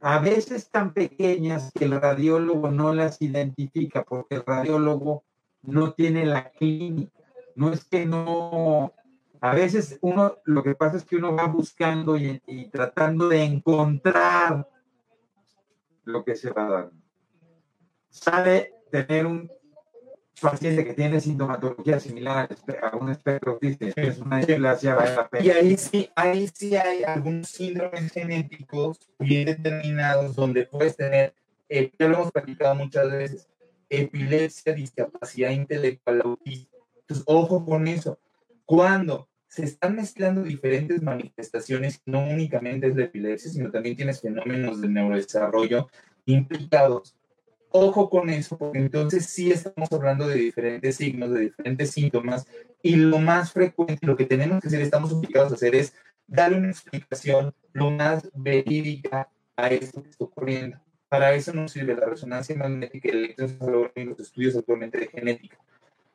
A 0.00 0.18
veces 0.18 0.68
tan 0.68 0.92
pequeñas 0.92 1.70
que 1.72 1.84
el 1.84 2.00
radiólogo 2.00 2.70
no 2.70 2.92
las 2.92 3.22
identifica 3.22 4.02
porque 4.02 4.36
el 4.36 4.44
radiólogo 4.44 5.24
no 5.62 5.92
tiene 5.92 6.26
la 6.26 6.50
clínica. 6.50 7.12
No 7.54 7.72
es 7.72 7.84
que 7.84 8.04
no... 8.04 8.92
A 9.40 9.54
veces 9.54 9.98
uno, 10.00 10.38
lo 10.44 10.64
que 10.64 10.74
pasa 10.74 10.96
es 10.96 11.04
que 11.04 11.16
uno 11.16 11.36
va 11.36 11.46
buscando 11.46 12.16
y, 12.16 12.40
tratando 12.72 13.28
de 13.28 13.44
encontrar 13.44 14.68
lo 16.04 16.24
que 16.24 16.34
se 16.34 16.50
va 16.50 16.68
dando. 16.68 17.02
Sale 18.08 18.74
tener 18.90 19.26
un 19.26 19.50
paciente 20.40 20.84
que 20.84 20.94
tiene 20.94 21.20
sintomatología 21.20 21.98
similar 21.98 22.48
a 22.82 22.96
un 22.96 23.10
espectro 23.10 23.52
autista, 23.52 23.86
es 23.96 24.18
una 24.18 24.38
displasia, 24.38 24.94
vale 24.94 25.14
la 25.14 25.28
pena. 25.28 25.44
Y 25.44 25.50
ahí 25.50 25.76
sí, 25.76 26.10
ahí 26.14 26.48
sí 26.52 26.76
hay 26.76 27.04
algunos 27.04 27.48
síndromes 27.48 28.12
genéticos 28.12 28.98
bien 29.18 29.46
determinados 29.46 30.36
donde 30.36 30.66
puedes 30.66 30.96
tener, 30.96 31.34
eh, 31.68 31.90
ya 31.98 32.08
lo 32.08 32.16
hemos 32.16 32.32
platicado 32.32 32.74
muchas 32.74 33.10
veces, 33.10 33.48
epilepsia, 33.88 34.74
discapacidad 34.74 35.50
intelectual, 35.50 36.20
autismo. 36.22 36.76
Entonces, 37.00 37.24
ojo 37.26 37.64
con 37.64 37.86
eso. 37.88 38.18
Cuando 38.64 39.28
se 39.48 39.64
están 39.64 39.94
mezclando 39.96 40.42
diferentes 40.42 41.00
manifestaciones, 41.02 42.02
no 42.04 42.24
únicamente 42.24 42.88
es 42.88 42.96
la 42.96 43.04
epilepsia, 43.04 43.50
sino 43.50 43.70
también 43.70 43.96
tienes 43.96 44.20
fenómenos 44.20 44.80
de 44.80 44.88
neurodesarrollo 44.88 45.88
implicados 46.26 47.16
Ojo 47.78 48.08
con 48.08 48.30
eso, 48.30 48.56
porque 48.56 48.78
entonces 48.78 49.26
sí 49.26 49.52
estamos 49.52 49.92
hablando 49.92 50.26
de 50.26 50.36
diferentes 50.36 50.96
signos, 50.96 51.30
de 51.30 51.40
diferentes 51.40 51.90
síntomas, 51.90 52.46
y 52.82 52.96
lo 52.96 53.18
más 53.18 53.52
frecuente, 53.52 54.06
lo 54.06 54.16
que 54.16 54.24
tenemos 54.24 54.62
que 54.62 54.68
hacer, 54.68 54.80
estamos 54.80 55.12
obligados 55.12 55.52
a 55.52 55.56
hacer 55.56 55.74
es 55.74 55.92
darle 56.26 56.56
una 56.56 56.70
explicación 56.70 57.54
lo 57.74 57.90
más 57.90 58.30
verídica 58.34 59.28
a 59.56 59.68
esto 59.68 60.02
que 60.02 60.08
está 60.08 60.24
ocurriendo. 60.24 60.78
Para 61.10 61.34
eso 61.34 61.52
nos 61.52 61.72
sirve 61.72 61.94
la 61.94 62.06
resonancia 62.06 62.56
magnética, 62.56 63.10
el 63.10 63.18
electroencefalograma 63.18 63.92
y 63.96 64.04
los 64.04 64.20
estudios 64.20 64.56
actualmente 64.56 64.98
de 64.98 65.08
genética, 65.08 65.58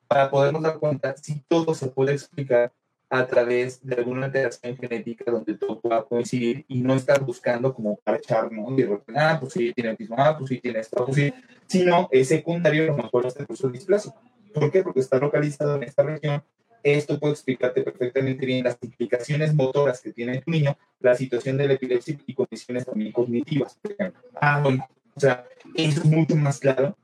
para 0.07 0.31
podernos 0.31 0.63
dar 0.63 0.79
cuenta 0.79 1.15
si 1.15 1.41
todo 1.47 1.75
se 1.75 1.89
puede 1.89 2.13
explicar 2.13 2.73
a 3.11 3.27
través 3.27 3.85
de 3.85 3.95
alguna 3.95 4.27
alteración 4.27 4.77
genética 4.77 5.29
donde 5.29 5.55
todo 5.55 5.81
pueda 5.81 6.01
coincidir 6.03 6.63
y 6.69 6.79
no 6.79 6.95
estar 6.95 7.21
buscando 7.21 7.73
como 7.73 7.97
parchar, 7.97 8.49
¿no? 8.53 8.71
Y 8.71 8.83
de 8.83 8.99
ah, 9.17 9.37
pues 9.37 9.51
sí, 9.51 9.73
tiene 9.73 9.89
autismo, 9.89 10.15
ah, 10.17 10.37
pues 10.37 10.47
sí, 10.47 10.61
tiene 10.61 10.79
esto, 10.79 11.05
pues 11.05 11.17
sí, 11.17 11.33
sino 11.67 12.07
es 12.09 12.29
secundario 12.29 12.83
a 12.83 12.87
lo 12.87 13.03
mejor 13.03 13.25
este 13.25 13.45
de 13.45 13.71
displasia. 13.71 14.15
¿Por 14.53 14.71
qué? 14.71 14.81
Porque 14.81 15.01
está 15.01 15.17
localizado 15.17 15.75
en 15.75 15.83
esta 15.83 16.03
región. 16.03 16.41
Esto 16.83 17.19
puede 17.19 17.33
explicarte 17.33 17.83
perfectamente 17.83 18.45
bien 18.45 18.63
las 18.63 18.77
implicaciones 18.81 19.53
motoras 19.53 19.99
que 19.99 20.13
tiene 20.13 20.41
tu 20.41 20.49
niño, 20.49 20.77
la 21.01 21.13
situación 21.13 21.57
de 21.57 21.67
la 21.67 21.73
epilepsia 21.73 22.17
y 22.25 22.33
condiciones 22.33 22.85
también 22.85 23.11
cognitivas, 23.11 23.75
por 23.75 23.91
ejemplo. 23.91 24.21
Ah, 24.39 24.61
bueno, 24.63 24.87
o 25.13 25.19
sea, 25.19 25.45
eso 25.75 25.99
es 25.99 26.05
mucho 26.05 26.37
más 26.37 26.59
claro 26.59 26.95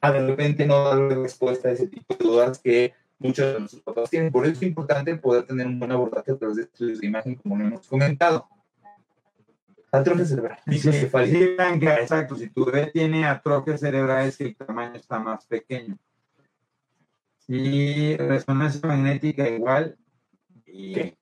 a 0.00 0.12
de 0.12 0.26
repente 0.26 0.64
no 0.64 0.84
darle 0.84 1.16
respuesta 1.16 1.68
a 1.68 1.72
ese 1.72 1.88
tipo 1.88 2.14
de 2.14 2.24
dudas 2.24 2.58
que 2.60 2.94
muchos 3.18 3.52
de 3.52 3.60
nuestros 3.60 3.82
papás 3.82 4.10
tienen. 4.10 4.32
Por 4.32 4.44
eso 4.44 4.54
es 4.54 4.62
importante 4.62 5.16
poder 5.16 5.44
tener 5.44 5.66
un 5.66 5.78
buen 5.78 5.92
abordaje 5.92 6.32
a 6.32 6.36
través 6.36 6.56
de 6.56 6.62
estudios 6.64 7.00
de 7.00 7.06
imagen, 7.06 7.34
como 7.36 7.56
lo 7.56 7.64
hemos 7.64 7.86
comentado. 7.86 8.48
Atrofia 9.92 10.24
cerebral. 10.24 10.58
Sí, 10.66 10.78
sí, 10.78 11.54
vean 11.56 11.80
que, 11.80 11.86
exacto, 11.86 12.36
si 12.36 12.50
tu 12.50 12.64
bebé 12.64 12.90
tiene 12.92 13.24
atrofia 13.24 13.78
cerebral 13.78 14.26
es 14.26 14.36
que 14.36 14.44
el 14.44 14.56
tamaño 14.56 14.94
está 14.94 15.18
más 15.18 15.46
pequeño. 15.46 15.96
Y 17.48 18.16
resonancia 18.16 18.86
magnética 18.86 19.48
igual. 19.48 19.96
Y 20.66 20.94
¿Qué? 20.94 21.18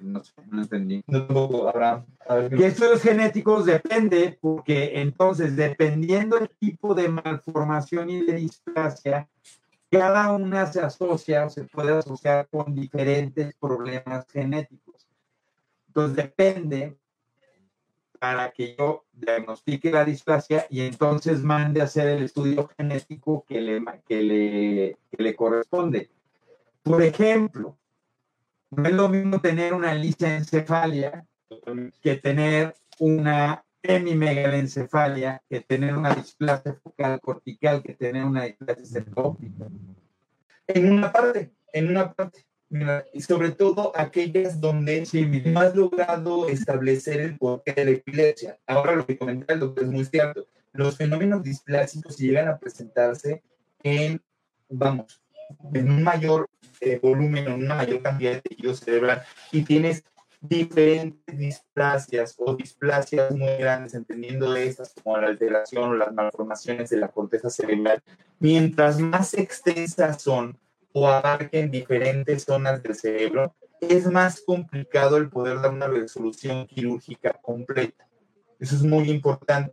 no 0.00 0.22
sé, 0.22 0.32
no 0.50 0.62
entendí. 0.62 1.02
No 1.06 1.26
tampoco 1.26 1.68
habrá. 1.68 2.04
a 2.28 2.34
ver, 2.34 2.58
Y 2.58 2.64
estudios 2.64 3.02
genéticos 3.02 3.66
depende, 3.66 4.38
porque 4.40 5.00
entonces, 5.00 5.56
dependiendo 5.56 6.38
del 6.38 6.50
tipo 6.58 6.94
de 6.94 7.08
malformación 7.08 8.10
y 8.10 8.22
de 8.24 8.34
displasia, 8.34 9.28
cada 9.90 10.32
una 10.32 10.66
se 10.66 10.80
asocia 10.80 11.46
o 11.46 11.50
se 11.50 11.64
puede 11.64 11.92
asociar 11.98 12.48
con 12.48 12.74
diferentes 12.74 13.54
problemas 13.56 14.26
genéticos. 14.30 15.08
Entonces, 15.88 16.16
depende 16.16 16.96
para 18.20 18.50
que 18.52 18.76
yo 18.76 19.06
diagnostique 19.12 19.90
la 19.90 20.04
displasia 20.04 20.66
y 20.68 20.82
entonces 20.82 21.42
mande 21.42 21.80
a 21.80 21.84
hacer 21.84 22.06
el 22.08 22.22
estudio 22.22 22.68
genético 22.76 23.44
que 23.48 23.60
le, 23.60 23.82
que 24.06 24.22
le, 24.22 24.98
que 25.10 25.22
le 25.22 25.34
corresponde. 25.34 26.10
Por 26.82 27.02
ejemplo, 27.02 27.78
no 28.70 28.84
es 28.84 28.92
lo 28.92 29.08
mismo 29.08 29.40
tener 29.40 29.74
una 29.74 29.94
lisencefalia 29.94 31.26
que 32.00 32.16
tener 32.16 32.74
una 32.98 33.64
hemimegalencefalia, 33.82 35.42
que 35.48 35.60
tener 35.60 35.96
una 35.96 36.14
displasia 36.14 36.74
focal 36.82 37.20
cortical, 37.20 37.82
que 37.82 37.94
tener 37.94 38.24
una 38.24 38.44
displasia 38.44 38.84
cefalópica. 38.84 39.66
En 40.66 40.92
una 40.92 41.12
parte, 41.12 41.50
en 41.72 41.88
una 41.88 42.12
parte. 42.12 42.46
Mira, 42.68 43.04
y 43.12 43.20
sobre 43.20 43.50
todo 43.50 43.92
aquellas 43.96 44.60
donde 44.60 45.04
Sí, 45.04 45.26
no 45.46 45.60
has 45.60 45.74
logrado 45.74 46.48
establecer 46.48 47.20
el 47.20 47.36
porqué 47.36 47.72
de 47.72 47.84
la 47.84 47.90
epilepsia. 47.90 48.58
Ahora 48.64 48.94
lo 48.94 49.04
que 49.04 49.18
comentaba 49.18 49.54
el 49.54 49.60
doctor 49.60 49.84
es 49.84 49.90
muy 49.90 50.04
cierto. 50.04 50.46
Los 50.72 50.96
fenómenos 50.96 51.42
displásicos 51.42 52.16
llegan 52.16 52.46
a 52.46 52.58
presentarse 52.58 53.42
en, 53.82 54.22
vamos, 54.68 55.20
en 55.74 55.90
un 55.90 56.04
mayor 56.04 56.48
eh, 56.80 57.00
volumen, 57.02 57.46
en 57.46 57.64
una 57.64 57.74
mayor 57.74 58.02
cantidad 58.02 58.32
de 58.32 58.40
tejido 58.40 58.72
cerebral 58.74 59.22
y 59.50 59.62
tienes 59.62 60.04
diferentes 60.40 61.38
displasias 61.38 62.34
o 62.38 62.54
displasias 62.54 63.30
muy 63.32 63.56
grandes, 63.58 63.94
entendiendo 63.94 64.54
estas 64.56 64.94
como 64.94 65.18
la 65.18 65.28
alteración 65.28 65.90
o 65.90 65.94
las 65.94 66.12
malformaciones 66.12 66.90
de 66.90 66.96
la 66.96 67.08
corteza 67.08 67.50
cerebral. 67.50 68.02
Mientras 68.38 68.98
más 68.98 69.34
extensas 69.34 70.22
son, 70.22 70.58
o 70.92 71.06
abarquen 71.08 71.70
diferentes 71.70 72.44
zonas 72.44 72.82
del 72.82 72.94
cerebro, 72.94 73.54
es 73.80 74.06
más 74.10 74.40
complicado 74.40 75.16
el 75.16 75.28
poder 75.28 75.60
dar 75.60 75.72
una 75.72 75.86
resolución 75.86 76.66
quirúrgica 76.66 77.32
completa. 77.40 78.08
Eso 78.58 78.76
es 78.76 78.82
muy 78.82 79.10
importante. 79.10 79.72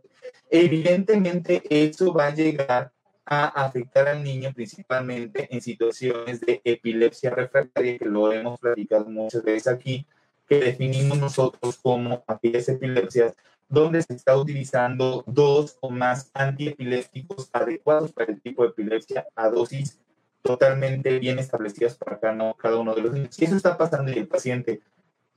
Evidentemente, 0.50 1.62
eso 1.68 2.12
va 2.12 2.26
a 2.26 2.34
llegar 2.34 2.92
a 3.26 3.46
afectar 3.48 4.08
al 4.08 4.24
niño 4.24 4.52
principalmente 4.54 5.46
en 5.54 5.60
situaciones 5.60 6.40
de 6.40 6.62
epilepsia 6.64 7.30
refractaria, 7.30 7.98
que 7.98 8.06
lo 8.06 8.32
hemos 8.32 8.58
platicado 8.58 9.04
muchas 9.10 9.42
veces 9.42 9.68
aquí, 9.68 10.06
que 10.48 10.60
definimos 10.60 11.18
nosotros 11.18 11.78
como 11.82 12.24
aquellas 12.26 12.68
epilepsias 12.68 13.34
donde 13.68 14.02
se 14.02 14.14
está 14.14 14.36
utilizando 14.36 15.22
dos 15.26 15.76
o 15.80 15.90
más 15.90 16.30
antiepilépticos 16.32 17.50
adecuados 17.52 18.12
para 18.12 18.32
el 18.32 18.40
tipo 18.40 18.62
de 18.62 18.70
epilepsia 18.70 19.26
a 19.36 19.50
dosis 19.50 20.00
totalmente 20.42 21.18
bien 21.18 21.38
establecidas 21.38 21.96
para 21.96 22.18
cada, 22.18 22.54
cada 22.54 22.76
uno 22.78 22.94
de 22.94 23.02
los 23.02 23.12
niños. 23.12 23.34
Si 23.34 23.44
eso 23.44 23.56
está 23.56 23.76
pasando 23.76 24.10
y 24.10 24.16
el 24.16 24.28
paciente 24.28 24.80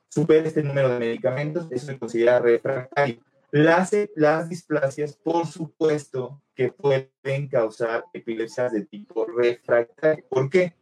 supera 0.07 0.47
este 0.47 0.63
número 0.63 0.89
de 0.89 0.99
medicamentos, 0.99 1.67
eso 1.71 1.87
se 1.87 1.99
considera 1.99 2.39
refractario. 2.39 3.19
Las, 3.51 3.91
las 4.15 4.47
displasias, 4.47 5.17
por 5.17 5.45
supuesto, 5.45 6.41
que 6.55 6.71
pueden 6.71 7.49
causar 7.49 8.05
epilepsias 8.13 8.71
de 8.71 8.85
tipo 8.85 9.25
refractario. 9.25 10.23
¿Por 10.29 10.49
qué? 10.49 10.73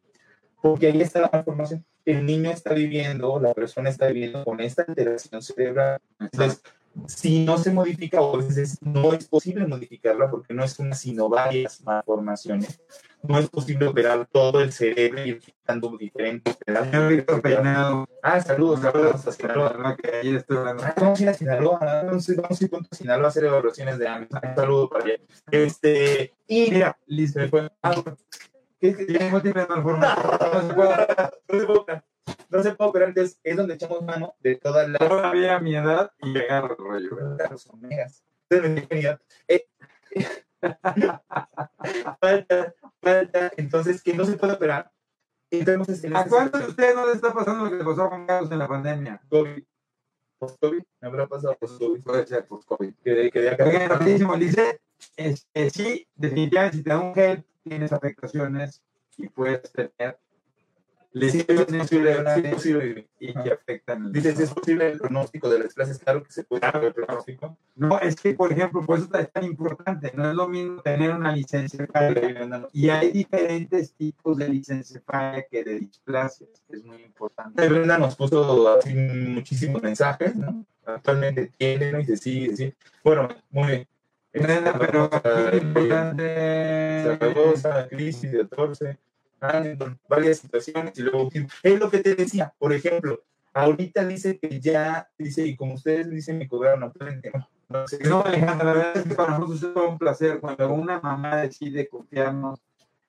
Porque 0.61 0.88
ahí 0.88 1.01
está 1.01 1.21
la 1.21 1.30
malformación. 1.34 1.84
El 2.10 2.26
niño 2.26 2.49
está 2.49 2.74
viviendo, 2.74 3.39
la 3.39 3.53
persona 3.53 3.91
está 3.91 4.07
viviendo 4.07 4.43
con 4.43 4.60
esta 4.62 4.82
alteración 4.82 5.43
cerebral. 5.43 6.01
Entonces, 6.20 6.64
si 7.05 7.45
no 7.45 7.60
se 7.60 7.72
modifica 7.72 8.20
o 8.20 8.34
a 8.34 8.43
veces 8.43 8.80
no 8.82 9.14
es 9.14 9.28
posible 9.28 9.68
modificarla 9.68 10.28
porque 10.32 10.55
no 10.55 10.64
es 10.64 10.80
una 10.80 10.95
sino 10.95 11.30
varias 11.30 11.84
malformaciones, 11.84 12.82
no 13.22 13.38
es 13.38 13.47
posible 13.47 13.86
operar 13.86 14.28
todo 14.32 14.60
el 14.60 14.72
cerebro 14.74 15.24
y 15.24 15.38
quitando 15.38 15.95
diferentes 15.99 16.57
pedazos. 16.57 16.89
Señor 16.89 17.10
Víctor 17.10 17.41
Peinado, 17.43 18.10
Ah, 18.24 18.41
saludos, 18.41 18.82
saludos 18.82 19.28
a 19.28 19.32
Sinaloa. 19.32 19.70
Sinaloa, 19.70 19.95
que 19.95 20.16
ayer 20.16 20.36
estoy 20.38 20.57
hablando. 20.57 20.84
Ah, 20.84 20.93
vamos 20.97 21.20
a 21.20 21.24
ir 21.24 21.30
a 21.30 21.34
Sinaloa, 21.36 21.80
vamos 22.07 22.28
a 22.28 22.32
ir, 22.32 22.41
vamos 22.41 22.60
a 22.60 22.66
ir 22.66 22.72
a 22.74 22.95
Sinaloa 22.95 23.26
a 23.26 23.30
hacer 23.30 23.43
evaluaciones 23.43 23.99
de 23.99 24.07
AMES. 24.07 24.30
Un 24.32 24.55
saludo 24.55 24.89
para 24.89 25.05
allá. 25.05 25.16
Este, 25.51 26.34
y 26.47 26.72
Mira, 26.72 26.97
listo. 27.05 27.39
Me 28.82 28.93
fue. 28.93 28.95
Ah, 28.95 28.95
¿qué- 28.95 28.95
qué- 28.95 29.05
Tiene 29.05 29.30
múltiples 29.30 29.69
malformaciones. 29.69 30.30
No 32.51 32.63
se 32.63 32.73
puede. 32.73 32.89
operar. 32.89 33.09
Entonces 33.09 33.39
es 33.43 33.57
donde 33.57 33.73
echamos 33.75 34.01
mano 34.03 34.36
de 34.39 34.55
todas 34.55 34.88
las 34.89 34.99
Todavía 34.99 35.59
mi 35.59 35.75
edad 35.75 36.11
y 36.19 36.38
agarro 36.38 36.75
rollo. 36.75 37.09
los 37.51 37.67
omegas. 37.67 38.23
Infinidad. 38.51 39.19
Eh, 39.47 39.67
falta, 42.19 42.73
falta, 43.01 43.51
entonces, 43.57 44.01
que 44.03 44.13
no 44.13 44.25
se 44.25 44.34
puede 44.38 44.53
operar. 44.53 44.91
Entonces, 45.51 46.03
en 46.03 46.15
¿A 46.15 46.25
cuántos 46.25 46.61
de 46.61 46.67
ustedes 46.67 46.95
no 46.95 47.05
les 47.07 47.15
está 47.15 47.34
pasando 47.34 47.65
lo 47.65 47.71
que 47.71 47.77
le 47.77 47.84
pasó 47.84 48.03
a 48.03 48.09
Juan 48.09 48.25
Carlos 48.27 48.51
en 48.51 48.59
la 48.59 48.67
pandemia? 48.67 49.21
COVID, 49.30 49.63
post-COVID, 50.39 50.84
me 51.01 51.07
habrá 51.07 51.27
pasado 51.27 51.55
post-COVID. 51.59 52.03
Puede 52.03 52.27
ser 52.27 52.45
por 52.47 52.63
COVID. 52.65 52.93
Quedé, 53.03 53.32
quedé 53.32 53.49
acá. 53.49 53.65
Oigan, 53.65 53.89
rapidísimo, 53.89 54.36
dice, 54.38 54.82
este, 55.15 55.69
sí, 55.71 56.07
definitivamente, 56.15 56.77
si 56.77 56.84
te 56.84 56.89
da 56.89 56.99
un 56.99 57.15
gel, 57.15 57.45
tienes 57.70 57.93
afectaciones 57.93 58.82
y 59.17 59.30
puedes 59.30 59.72
tener 59.72 60.17
Sí, 61.11 61.39
es 61.39 61.47
lesiones 61.47 61.82
posible, 61.82 62.15
sí, 62.36 62.41
es 62.43 62.53
posible 62.53 63.07
y 63.20 63.34
que 63.34 63.51
afectan 63.51 64.11
Dices, 64.11 64.39
¿es 64.39 64.53
posible 64.53 64.91
el 64.91 64.99
pronóstico 64.99 65.49
de 65.49 65.59
las 65.59 65.74
clases? 65.74 65.97
Claro 65.97 66.24
que 66.24 66.32
se 66.32 66.43
puede 66.43 66.67
hacer 66.67 66.84
el 66.84 66.93
pronóstico. 66.93 67.57
No, 67.76 67.99
es 67.99 68.15
que, 68.15 68.36
por 68.36 68.51
ejemplo, 68.51 68.86
por 68.86 68.99
eso 68.99 69.09
es 69.17 69.32
tan 69.32 69.43
importante. 69.43 70.11
No 70.15 70.30
es 70.30 70.36
lo 70.36 70.47
mismo 70.47 70.82
tener 70.84 71.11
una 71.15 71.32
licencia 71.32 71.88
y 72.74 72.89
hay 72.89 73.11
diferentes 73.11 73.93
tipos 73.93 74.38
de 74.38 74.49
licencia 74.49 75.01
que 75.49 75.63
de 75.63 75.80
displasias, 75.80 76.49
que 76.67 76.78
es 76.78 76.86
muy 76.86 77.01
importante. 77.01 77.67
Brenda 77.67 77.97
nos 77.97 78.15
puso 78.15 78.78
así 78.78 78.93
muchísimos 78.93 79.82
mensajes, 79.82 80.36
¿no? 80.36 80.63
Actualmente 80.86 81.51
tiene, 81.57 81.91
¿no? 81.91 81.99
Y 81.99 82.05
dice, 82.05 82.17
sí, 82.17 82.55
sí. 82.55 82.74
Bueno, 83.03 83.30
muy 83.49 83.67
bien. 83.67 83.88
Brenda, 84.34 84.77
pero 84.77 85.09
aquí 85.11 85.57
importante... 85.57 87.03
Zaragoza, 87.03 87.88
crisis 87.88 88.32
de 88.32 88.47
14, 88.47 88.97
Anderson, 89.39 89.99
varias 90.07 90.39
situaciones 90.39 90.97
y 90.97 91.01
luego 91.01 91.30
es 91.63 91.80
lo 91.80 91.89
que 91.89 91.99
te 91.99 92.15
decía, 92.15 92.53
por 92.57 92.73
ejemplo, 92.73 93.23
ahorita 93.53 94.05
dice 94.05 94.38
que 94.38 94.59
ya, 94.59 95.09
dice, 95.17 95.45
y 95.45 95.55
como 95.55 95.75
ustedes 95.75 96.09
dicen, 96.09 96.38
me 96.38 96.47
cobraron 96.47 96.84
actualmente, 96.84 97.32
no, 97.34 97.86
no 98.07 98.25
Alejandra, 98.25 98.65
la 98.65 98.73
verdad 98.73 98.97
es 98.97 99.03
que 99.03 99.15
para 99.15 99.38
nosotros 99.38 99.73
todo 99.73 99.89
un 99.89 99.97
placer 99.97 100.39
cuando 100.39 100.73
una 100.73 100.99
mamá 100.99 101.38
decide 101.38 101.88
confiarnos 101.88 102.59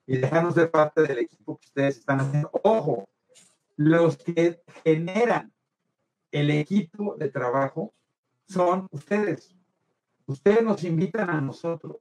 y 0.05 0.17
dejarnos 0.17 0.55
ser 0.55 0.69
parte 0.69 1.01
del 1.01 1.19
equipo 1.19 1.57
que 1.57 1.67
ustedes 1.67 1.97
están 1.97 2.19
haciendo. 2.19 2.51
Ojo, 2.63 3.09
los 3.75 4.17
que 4.17 4.61
generan 4.83 5.51
el 6.31 6.49
equipo 6.51 7.15
de 7.17 7.29
trabajo 7.29 7.93
son 8.47 8.87
ustedes. 8.91 9.55
Ustedes 10.31 10.63
nos 10.63 10.83
invitan 10.83 11.29
a 11.29 11.41
nosotros 11.41 11.97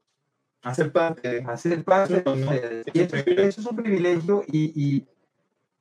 hacer 0.62 0.92
parte, 0.92 1.44
a 1.46 1.56
ser 1.56 1.84
parte 1.84 2.20
de 2.20 2.30
ustedes. 2.30 2.86
Eso, 2.94 3.16
eso 3.16 3.60
es 3.60 3.66
un 3.66 3.76
privilegio 3.76 4.44
y, 4.46 4.72
y 4.74 5.06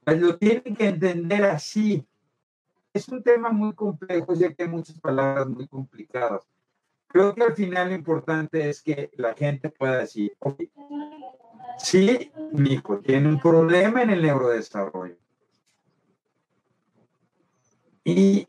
pues 0.03 0.19
lo 0.19 0.37
tienen 0.37 0.75
que 0.75 0.87
entender 0.87 1.43
así. 1.45 2.05
Es 2.93 3.07
un 3.09 3.21
tema 3.21 3.51
muy 3.51 3.73
complejo, 3.73 4.33
ya 4.33 4.51
que 4.53 4.63
hay 4.63 4.69
muchas 4.69 4.99
palabras 4.99 5.47
muy 5.47 5.67
complicadas. 5.67 6.41
Creo 7.07 7.33
que 7.33 7.43
al 7.43 7.55
final 7.55 7.89
lo 7.89 7.95
importante 7.95 8.69
es 8.69 8.81
que 8.81 9.11
la 9.15 9.33
gente 9.33 9.69
pueda 9.69 9.99
decir, 9.99 10.35
ok, 10.39 10.61
sí, 11.77 12.31
mi 12.51 12.73
hijo 12.73 12.99
tiene 12.99 13.27
un 13.27 13.39
problema 13.39 14.01
en 14.01 14.11
el 14.11 14.21
neurodesarrollo. 14.21 15.17
Y 18.03 18.47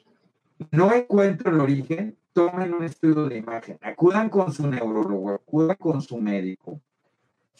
no 0.71 0.93
encuentro 0.93 1.51
el 1.51 1.61
origen, 1.61 2.17
tomen 2.33 2.75
un 2.75 2.85
estudio 2.85 3.29
de 3.29 3.39
imagen, 3.39 3.79
acudan 3.83 4.29
con 4.29 4.53
su 4.53 4.67
neurólogo, 4.67 5.31
acudan 5.31 5.77
con 5.77 6.01
su 6.01 6.19
médico, 6.19 6.81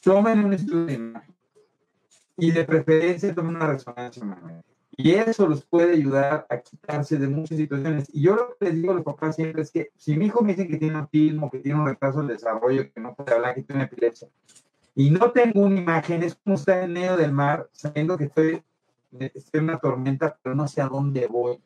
tomen 0.03 0.45
un 0.45 0.53
estudio 0.55 0.87
de 0.87 0.93
imagen 0.95 1.35
y 2.37 2.51
de 2.53 2.65
preferencia 2.65 3.35
tomen 3.35 3.57
una 3.57 3.67
resonancia 3.67 4.25
magnética. 4.25 4.71
Y 4.97 5.13
eso 5.13 5.47
los 5.47 5.65
puede 5.65 5.95
ayudar 5.95 6.47
a 6.51 6.59
quitarse 6.59 7.17
de 7.17 7.27
muchas 7.27 7.57
situaciones. 7.57 8.11
Y 8.13 8.23
yo 8.23 8.35
lo 8.35 8.57
que 8.59 8.67
les 8.67 8.75
digo 8.75 8.93
a 8.93 8.97
los 8.97 9.05
papás 9.05 9.37
siempre 9.37 9.63
es 9.63 9.71
que 9.71 9.91
si 9.97 10.17
mi 10.17 10.27
hijo 10.27 10.43
me 10.43 10.55
dice 10.55 10.69
que 10.69 10.77
tiene 10.77 10.99
autismo, 10.99 11.51
que 11.51 11.61
tiene 11.61 11.81
un 11.81 11.87
retraso 11.87 12.19
del 12.19 12.29
desarrollo, 12.29 12.93
que 12.93 13.01
no 13.01 13.15
puede 13.15 13.33
hablar, 13.33 13.55
que 13.55 13.63
tiene 13.63 13.85
epilepsia, 13.85 14.29
y 14.95 15.11
no 15.11 15.31
tengo 15.31 15.63
una 15.63 15.81
imagen, 15.81 16.23
es 16.23 16.35
como 16.35 16.57
estar 16.57 16.83
en 16.83 16.93
medio 16.93 17.17
del 17.17 17.33
mar, 17.33 17.69
sabiendo 17.73 18.19
que 18.19 18.25
estoy, 18.25 18.63
estoy 19.19 19.59
en 19.61 19.65
una 19.65 19.79
tormenta, 19.79 20.39
pero 20.43 20.55
no 20.55 20.69
sé 20.69 20.83
a 20.83 20.89
dónde 20.89 21.27
voy. 21.27 21.59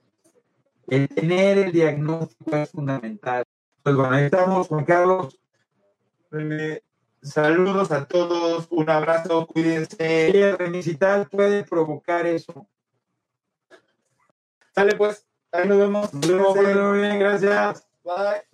El 0.88 1.08
tener 1.08 1.58
el 1.58 1.72
diagnóstico 1.72 2.56
es 2.56 2.70
fundamental. 2.70 3.44
Pues 3.82 3.96
bueno, 3.96 4.14
ahí 4.14 4.24
estamos, 4.24 4.68
Juan 4.68 4.84
Carlos. 4.84 5.38
Eh, 6.32 6.82
saludos 7.22 7.90
a 7.90 8.06
todos, 8.06 8.66
un 8.70 8.90
abrazo, 8.90 9.46
cuídense. 9.46 10.28
El 10.28 10.58
remisital 10.58 11.28
puede 11.28 11.64
provocar 11.64 12.26
eso. 12.26 12.66
Sale 14.74 14.96
pues, 14.96 15.26
ahí 15.52 15.68
nos 15.68 15.78
vemos. 15.78 16.14
Nos 16.14 16.54
vemos, 16.54 16.96
bien, 16.96 17.18
gracias. 17.18 17.86
Bye. 18.04 18.53